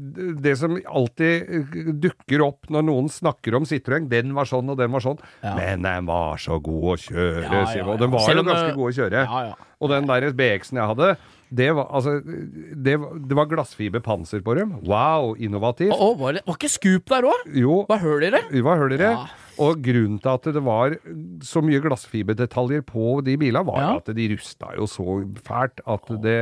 det 0.41 0.56
som 0.58 0.73
alltid 0.88 1.54
eh, 1.60 1.78
dukker 2.08 2.45
opp 2.47 2.71
når 2.73 2.88
noen 2.89 3.12
snakker 3.13 3.60
om 3.60 3.67
Citroën, 3.69 4.10
den 4.10 4.34
var 4.38 4.50
sånn 4.50 4.73
og 4.73 4.80
den 4.82 4.91
var 4.95 5.06
sånn, 5.06 5.21
Ja. 5.45 5.54
men 5.60 5.86
den 5.86 6.10
var 6.10 6.38
så 6.41 6.58
god 6.63 6.95
å 6.95 6.97
kjøre, 6.97 7.43
Ja, 7.43 7.62
ja, 7.62 7.78
ja. 7.78 7.86
Og 7.86 8.00
den 8.02 8.12
var 8.15 8.26
Selv 8.26 8.41
jo 8.41 8.50
ganske 8.50 8.73
god 8.73 8.89
å 8.89 8.95
kjøre. 8.97 9.26
Ja, 9.28 9.43
ja. 9.52 9.56
Og 9.78 9.91
den 9.93 10.08
der 10.10 10.32
BX-en 10.34 10.80
jeg 10.82 10.89
hadde, 10.89 11.17
det 11.49 11.69
var, 11.77 11.88
altså, 11.95 12.17
det, 12.23 12.97
det 13.29 13.36
var 13.38 13.47
glassfiberpanser 13.47 14.41
på 14.43 14.55
dem. 14.60 14.73
Wow, 14.83 15.33
innovativt. 15.39 15.93
Å, 15.95 16.10
var 16.19 16.36
det 16.36 16.41
var 16.47 16.57
ikke 16.60 16.69
Scoop 16.73 17.07
der 17.13 17.27
òg? 17.29 17.45
Var 17.88 18.01
høl 18.03 18.25
i 18.27 18.31
det? 18.36 18.41
Var 18.65 18.81
høl 18.81 18.95
i 18.97 18.99
det. 18.99 19.12
Ja. 19.15 19.27
Og 19.57 19.79
grunnen 19.81 20.19
til 20.21 20.29
at 20.29 20.43
det 20.53 20.62
var 20.62 20.93
så 21.41 21.63
mye 21.65 21.79
glassfiberdetaljer 21.81 22.83
på 22.86 23.15
de 23.25 23.33
bilene, 23.41 23.63
var 23.65 23.79
Ja. 23.81 23.88
at 23.97 24.12
de 24.13 24.27
rusta 24.36 24.69
jo 24.77 24.86
så 24.86 25.15
fælt 25.47 25.81
at 25.81 26.12
det 26.21 26.36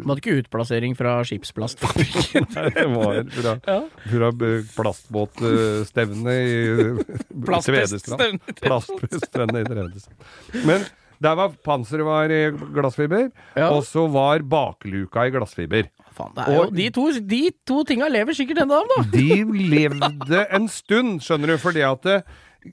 De 0.00 0.06
hadde 0.08 0.22
ikke 0.22 0.38
utplassering 0.40 0.96
fra 0.96 1.18
skipsplastfabrikken? 1.28 2.46
Det 2.78 2.86
var 2.94 3.20
fra, 3.36 3.52
Ja. 3.68 3.78
fra 4.08 4.30
eh, 4.32 4.64
plastbåtstevnet 4.78 6.40
i 6.40 7.04
Tvedestrand. 7.66 8.40
Plaststevnet 8.62 9.60
i 9.60 9.64
Tvedestrand. 9.68 10.64
Men 10.64 10.86
der 11.22 11.34
var 11.38 11.52
panseret 11.64 12.04
var 12.06 12.30
i 12.32 12.40
glassfiber, 12.74 13.30
Ja. 13.56 13.68
og 13.70 13.84
så 13.84 14.06
var 14.10 14.38
bakluka 14.42 15.26
i 15.26 15.30
glassfiber. 15.34 15.90
Er 16.14 16.54
jo, 16.54 16.62
Og- 16.62 16.74
de, 16.74 16.90
to, 16.90 17.10
de 17.20 17.50
to 17.66 17.82
tinga 17.84 18.08
lever 18.08 18.32
sikkert 18.34 18.62
ennå, 18.62 18.82
da. 18.96 19.02
De 19.12 19.44
levde 19.44 20.46
en 20.54 20.68
stund, 20.68 21.20
skjønner 21.20 21.54
du, 21.54 21.58
fordi 21.58 21.82
at 21.82 22.02
det, 22.02 22.18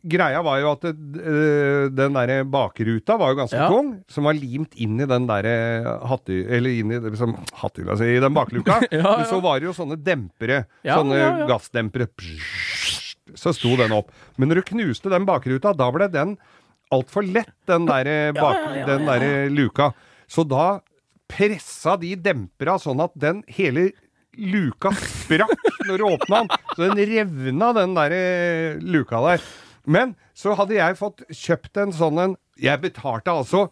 Greia 0.07 0.39
var 0.41 0.59
jo 0.61 0.69
at 0.71 0.85
det, 0.85 1.19
eh, 1.19 1.89
den 1.91 2.13
der 2.15 2.45
bakruta 2.47 3.17
var 3.19 3.33
jo 3.33 3.41
ganske 3.41 3.57
Ja. 3.59 3.67
tung, 3.67 3.89
som 4.07 4.23
var 4.23 4.33
limt 4.37 4.71
inn 4.79 5.01
i 5.01 5.05
den 5.05 5.25
derre 5.27 5.97
hatty... 6.07 6.45
Eller 6.47 6.69
inn 6.79 6.93
i, 6.95 6.99
liksom, 7.03 7.33
som, 7.35 7.65
altså, 7.67 7.97
si, 7.99 8.13
i 8.15 8.21
den 8.23 8.33
bakluka. 8.33 8.77
Ja. 8.91 9.17
Men 9.17 9.25
så 9.27 9.41
var 9.43 9.59
det 9.59 9.67
jo 9.67 9.73
sånne 9.75 9.97
dempere. 9.99 10.61
Sånne 10.85 11.45
gassdempere. 11.49 12.07
Så 13.35 13.51
sto 13.55 13.75
den 13.79 13.91
opp. 13.95 14.09
Men 14.39 14.49
når 14.51 14.61
du 14.61 14.69
knuste 14.73 15.11
den 15.11 15.25
bakruta, 15.27 15.73
da 15.77 15.89
ble 15.91 16.07
den 16.11 16.37
altfor 16.91 17.25
lett, 17.27 17.53
den 17.69 17.87
der, 17.89 18.31
bak, 18.37 18.57
ja, 18.57 18.79
ja, 18.81 18.85
den 18.89 19.07
der 19.09 19.49
luka. 19.53 19.91
Så 20.31 20.45
da 20.47 20.79
pressa 21.31 21.95
de 21.99 22.13
dempera 22.19 22.77
sånn 22.81 23.01
at 23.03 23.13
den 23.19 23.41
hele 23.51 23.89
luka 24.37 24.91
sprakk 24.95 25.53
når 25.87 26.01
du 26.01 26.07
åpna 26.07 26.41
den. 26.43 26.65
Så 26.75 26.87
den 26.87 27.03
revna, 27.11 27.71
den 27.77 27.95
der 27.97 28.15
eh, 28.15 28.81
luka 28.83 29.21
der. 29.25 29.45
Men 29.87 30.15
så 30.37 30.55
hadde 30.59 30.77
jeg 30.77 30.99
fått 30.99 31.23
kjøpt 31.31 31.79
en 31.81 31.93
sånn 31.95 32.19
en 32.21 32.35
Jeg 32.61 32.77
betalte 32.83 33.33
altså 33.33 33.69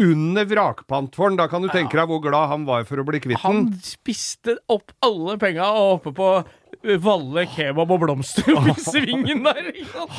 under 0.00 0.46
vrakpant 0.48 1.16
for 1.16 1.28
den. 1.28 1.36
Da 1.36 1.46
kan 1.50 1.62
du 1.62 1.68
tenke 1.68 1.98
deg 1.98 2.08
hvor 2.08 2.22
glad 2.24 2.48
han 2.48 2.64
var 2.68 2.86
for 2.88 3.02
å 3.02 3.04
bli 3.06 3.20
kvitt 3.20 3.36
den. 3.36 3.44
Han 3.44 3.82
spiste 3.84 4.56
opp 4.72 4.94
alle 5.04 5.36
penga 5.40 5.68
oppe 5.92 6.14
på 6.16 6.30
Valle 6.80 7.44
kebab 7.52 7.90
og 7.92 8.00
blomster 8.04 8.52
oppi 8.56 8.74
svingen 8.86 9.44
der. 9.44 9.70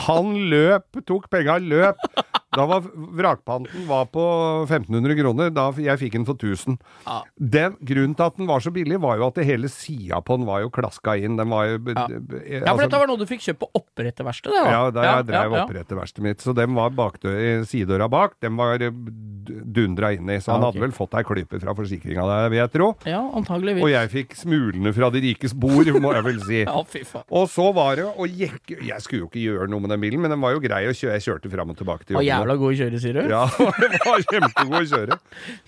Han 0.06 0.36
løp, 0.52 1.02
tok 1.08 1.30
penga, 1.34 1.58
løp. 1.58 2.02
Da 2.52 2.66
var 2.68 2.82
vrakpanten 2.84 3.86
var 3.88 4.06
på 4.12 4.24
1500 4.68 5.16
kroner. 5.22 5.50
Da 5.56 5.70
jeg 5.80 6.00
fikk 6.02 6.18
den 6.18 6.26
for 6.28 6.36
1000. 6.36 6.78
Ja. 7.08 7.22
Den, 7.40 7.78
grunnen 7.80 8.16
til 8.18 8.26
at 8.28 8.36
den 8.38 8.50
var 8.50 8.60
så 8.60 8.74
billig, 8.76 9.00
var 9.00 9.18
jo 9.22 9.28
at 9.30 9.38
det 9.40 9.46
hele 9.48 9.70
sida 9.72 10.20
på 10.22 10.36
den 10.40 10.46
var 10.50 10.62
jo 10.66 10.70
klaska 10.74 11.16
inn. 11.18 11.38
Den 11.40 11.50
var 11.50 11.66
jo 11.70 11.78
Ja. 11.96 12.08
b- 12.08 12.42
Ja, 12.52 12.60
for 12.60 12.68
altså- 12.68 12.82
dette 12.90 13.00
var 13.00 13.08
noe 13.08 13.18
du 13.18 13.26
fikk 13.26 13.42
kjøpt 13.48 13.60
på 13.64 13.70
oppretterverkstedet? 13.80 14.66
Ja, 14.72 14.92
da. 14.92 15.04
Ja, 15.04 15.16
jeg 15.22 15.28
drev 15.28 15.52
ja, 15.56 15.66
oppretterverkstedet 15.66 16.24
mitt. 16.28 16.38
Så 16.44 16.54
den 16.56 16.74
var 16.76 16.90
bakdø 16.90 17.64
sidedøra 17.66 18.10
bak. 18.10 18.36
Den 18.42 18.58
var 18.58 18.74
eh, 18.82 18.92
dundra 18.92 20.12
i. 20.14 20.18
Så 20.40 20.52
han 20.52 20.62
Ja, 20.62 20.68
ok. 20.68 20.74
hadde 20.76 20.82
vel 20.82 20.92
fått 20.92 21.14
ei 21.18 21.24
klype 21.24 21.60
fra 21.62 21.74
forsikringa 21.74 22.26
der, 22.28 22.50
vil 22.50 22.60
jeg 22.60 22.72
tro. 22.72 22.96
Ja, 23.06 23.22
antageligvis. 23.34 23.84
Og 23.84 23.90
jeg 23.90 24.10
fikk 24.10 24.36
smulene 24.36 24.94
fra 24.94 25.10
de 25.10 25.22
rikes 25.22 25.54
bord, 25.54 25.86
må 26.02 26.14
jeg 26.14 26.24
vel 26.24 26.40
si. 26.42 26.60
Ja, 26.72 26.84
fy 26.84 27.04
faen. 27.08 27.24
Og 27.32 27.48
så 27.50 27.74
var 27.74 27.96
det 27.96 28.06
å 28.06 28.28
jekke 28.28 28.78
Jeg 28.86 29.00
skulle 29.02 29.24
jo 29.24 29.28
ikke 29.32 29.42
gjøre 29.42 29.70
noe 29.70 29.80
med 29.80 29.90
den 29.92 30.02
bilen, 30.02 30.20
men 30.22 30.30
den 30.32 30.42
var 30.42 30.52
jo 30.54 30.60
grei 30.60 30.84
å 30.88 30.94
kjøre. 30.94 31.16
Jeg 31.20 31.26
kjørte 31.26 31.52
fram 31.52 31.70
og 31.70 31.78
tilbake 31.78 32.06
til 32.06 32.16
jobben. 32.18 32.41
Jævla 32.42 32.60
god 32.62 32.74
i 32.76 32.80
kjøre, 32.84 33.02
sier 33.04 33.20
du? 33.22 33.26
Ja, 33.32 33.46
det 33.96 34.06
var 34.06 34.24
kjempegod 34.30 34.80
å 34.82 34.88
kjøre. 34.96 35.20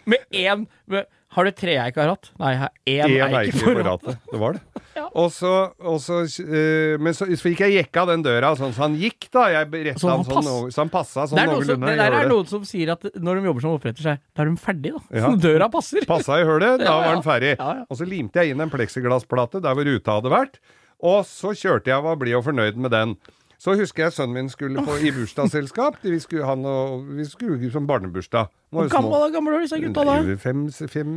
Med 0.10 0.26
én 0.44 0.66
med, 0.92 1.10
Har 1.34 1.48
du 1.48 1.52
treeikaratt? 1.58 2.28
Nei, 2.38 2.50
jeg 2.54 2.60
har 2.62 2.72
én 2.86 3.14
Én 3.26 3.36
eik 3.40 3.56
på 3.58 3.72
rattet. 3.88 4.20
Det 4.30 4.38
var 4.42 4.54
det. 4.54 4.62
Ja. 4.94 5.08
Og 5.18 5.32
så, 5.34 5.50
og 5.82 5.96
så 6.04 6.20
eh, 6.46 7.00
Men 7.02 7.16
så, 7.18 7.26
så 7.26 7.50
gikk 7.50 7.64
jeg 7.66 7.74
jekka 7.80 8.04
den 8.12 8.22
døra 8.22 8.52
sånn 8.60 8.76
så 8.76 8.84
han 8.86 8.94
gikk, 9.02 9.26
da. 9.34 9.48
Jeg 9.50 9.96
Så 9.98 10.12
han 10.12 10.22
sånn, 10.28 10.70
så 10.70 10.84
han 10.84 10.92
passa 10.94 11.26
sånn 11.32 11.42
noenlunde. 11.42 11.90
det 11.90 11.98
der 11.98 12.18
er 12.20 12.30
noen 12.30 12.46
som 12.52 12.62
sier 12.70 12.92
at 12.94 13.08
når 13.18 13.42
de 13.42 13.50
jobber 13.50 13.66
som 13.66 13.74
oppretter 13.80 14.06
seg, 14.06 14.22
da 14.38 14.46
er 14.46 14.52
de 14.52 14.62
ferdige, 14.62 15.02
da. 15.02 15.24
Ja. 15.24 15.34
Døra 15.48 15.72
passer. 15.74 16.06
Passa 16.10 16.38
i 16.38 16.46
hølet, 16.46 16.84
da 16.84 16.92
Ja, 16.92 16.96
var 17.02 17.18
den 17.18 17.26
ferdig. 17.26 17.56
Ja, 17.58 17.72
ja. 17.82 17.86
Og 17.90 17.98
så 17.98 18.06
limte 18.06 18.44
jeg 18.44 18.54
inn 18.54 18.62
en 18.68 18.74
pleksiglassplate 18.74 19.64
der 19.66 19.74
hvor 19.80 19.90
ruta 19.90 20.20
hadde 20.20 20.34
vært, 20.38 20.62
og 21.04 21.24
så 21.28 21.56
kjørte 21.58 21.90
jeg 21.90 21.98
og 21.98 22.12
var 22.12 22.22
blid 22.22 22.38
og 22.38 22.46
fornøyd 22.46 22.78
med 22.86 22.94
den. 22.94 23.18
Så 23.64 23.78
husker 23.80 24.04
jeg 24.04 24.12
sønnen 24.18 24.36
min 24.36 24.50
skulle 24.52 24.82
på 24.84 24.98
i 25.00 25.12
bursdagsselskap. 25.16 26.02
Vi 26.04 26.18
skulle, 26.20 26.44
ha 26.44 26.56
noe 26.60 26.98
vi 27.16 27.24
skulle 27.30 27.70
som 27.72 27.86
barnebursdag. 27.88 28.50
Hvor 28.74 28.90
gamle, 28.92 29.20
gammel 29.32 29.54
var 29.56 29.62
disse 29.64 29.78
gutta 29.80 30.04
da? 30.04 30.16
Nei, 30.26 30.36
Fem, 30.42 30.66
fem, 30.92 31.12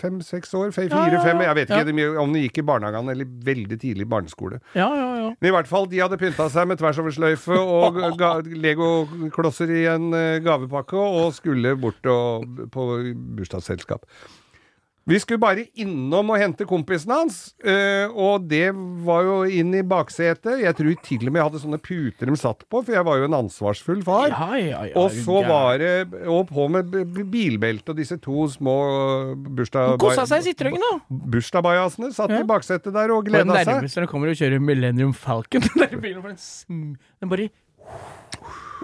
fem, 0.00 0.20
seks 0.24 0.54
år? 0.56 0.70
Fem, 0.72 0.86
Ja, 0.88 1.02
fire, 1.02 1.18
ja, 1.18 1.22
fem? 1.26 1.42
ja. 1.42 1.50
Jeg 1.50 1.58
vet 1.58 1.92
ikke 1.92 2.22
om 2.22 2.32
de 2.32 2.44
gikk 2.46 2.62
i 2.62 2.66
barnehagen 2.70 3.10
eller 3.12 3.28
veldig 3.50 3.78
tidlig 3.82 4.06
barneskole. 4.08 4.62
Ja, 4.78 4.86
ja, 4.96 5.08
ja. 5.20 5.30
Men 5.36 5.50
i 5.50 5.54
hvert 5.58 5.68
fall, 5.68 5.88
de 5.90 6.00
hadde 6.00 6.16
pynta 6.22 6.48
seg 6.54 6.70
med 6.70 6.80
tversoversløyfe 6.80 7.58
og 7.60 8.00
legoklosser 8.66 9.72
i 9.74 9.84
en 9.92 10.12
eh, 10.16 10.38
gavepakke 10.44 10.96
og 10.96 11.34
skulle 11.36 11.74
bort 11.82 12.06
og, 12.08 12.46
på 12.72 12.88
bursdagsselskap. 13.36 14.06
Vi 15.08 15.18
skulle 15.18 15.42
bare 15.42 15.64
innom 15.82 16.30
og 16.30 16.38
hente 16.38 16.66
kompisen 16.68 17.10
hans, 17.10 17.38
eh, 17.66 18.06
og 18.06 18.44
det 18.46 18.68
var 19.02 19.24
jo 19.26 19.36
inn 19.50 19.72
i 19.74 19.82
baksetet. 19.82 20.60
Jeg 20.62 20.76
tror 20.78 21.00
til 21.02 21.26
og 21.26 21.32
med 21.32 21.40
jeg 21.40 21.48
hadde 21.48 21.62
sånne 21.64 21.80
puter 21.82 22.30
de 22.30 22.36
satt 22.38 22.62
på, 22.70 22.84
for 22.84 22.94
jeg 22.94 23.06
var 23.08 23.18
jo 23.18 23.26
en 23.26 23.36
ansvarsfull 23.40 24.04
far. 24.06 24.30
Ja, 24.30 24.50
ja, 24.60 24.84
ja, 24.92 24.94
Og 25.00 25.10
så 25.10 25.42
var 25.48 25.82
det 25.82 25.92
Og 26.30 26.46
på 26.52 26.68
med 26.70 26.92
bilbelte 27.32 27.90
og 27.94 27.98
disse 27.98 28.18
to 28.22 28.46
små 28.52 28.76
bursdag... 29.58 29.98
Kosa 30.02 30.28
seg 30.30 30.46
i 30.46 30.52
Citroën, 30.52 30.78
da. 30.78 30.94
Bursdagsbajasene 31.10 32.12
satt 32.14 32.38
i 32.38 32.42
baksetet 32.46 32.94
der 32.94 33.14
og 33.14 33.26
gleda 33.26 33.58
seg. 33.58 33.74
nærmeste 33.74 33.98
når 33.98 34.06
den 34.06 34.12
kommer 34.14 34.30
og 34.30 34.38
kjører 34.38 34.62
Millennium 34.62 35.16
Falcon. 35.16 35.66
Den 35.72 35.88
der 35.88 35.98
bilen 35.98 36.22
den 36.68 37.30
bare 37.30 37.50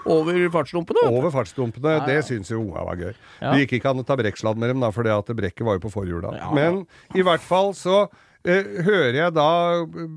over 0.06 0.38
fartsdumpene. 0.54 1.04
Over 1.10 1.32
fartsdumpene. 1.34 1.96
Ja, 1.96 1.98
ja. 2.02 2.06
Det 2.06 2.24
syns 2.28 2.50
jo 2.52 2.60
unga 2.62 2.84
var 2.86 2.96
gøy. 3.00 3.12
Ja. 3.40 3.50
Det 3.52 3.64
gikk 3.64 3.78
ikke 3.80 3.90
an 3.92 4.02
å 4.02 4.06
ta 4.06 4.16
brekksladd 4.20 4.58
med 4.60 4.72
dem, 4.74 4.80
da, 4.84 4.90
for 4.94 5.06
det 5.06 5.12
at 5.16 5.30
brekket 5.38 5.66
var 5.66 5.78
jo 5.78 5.84
på 5.88 5.92
forhjula. 5.98 6.32
Men 6.56 6.82
i 7.18 7.24
hvert 7.26 7.44
fall 7.44 7.72
så 7.78 8.04
eh, 8.44 8.64
hører 8.86 9.18
jeg 9.18 9.34
da 9.36 9.48
eh, 9.82 10.08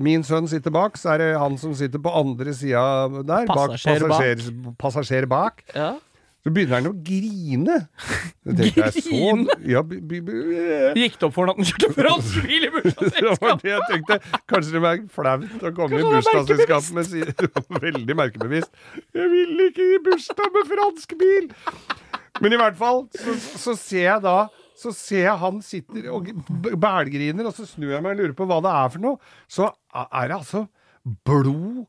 min 0.00 0.24
sønn 0.26 0.48
sitter 0.50 0.74
bak, 0.74 0.98
så 1.00 1.14
er 1.14 1.22
det 1.24 1.30
han 1.40 1.58
som 1.60 1.74
sitter 1.78 2.02
på 2.02 2.12
andre 2.22 2.54
sida 2.56 2.84
der. 3.22 3.46
Bak, 3.50 3.76
Passasjer 3.76 4.06
bak. 4.06 4.16
passasjer, 4.18 4.76
passasjer 4.80 5.28
bak. 5.30 5.64
Så 6.40 6.50
begynner 6.56 6.78
han 6.78 6.86
å 6.88 6.94
grine. 7.04 7.74
Grine? 8.48 9.56
ja, 9.68 9.82
b, 9.84 9.98
Gikk 10.96 11.18
det 11.20 11.26
opp 11.28 11.34
for 11.36 11.44
ham 11.44 11.52
at 11.52 11.58
han 11.60 11.68
kjørte 11.68 11.90
fransk 11.98 12.38
bil 12.46 12.64
i 12.64 12.70
bursdagsselskapet? 12.76 13.64
det 13.64 13.72
jeg 13.74 13.88
tenkte. 13.90 14.16
Kanskje 14.48 14.72
det 14.78 14.82
var 14.86 15.02
flaut 15.12 15.66
å 15.68 15.72
komme 15.76 16.00
i 16.00 16.06
bursdagsselskap 16.06 16.88
med 16.96 17.10
si- 17.10 17.82
Veldig 17.84 18.16
merkebevisst. 18.22 18.72
Jeg 19.16 19.28
vil 19.34 19.66
ikke 19.66 19.90
i 19.98 20.00
bursdag 20.08 20.56
med 20.56 20.72
fransk 20.72 21.14
bil! 21.20 21.50
Men 22.40 22.56
i 22.56 22.60
hvert 22.62 22.76
fall, 22.80 23.02
så, 23.20 23.36
så 23.60 23.76
ser 23.76 24.06
jeg 24.06 24.24
da 24.24 24.38
så 24.80 24.94
ser 24.96 25.26
jeg 25.26 25.36
han 25.42 25.58
sitter 25.60 26.06
og 26.08 26.30
bælgriner, 26.80 27.44
og 27.44 27.52
så 27.52 27.66
snur 27.68 27.90
jeg 27.92 28.00
meg 28.00 28.14
og 28.14 28.20
lurer 28.22 28.32
på 28.38 28.46
hva 28.48 28.62
det 28.64 28.70
er 28.72 28.92
for 28.94 29.02
noe. 29.04 29.18
Så 29.44 29.66
er 29.92 30.30
det 30.30 30.38
altså 30.38 30.62
blod 31.28 31.82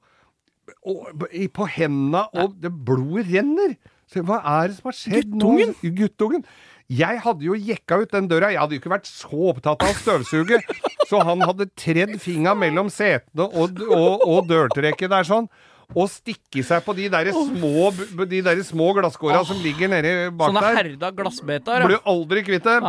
og, 0.84 1.24
på 1.56 1.68
hendene, 1.78 2.26
og 2.36 2.58
det 2.60 2.72
blodet 2.84 3.30
renner. 3.32 3.78
Hva 4.20 4.42
er 4.60 4.72
det 4.72 4.78
som 4.80 4.90
har 4.92 4.98
skjedd 4.98 5.32
Guttungen? 5.32 5.74
nå? 5.80 5.92
Guttungen. 5.98 6.46
Jeg 6.92 7.22
hadde 7.24 7.46
jo 7.48 7.56
jekka 7.56 8.02
ut 8.02 8.12
den 8.12 8.28
døra. 8.28 8.50
Jeg 8.52 8.60
hadde 8.60 8.76
jo 8.76 8.82
ikke 8.82 8.92
vært 8.92 9.08
så 9.08 9.44
opptatt 9.54 9.86
av 9.86 9.94
å 9.94 10.00
støvsuge. 10.02 10.60
Så 11.08 11.22
han 11.24 11.44
hadde 11.46 11.70
tredd 11.80 12.18
fingra 12.24 12.52
mellom 12.58 12.90
setene 12.92 13.48
og, 13.48 13.80
og, 13.88 14.26
og 14.28 14.50
dørtrekket 14.50 15.12
der 15.14 15.28
sånn. 15.28 15.48
Og 15.92 16.08
stikke 16.08 16.64
seg 16.64 16.84
på 16.86 16.94
de 16.96 17.10
der 17.12 17.28
små, 17.36 17.90
de 18.32 18.38
der 18.46 18.60
små 18.64 18.92
glasskåra 18.96 19.42
som 19.48 19.58
ligger 19.60 19.90
nedi 19.92 20.12
bak 20.32 20.54
Sånne 20.54 20.62
der. 20.64 20.78
herda 20.80 21.10
glassbeter. 21.18 21.84
Blir 21.90 22.00
aldri 22.08 22.44
kvitt 22.48 22.64
dem. 22.64 22.86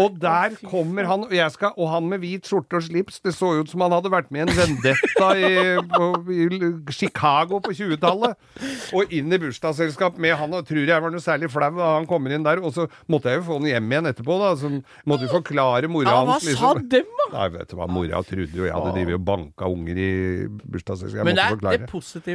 Og 0.00 0.16
der 0.22 0.54
kommer 0.70 1.04
han, 1.10 1.26
og, 1.26 1.34
jeg 1.36 1.52
skal, 1.52 1.74
og 1.76 1.90
han 1.92 2.08
med 2.08 2.22
hvit 2.24 2.48
skjorte 2.48 2.78
og 2.80 2.86
slips. 2.86 3.20
Det 3.20 3.34
så 3.36 3.50
ut 3.60 3.68
som 3.68 3.84
han 3.84 3.92
hadde 3.92 4.12
vært 4.12 4.30
med 4.32 4.46
i 4.46 4.46
en 4.48 4.56
vendetta 4.62 5.28
i, 5.36 5.50
på, 5.92 6.08
i 6.32 6.92
Chicago 6.96 7.60
på 7.64 7.74
20-tallet. 7.76 8.38
Og 8.96 9.12
inn 9.12 9.28
i 9.34 9.40
bursdagsselskap 9.42 10.16
med 10.16 10.32
han, 10.40 10.56
og 10.56 10.64
tror 10.68 10.88
jeg 10.88 11.04
var 11.04 11.12
noe 11.12 11.20
særlig 11.24 11.50
flau 11.52 11.68
da 11.76 11.92
han 11.98 12.08
kommer 12.08 12.32
inn 12.32 12.46
der. 12.46 12.62
Og 12.64 12.72
så 12.72 12.88
måtte 13.12 13.28
jeg 13.34 13.42
jo 13.42 13.46
få 13.50 13.60
han 13.60 13.68
hjem 13.74 13.92
igjen 13.92 14.10
etterpå, 14.14 14.38
da. 14.40 14.54
Så 14.56 14.72
måtte 15.04 15.28
jo 15.28 15.34
forklare 15.36 15.92
mora 15.92 16.16
Ja, 16.16 16.24
hva 16.24 16.38
hans. 16.38 16.48
sa 16.48 16.72
liksom. 16.72 16.88
dem, 16.96 17.12
da? 17.20 17.28
Nei, 17.36 17.48
vet 17.58 17.68
du 17.68 17.76
hva, 17.76 17.90
mora 17.92 18.24
trodde 18.24 18.56
jo 18.56 18.64
jeg 18.64 18.72
hadde 18.72 18.94
drevet 18.96 19.18
og 19.20 19.24
banka 19.28 19.68
unger 19.68 20.00
i 20.00 20.10
bursdagsselskap. 20.48 21.28
Men 21.28 21.36
det, 21.36 21.44
er, 21.44 21.52
det 21.52 21.60
forklare. 21.60 21.88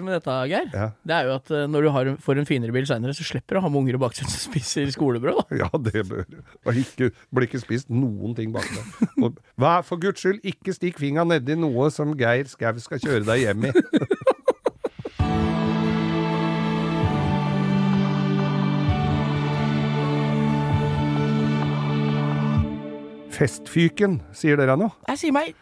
Med 0.05 0.13
dette, 0.17 0.35
Geir, 0.51 0.67
Ja. 0.73 0.87
det 1.07 1.15
er 1.17 1.29
jo 1.29 1.35
at 1.37 1.51
eh, 1.51 1.65
når 1.71 1.81
du 1.87 1.89
har, 1.95 2.09
får 2.23 2.41
en 2.41 2.47
finere 2.49 2.75
bil 2.75 2.85
seinere, 2.89 3.15
så 3.17 3.25
slipper 3.27 3.55
du 3.55 3.61
å 3.61 3.63
ha 3.65 3.71
med 3.73 3.81
unger 3.83 3.97
i 3.97 4.01
baksetet 4.03 4.31
som 4.33 4.51
spiser 4.53 4.91
skolebrød. 4.95 5.41
da. 5.41 5.59
Ja, 5.63 5.69
det 5.79 6.03
bør 6.09 6.25
og 6.65 6.79
ikke, 6.79 7.11
blir 7.33 7.47
ikke 7.47 7.61
spist 7.63 7.89
noen 7.93 8.35
ting 8.37 8.51
bak 8.55 8.67
deg. 8.73 9.09
Og 9.23 9.37
Vær 9.59 9.83
for 9.87 10.01
guds 10.01 10.21
skyld 10.23 10.43
ikke 10.47 10.73
stikk 10.75 10.99
fingra 11.01 11.23
nedi 11.27 11.55
noe 11.59 11.89
som 11.93 12.13
Geir 12.17 12.47
Skau 12.51 12.77
skal 12.83 12.99
kjøre 13.03 13.25
deg 13.27 13.43
hjem 13.47 13.67
i. 13.69 13.73
Festfyken, 23.33 24.19
sier 24.35 24.57
dere 24.59 24.75
noe? 24.79 24.93
Jeg 25.09 25.17
sier 25.23 25.33
meg 25.35 25.53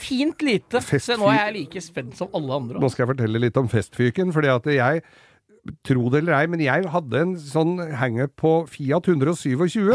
fint 0.00 0.42
lite, 0.42 0.80
Festfy- 0.82 1.14
Se, 1.14 1.18
nå 1.20 1.30
er 1.30 1.44
jeg 1.46 1.56
like 1.60 1.80
spent 1.84 2.16
som 2.18 2.28
alle 2.34 2.56
andre. 2.58 2.80
Nå 2.82 2.90
skal 2.90 3.06
jeg 3.06 3.14
fortelle 3.16 3.40
litt 3.46 3.56
om 3.60 3.68
festfyken, 3.70 4.32
fordi 4.36 4.50
at 4.54 4.64
jeg 4.74 5.02
Tro 5.84 6.06
det 6.08 6.22
eller 6.22 6.32
ei, 6.38 6.46
men 6.48 6.60
jeg 6.64 6.86
hadde 6.88 7.18
en 7.20 7.34
sånn 7.36 7.74
hangup 8.00 8.32
på 8.40 8.50
Fiat 8.66 9.04
127. 9.12 9.90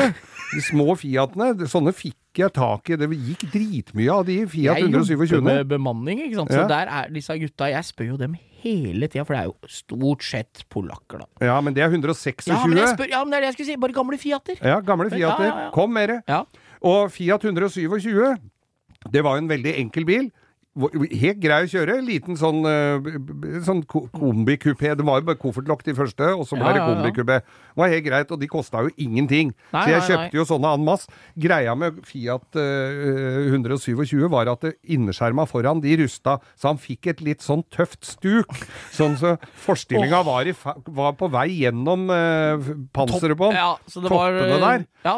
De 0.53 0.59
små 0.61 0.93
Fiatene. 0.93 1.55
Sånne 1.65 1.89
fikk 1.97 2.37
jeg 2.37 2.53
tak 2.53 2.91
i. 2.93 2.95
Det 3.01 3.07
gikk 3.09 3.47
dritmye 3.49 4.11
av 4.13 4.27
de 4.27 4.35
Fiat 4.45 4.77
127. 4.77 4.83
Jeg 4.85 4.85
jobber 4.85 5.25
127. 5.25 5.41
med 5.47 5.67
bemanning, 5.73 6.21
ikke 6.27 6.35
sant. 6.37 6.53
Så 6.53 6.61
Ja. 6.61 6.67
der 6.69 6.85
er 6.99 7.09
disse 7.09 7.33
gutta 7.41 7.71
Jeg 7.71 7.81
spør 7.83 8.07
jo 8.13 8.17
dem 8.17 8.37
hele 8.61 9.07
tida, 9.09 9.25
for 9.25 9.33
det 9.33 9.41
er 9.41 9.45
jo 9.49 9.55
stort 9.67 10.21
sett 10.21 10.63
polakker, 10.69 11.17
da. 11.25 11.25
Ja, 11.41 11.59
men 11.61 11.73
det 11.73 11.81
er 11.81 11.89
126. 11.89 12.45
Ja, 12.45 12.61
men, 12.67 12.77
jeg 12.77 12.93
spør, 12.95 13.09
ja, 13.09 13.23
men 13.25 13.31
det 13.31 13.37
er 13.37 13.41
det 13.41 13.47
jeg 13.49 13.53
skulle 13.57 13.73
si. 13.73 13.75
Bare 13.81 13.91
gamle 13.97 14.17
Fiater. 14.21 14.55
Ja, 14.61 14.79
gamle 14.81 15.09
Fiater. 15.09 15.45
Ja. 15.49 15.69
Kom 15.73 15.89
med 15.91 16.09
det. 16.09 16.21
Ja. 16.29 16.43
Og 16.85 17.11
Fiat 17.11 17.41
127, 17.41 18.35
det 19.13 19.23
var 19.25 19.39
en 19.39 19.49
veldig 19.49 19.73
enkel 19.81 20.05
bil. 20.05 20.27
Helt 20.75 21.37
grei 21.39 21.61
å 21.63 21.69
kjøre. 21.71 21.93
Liten 22.03 22.35
sånn, 22.35 22.57
eh, 22.67 23.61
sånn 23.63 23.85
kombikupé. 23.87 24.91
Det 24.99 25.05
var 25.07 25.21
jo 25.21 25.27
bare 25.29 25.39
koffertlokk 25.39 25.85
de 25.85 25.93
første, 25.95 26.27
og 26.35 26.43
så 26.43 26.57
ble 26.59 26.67
Ja, 26.67 26.73
det 26.73 26.81
ja, 26.81 26.87
ja. 26.89 26.95
kombikupé. 26.95 27.37
Det 27.39 27.79
var 27.79 27.91
helt 27.93 28.03
greit, 28.03 28.31
og 28.31 28.39
de 28.41 28.47
kosta 28.51 28.81
jo 28.83 28.91
ingenting. 28.99 29.53
Nei, 29.71 29.83
så 29.85 29.89
jeg 29.93 30.01
nei, 30.01 30.07
kjøpte 30.09 30.35
jo 30.35 30.45
sånne 30.49 30.73
en 30.75 30.83
masse. 30.83 31.07
Greia 31.39 31.75
med 31.79 32.01
Fiat 32.03 32.59
uh, 32.59 33.47
127 33.47 34.27
var 34.27 34.51
at 34.51 34.67
innerskjerma 34.83 35.45
foran 35.47 35.79
de 35.79 35.95
rusta, 36.03 36.39
så 36.59 36.73
han 36.73 36.81
fikk 36.81 37.07
et 37.07 37.23
litt 37.23 37.45
sånn 37.45 37.63
tøft 37.71 38.03
stuk. 38.03 38.51
Sånn 38.91 39.15
så 39.15 39.37
forstillinga 39.63 40.25
var, 40.27 40.43
i, 40.43 40.55
var 40.91 41.15
på 41.15 41.31
vei 41.31 41.47
gjennom 41.61 42.09
uh, 42.11 42.59
panseret 42.91 43.39
på 43.39 43.51
den. 43.53 43.61
Ja, 43.63 43.71
så 43.87 44.03
det 44.03 44.11
var 44.11 44.35
Toppene 44.35 44.59
der. 44.59 44.85
Ja, 45.05 45.15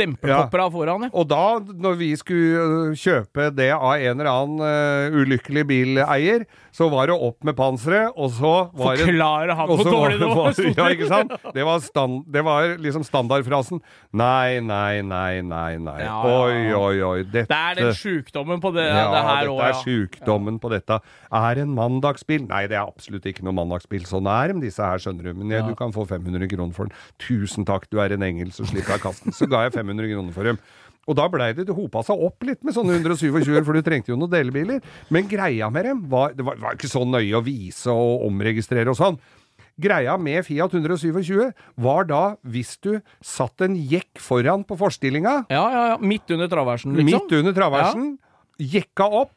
demperpoppere 0.00 0.70
foran, 0.72 1.04
ja. 1.04 1.12
Og 1.12 1.28
da, 1.28 1.44
når 1.60 2.00
vi 2.00 2.10
skulle 2.16 2.64
uh, 2.64 2.96
kjøpe 2.96 3.50
det 3.52 3.74
av 3.76 3.92
en 4.00 4.16
eller 4.16 4.32
annen 4.32 4.66
øh, 4.86 5.16
ulykkelig 5.22 5.64
bileier, 5.68 6.44
så 6.76 6.86
var 6.92 7.08
det 7.08 7.16
opp 7.16 7.44
med 7.46 7.56
panseret, 7.56 8.12
og 8.16 8.30
så 8.36 8.52
var 8.76 8.98
det 8.98 9.06
Forklare 9.06 9.54
han 9.56 9.70
hvor 9.70 9.84
dårlig 9.88 10.18
det 10.20 10.28
var. 10.28 10.58
Ja, 10.76 10.88
ikke 10.92 11.08
sant? 11.08 11.32
Det 11.56 11.64
var, 11.64 11.80
stand, 11.84 12.18
det 12.32 12.42
var 12.44 12.74
liksom 12.82 13.04
standardfrasen. 13.06 13.80
Nei, 14.16 14.60
nei, 14.60 15.00
nei, 15.06 15.40
nei, 15.46 15.76
nei. 15.80 15.96
Ja, 16.04 16.16
ja, 16.20 16.40
Oi, 16.44 16.72
oi, 16.76 16.96
oi. 17.06 17.16
Dette 17.24 17.48
Det 17.48 17.58
er 17.58 17.78
den 17.80 17.92
sjukdommen 17.96 18.60
på 18.62 18.72
det, 18.76 18.84
ja, 18.90 19.06
det 19.14 19.22
her 19.28 19.48
dette 19.50 19.68
er 19.68 19.72
ja. 19.74 19.80
sjukdommen 19.84 20.60
på 20.62 20.72
dette. 20.72 21.00
Er 21.32 21.62
en 21.62 21.72
mandagsbil? 21.76 22.44
Nei, 22.50 22.64
det 22.70 22.76
er 22.78 22.84
absolutt 22.84 23.26
ikke 23.30 23.46
noe 23.46 23.56
mandagsbil. 23.56 24.04
Sånn 24.08 24.28
er 24.30 24.52
de, 24.52 24.60
disse 24.66 24.84
her, 24.84 25.00
skjønner 25.02 25.30
du. 25.30 25.34
Men 25.40 25.54
jeg, 25.54 25.64
Ja. 25.64 25.68
du 25.70 25.78
kan 25.78 25.94
få 25.96 26.04
500 26.08 26.48
kroner 26.52 26.76
for 26.76 26.88
den. 26.90 26.96
Tusen 27.22 27.64
takk, 27.68 27.88
du 27.90 28.00
er 28.04 28.12
en 28.16 28.22
engel, 28.26 28.52
så 28.54 28.66
slipper 28.68 28.96
jeg 28.98 29.04
kasten. 29.06 29.32
Så 29.36 29.48
ga 29.50 29.64
jeg 29.66 29.74
500 29.78 30.12
kroner 30.12 30.36
for 30.36 30.44
dem. 30.52 30.60
Og 31.06 31.14
da 31.18 31.28
blei 31.30 31.52
det, 31.54 31.68
det 31.68 31.74
hopa 31.76 32.02
seg 32.02 32.18
opp 32.26 32.42
litt 32.48 32.64
med 32.66 32.74
sånne 32.74 32.96
127, 32.98 33.30
for 33.62 33.76
du 33.78 33.82
trengte 33.86 34.10
jo 34.10 34.18
noen 34.18 34.32
delebiler. 34.32 34.80
Men 35.14 35.28
greia 35.30 35.68
med 35.70 35.86
dem 35.86 36.04
var 36.10 36.32
Det 36.34 36.42
var, 36.46 36.58
var 36.58 36.74
ikke 36.74 36.90
så 36.90 37.04
nøye 37.06 37.36
å 37.38 37.44
vise 37.46 37.92
og 37.94 38.26
omregistrere 38.26 38.90
og 38.90 38.98
sånn. 38.98 39.18
Greia 39.78 40.14
med 40.16 40.40
Fiat 40.46 40.72
127 40.72 41.50
var 41.84 42.06
da 42.08 42.20
hvis 42.48 42.74
du 42.80 42.94
satt 43.24 43.60
en 43.66 43.74
jekk 43.76 44.18
foran 44.24 44.64
på 44.64 44.76
forstillinga, 44.80 45.42
Ja, 45.52 45.64
ja, 45.72 45.82
ja. 45.92 45.96
Midt 46.00 46.32
under 46.32 46.48
traversen, 46.48 46.96
liksom. 46.96 47.10
midt 47.28 47.34
under 47.38 47.52
traversen, 47.56 48.06
jekka 48.58 49.04
opp, 49.20 49.34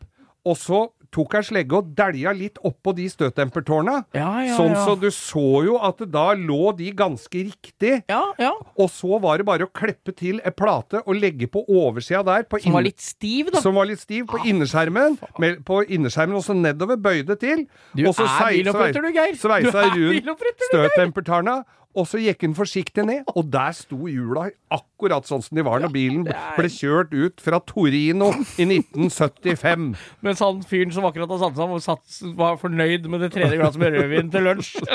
og 0.47 0.55
så 0.57 0.85
tok 1.13 1.35
ei 1.39 1.45
slegge 1.45 1.77
og 1.79 1.91
dælja 1.97 2.33
litt 2.37 2.59
oppå 2.65 2.93
de 2.97 3.07
støtdempertårna. 3.11 3.95
Ja, 4.15 4.29
ja, 4.45 4.57
sånn 4.57 4.75
ja. 4.75 4.83
så 4.85 4.95
du 4.99 5.07
så 5.13 5.63
jo 5.65 5.79
at 5.85 6.01
da 6.11 6.27
lå 6.37 6.73
de 6.77 6.91
ganske 6.95 7.45
riktig. 7.49 7.95
Ja, 8.11 8.21
ja. 8.41 8.51
Og 8.79 8.91
så 8.93 9.19
var 9.21 9.41
det 9.41 9.47
bare 9.49 9.67
å 9.67 9.73
kleppe 9.73 10.13
til 10.15 10.41
ei 10.45 10.53
plate 10.55 11.03
og 11.05 11.17
legge 11.17 11.49
på 11.51 11.63
oversida 11.65 12.23
der. 12.27 12.45
På 12.49 12.61
Som 12.61 12.77
var 12.77 12.85
litt 12.85 13.01
stiv, 13.03 13.51
da. 13.53 13.63
som 13.63 13.77
var 13.77 13.89
litt 13.89 14.03
stiv 14.03 14.27
på 14.29 14.41
innerskjermen, 14.45 15.17
med, 15.41 15.63
på 15.67 15.81
innerskjermen 15.87 16.39
og 16.39 16.45
så 16.45 16.55
nedover, 16.57 16.99
bøyde 16.99 17.37
til. 17.39 17.65
Du 17.95 18.03
er 18.05 18.13
biloppretter, 18.13 19.01
du, 19.05 19.11
Geir. 19.15 19.37
Sveisa 19.39 19.85
rundt 19.93 20.65
støtdempertårna, 20.69 21.61
og 21.97 22.05
så 22.07 22.19
gikk 22.21 22.43
han 22.45 22.53
forsiktig 22.55 23.03
ned, 23.07 23.23
og 23.33 23.47
der 23.51 23.73
sto 23.75 23.97
hjula 24.07 24.49
akkurat 24.71 25.25
sånn 25.27 25.41
som 25.41 25.57
de 25.57 25.63
var 25.65 25.81
når 25.81 25.91
bilen 25.95 26.27
ble 26.27 26.69
kjørt 26.69 27.13
ut 27.17 27.41
fra 27.41 27.57
Torino 27.65 28.29
i 28.61 28.67
1975. 28.67 29.87
Mens 30.25 30.43
han 30.45 30.61
fyren 30.69 30.93
som 30.95 31.07
akkurat 31.09 31.31
har 31.33 31.41
satt 31.41 31.55
seg 31.57 31.63
sammen, 31.63 31.81
satt- 31.83 32.35
var 32.37 32.59
fornøyd 32.61 33.09
med 33.09 33.25
det 33.25 33.31
tredje 33.33 33.57
glasset 33.59 33.81
med 33.81 33.97
rødvin 33.97 34.29
til 34.33 34.45
lunsj. 34.49 34.75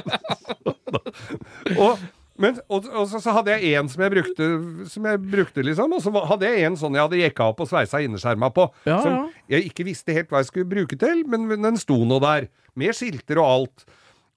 Og, 1.80 1.98
men, 2.38 2.56
og, 2.68 2.86
og 2.90 3.04
så, 3.10 3.20
så 3.22 3.32
hadde 3.36 3.54
jeg 3.54 3.74
en 3.78 3.88
som 3.90 4.02
jeg 4.04 4.12
brukte, 4.14 4.46
som 4.90 5.06
jeg 5.08 5.20
brukte 5.22 5.62
liksom, 5.66 5.92
og 5.96 6.02
så 6.02 6.12
hadde 6.30 6.48
jeg 6.50 6.66
en 6.68 6.76
sånn 6.78 6.96
jeg 6.98 7.04
hadde 7.06 7.20
jekka 7.20 7.46
opp 7.52 7.62
og 7.64 7.68
sveisa 7.70 8.00
innerskjerma 8.04 8.50
på, 8.54 8.66
Ja, 8.88 8.98
som 9.02 9.12
ja. 9.14 9.20
jeg 9.56 9.68
ikke 9.70 9.86
visste 9.86 10.14
helt 10.16 10.30
hva 10.32 10.42
jeg 10.42 10.50
skulle 10.50 10.70
bruke 10.70 10.98
til, 11.00 11.22
men 11.30 11.46
men 11.50 11.62
den 11.66 11.78
sto 11.80 11.96
nå 12.06 12.18
der, 12.22 12.48
med 12.78 12.94
skilter 12.96 13.38
og 13.42 13.50
alt. 13.52 13.84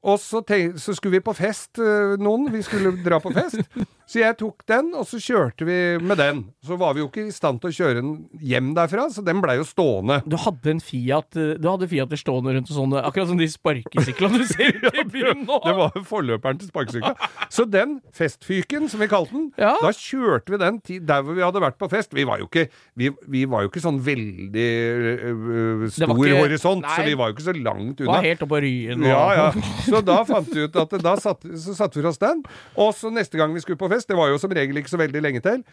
Og 0.04 0.20
så, 0.20 0.41
så 0.78 0.93
skulle 0.93 1.18
vi 1.18 1.24
på 1.24 1.34
fest, 1.34 1.80
øh, 1.80 2.20
noen. 2.20 2.52
Vi 2.54 2.62
skulle 2.62 2.93
dra 3.04 3.20
på 3.20 3.32
fest. 3.34 3.62
Så 4.08 4.22
jeg 4.22 4.38
tok 4.39 4.62
den, 4.72 4.93
og 4.95 5.03
så 5.10 5.20
kjørte 5.20 5.66
vi 5.68 5.76
med 5.99 6.16
den. 6.22 6.38
Så 6.64 6.78
var 6.80 6.93
vi 6.95 7.01
jo 7.01 7.10
ikke 7.10 7.26
i 7.28 7.34
stand 7.36 7.60
til 7.60 7.74
å 7.74 7.76
kjøre 7.76 7.99
den 7.99 8.12
hjem 8.39 8.70
derfra, 8.78 9.10
så 9.12 9.20
den 9.28 9.41
blei 9.43 9.58
jo 9.60 9.66
stående. 9.68 10.22
Du 10.24 10.38
hadde 10.39 10.72
en 10.72 10.80
Fiat 10.80 11.36
eh, 11.36 11.58
Du 11.60 11.68
hadde 11.68 11.89
Fiater 11.91 12.16
stående 12.20 12.53
rundt 12.55 12.72
og 12.72 12.78
sånn, 12.78 12.95
akkurat 13.01 13.28
som 13.34 13.41
de 13.41 13.47
sparkesyklene 13.51 14.39
du 14.39 14.45
ser 14.47 14.72
ute 14.80 14.93
i 15.01 15.05
byen 15.12 15.43
nå. 15.43 15.58
Det 15.66 15.74
var 15.76 15.97
forløperen 16.08 16.62
til 16.62 16.70
sparkesykla. 16.72 17.12
Så 17.51 17.66
den 17.68 17.97
festfyken, 18.16 18.88
som 18.91 19.03
vi 19.03 19.10
kalte 19.12 19.36
den, 19.36 19.49
Ja. 19.60 19.74
da 19.84 19.91
kjørte 19.91 20.55
vi 20.55 20.62
den 20.64 20.80
der 21.08 21.22
hvor 21.28 21.36
vi 21.36 21.43
hadde 21.43 21.64
vært 21.68 21.78
på 21.82 21.89
fest. 21.91 22.16
Vi 22.16 22.24
var 22.28 22.39
jo 22.39 22.47
ikke, 22.47 22.68
vi, 22.95 23.12
vi 23.28 23.43
var 23.51 23.66
jo 23.66 23.72
ikke 23.74 23.84
sånn 23.84 23.99
veldig 24.08 24.70
uh, 25.03 25.86
stor 25.91 26.16
ikke- 26.16 26.39
horisont, 26.45 26.88
så 26.95 27.03
vi 27.05 27.14
var 27.20 27.32
jo 27.32 27.36
ikke 27.38 27.47
så 27.49 27.55
langt 27.60 27.99
unna. 28.01 28.12
Var 28.18 28.28
helt 28.30 28.47
oppå 28.47 28.62
Ryen. 28.64 29.03
og- 29.03 29.12
Ja, 29.12 29.26
ja. 29.36 29.51
Så 29.84 30.01
da 30.05 30.22
fant 30.24 30.47
vi 30.53 30.64
ut 30.64 30.76
at 30.80 30.95
da 31.03 31.16
satt, 31.20 31.43
så 31.43 31.91
vi 31.93 32.05
oss 32.08 32.18
den. 32.24 32.43
Og 32.78 32.93
så 32.95 33.12
neste 33.12 33.38
gang 33.38 33.53
vi 33.53 33.60
skulle 33.60 33.78
på 33.78 33.89
fest, 33.89 33.97
det 34.06 34.18
var 34.20 34.30
jo 34.30 34.38
som 34.41 34.54
regel 34.54 34.78
ikke 34.78 34.93
så 34.93 35.00
veldig 35.02 35.24
lenge 35.26 35.41
til, 35.41 35.64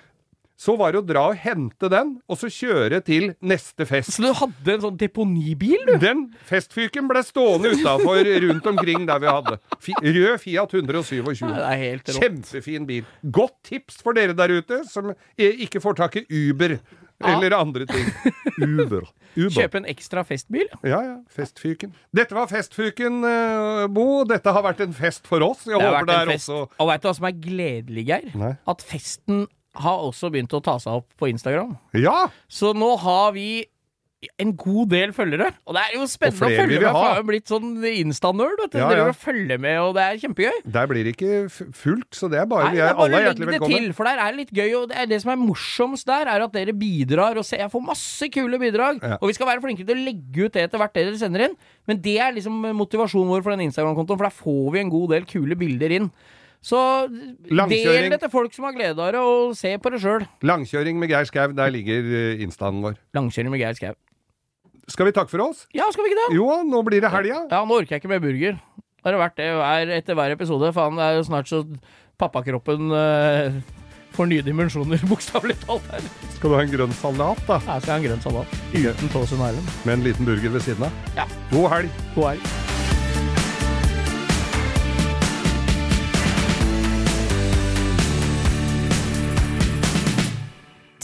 så 0.54 0.76
var 0.78 0.94
det 0.94 1.00
å 1.00 1.06
dra 1.06 1.24
og 1.32 1.38
hente 1.42 1.88
den, 1.90 2.12
og 2.30 2.38
så 2.38 2.48
kjøre 2.52 3.00
til 3.04 3.32
neste 3.42 3.86
fest. 3.90 4.14
Så 4.14 4.22
du 4.22 4.30
hadde 4.38 4.76
en 4.76 4.84
sånn 4.84 4.98
deponibil, 5.00 5.80
du? 5.88 5.94
Den 6.02 6.28
festfyken 6.46 7.08
ble 7.10 7.24
stående 7.26 7.72
utafor 7.74 8.22
rundt 8.46 8.68
omkring 8.70 9.02
der 9.08 9.22
vi 9.22 9.32
hadde. 9.32 9.58
Fi, 9.82 9.96
rød 9.98 10.38
Fiat 10.44 10.76
127. 10.78 11.42
Det 11.50 11.64
er 11.66 11.80
helt 11.82 12.12
rått. 12.12 12.20
Kjempefin 12.22 12.86
bil. 12.86 13.08
Godt 13.34 13.56
tips 13.66 13.98
for 14.04 14.16
dere 14.16 14.36
der 14.38 14.54
ute 14.54 14.84
som 14.88 15.10
eh, 15.10 15.64
ikke 15.66 15.82
får 15.82 15.98
tak 16.04 16.20
i 16.22 16.26
Uber 16.30 16.78
eller 17.22 17.54
andre 17.56 17.86
ting. 17.86 18.06
Uber. 18.58 19.06
Uber. 19.36 19.50
Kjøpe 19.54 19.80
en 19.80 19.86
ekstra 19.90 20.24
festbil? 20.26 20.66
Ja, 20.82 21.00
ja. 21.02 21.14
Festfyken. 21.30 21.92
Dette 22.14 22.34
var 22.36 22.46
Festfyken, 22.50 23.20
eh, 23.28 23.86
Bo. 23.94 24.24
Dette 24.28 24.52
har 24.54 24.62
vært 24.66 24.80
en 24.86 24.92
fest 24.96 25.26
for 25.30 25.42
oss. 25.46 25.64
Jeg 25.66 25.78
Det 25.78 25.86
håper 25.86 26.06
det 26.10 26.16
er 26.20 26.32
fest. 26.34 26.48
også 26.50 26.80
Og 26.80 26.88
veit 26.90 27.02
du 27.02 27.08
hva 27.08 27.14
som 27.18 27.28
er 27.30 27.36
gledelig, 27.46 28.06
Geir? 28.06 28.56
At 28.66 28.82
festen 28.82 29.46
har 29.74 29.98
også 30.06 30.30
begynt 30.30 30.52
å 30.54 30.62
ta 30.62 30.76
seg 30.78 31.00
opp 31.00 31.08
på 31.18 31.26
Instagram. 31.32 31.76
Ja! 31.98 32.28
Så 32.48 32.70
nå 32.78 32.92
har 33.02 33.32
vi 33.34 33.64
en 34.40 34.52
god 34.56 34.90
del 34.92 35.12
følgere. 35.16 35.50
Og 35.66 35.76
det 35.76 35.82
er 35.82 35.96
jo 35.98 36.06
spennende 36.10 36.46
å 36.46 36.56
følge 36.58 36.80
med. 36.80 36.86
for. 36.88 37.04
Jeg 37.04 37.16
har 37.18 37.26
blitt 37.28 37.52
sånn 37.52 37.70
Insta-nerd. 37.90 38.62
vet. 38.62 38.76
Ja, 38.80 38.88
Dere 38.92 39.14
følger 39.16 39.60
med, 39.60 39.78
og 39.80 39.94
det 39.96 40.04
er 40.04 40.20
kjempegøy. 40.22 40.60
Der 40.76 40.90
blir 40.90 41.06
det 41.06 41.14
ikke 41.16 41.32
fullt, 41.50 42.10
så 42.16 42.30
det 42.32 42.40
er 42.42 42.46
bare 42.50 42.68
Nei, 42.68 42.74
vi 42.76 42.82
er, 42.82 42.92
bare 42.94 43.08
alle 43.08 43.20
er 43.20 43.26
hjertelig 43.28 43.50
velkommen. 43.52 43.78
til, 43.78 43.88
for 43.96 44.10
der 44.10 44.22
er 44.24 44.30
det 44.30 44.42
litt 44.42 44.54
gøy. 44.54 44.70
Og 44.80 44.88
det, 44.90 44.98
er 45.02 45.10
det 45.10 45.20
som 45.24 45.32
er 45.34 45.40
morsomst 45.40 46.06
der, 46.10 46.30
er 46.34 46.46
at 46.46 46.54
dere 46.56 46.76
bidrar. 46.76 47.40
Og 47.40 47.44
se, 47.48 47.58
jeg 47.60 47.72
får 47.72 47.84
masse 47.88 48.30
kule 48.34 48.60
bidrag. 48.62 49.02
Ja. 49.02 49.18
Og 49.20 49.32
vi 49.32 49.38
skal 49.38 49.50
være 49.50 49.64
flinkere 49.64 49.90
til 49.90 49.98
å 50.00 50.06
legge 50.10 50.46
ut 50.46 50.52
det 50.54 50.68
etter 50.68 50.80
hvert 50.80 50.94
det 50.94 51.08
dere 51.08 51.20
sender 51.20 51.48
inn. 51.48 51.58
Men 51.86 52.00
det 52.04 52.18
er 52.20 52.32
liksom 52.36 52.64
motivasjonen 52.76 53.28
vår 53.34 53.44
for 53.44 53.54
den 53.54 53.66
Instagram-kontoen, 53.68 54.18
for 54.18 54.28
der 54.28 54.38
får 54.38 54.72
vi 54.74 54.82
en 54.84 54.94
god 54.94 55.14
del 55.16 55.28
kule 55.28 55.58
bilder 55.58 55.98
inn. 55.98 56.08
Så 56.64 56.78
del 57.12 58.08
det 58.08 58.20
til 58.22 58.30
folk 58.32 58.54
som 58.56 58.64
har 58.64 58.72
glede 58.76 58.96
av 58.96 59.12
det, 59.12 59.20
og 59.20 59.52
se 59.58 59.74
på 59.76 59.92
det 59.92 60.00
sjøl. 60.00 60.24
Langkjøring 60.48 60.96
med 60.96 61.12
Geir 61.12 61.28
Skau, 61.28 61.52
der 61.52 61.72
ligger 61.74 62.08
eh, 62.08 62.40
instaen 62.44 62.80
vår. 62.84 62.96
Langkjøring 63.16 63.52
med 63.52 63.60
Geir 63.60 63.76
Skau. 63.76 63.92
Skal 64.88 65.08
vi 65.08 65.12
takke 65.16 65.32
for 65.32 65.40
oss? 65.46 65.64
Ja, 65.72 65.86
skal 65.92 66.04
vi 66.04 66.12
ikke 66.12 66.20
det? 66.26 66.36
Jo, 66.36 66.48
nå 66.68 66.82
blir 66.84 67.00
det 67.04 67.10
helga. 67.12 67.44
Ja, 67.50 67.62
nå 67.64 67.78
orker 67.80 67.96
jeg 67.96 68.02
ikke 68.02 68.10
mer 68.12 68.20
burger. 68.24 68.58
Det 69.04 69.12
har 69.12 69.16
vært 69.20 69.38
det 69.40 69.46
hver, 69.56 69.92
etter 69.98 70.16
hver 70.18 70.34
episode. 70.34 70.70
Faen, 70.76 70.98
det 71.00 71.06
er 71.06 71.16
jo 71.18 71.24
snart 71.28 71.48
så 71.50 71.62
pappakroppen 72.20 72.92
eh, 72.96 73.56
får 74.16 74.28
nye 74.30 74.44
dimensjoner, 74.44 75.00
bokstavelig 75.10 75.56
talt. 75.64 75.88
her. 75.92 76.04
Skal 76.36 76.52
du 76.52 76.56
ha 76.58 76.62
en 76.66 76.74
grønn 76.74 76.94
salat, 77.00 77.40
da? 77.48 77.58
Jeg 77.64 77.86
skal 77.86 77.94
ha 77.94 77.98
en 78.00 78.06
grønn 78.10 78.24
salat 78.24 78.60
uten 78.74 79.12
Toast 79.16 79.36
Island. 79.36 79.72
Med 79.88 79.98
en 79.98 80.06
liten 80.10 80.28
burger 80.28 80.56
ved 80.56 80.68
siden 80.68 80.88
av? 80.88 81.02
Ja. 81.16 81.28
God 81.52 81.70
helg. 81.76 82.04
God 82.16 82.34
helg. 82.34 82.52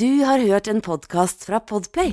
Du 0.00 0.24
har 0.24 0.40
hørt 0.40 0.68
en 0.68 0.80
podkast 0.80 1.44
fra 1.44 1.60
Podplay. 1.60 2.12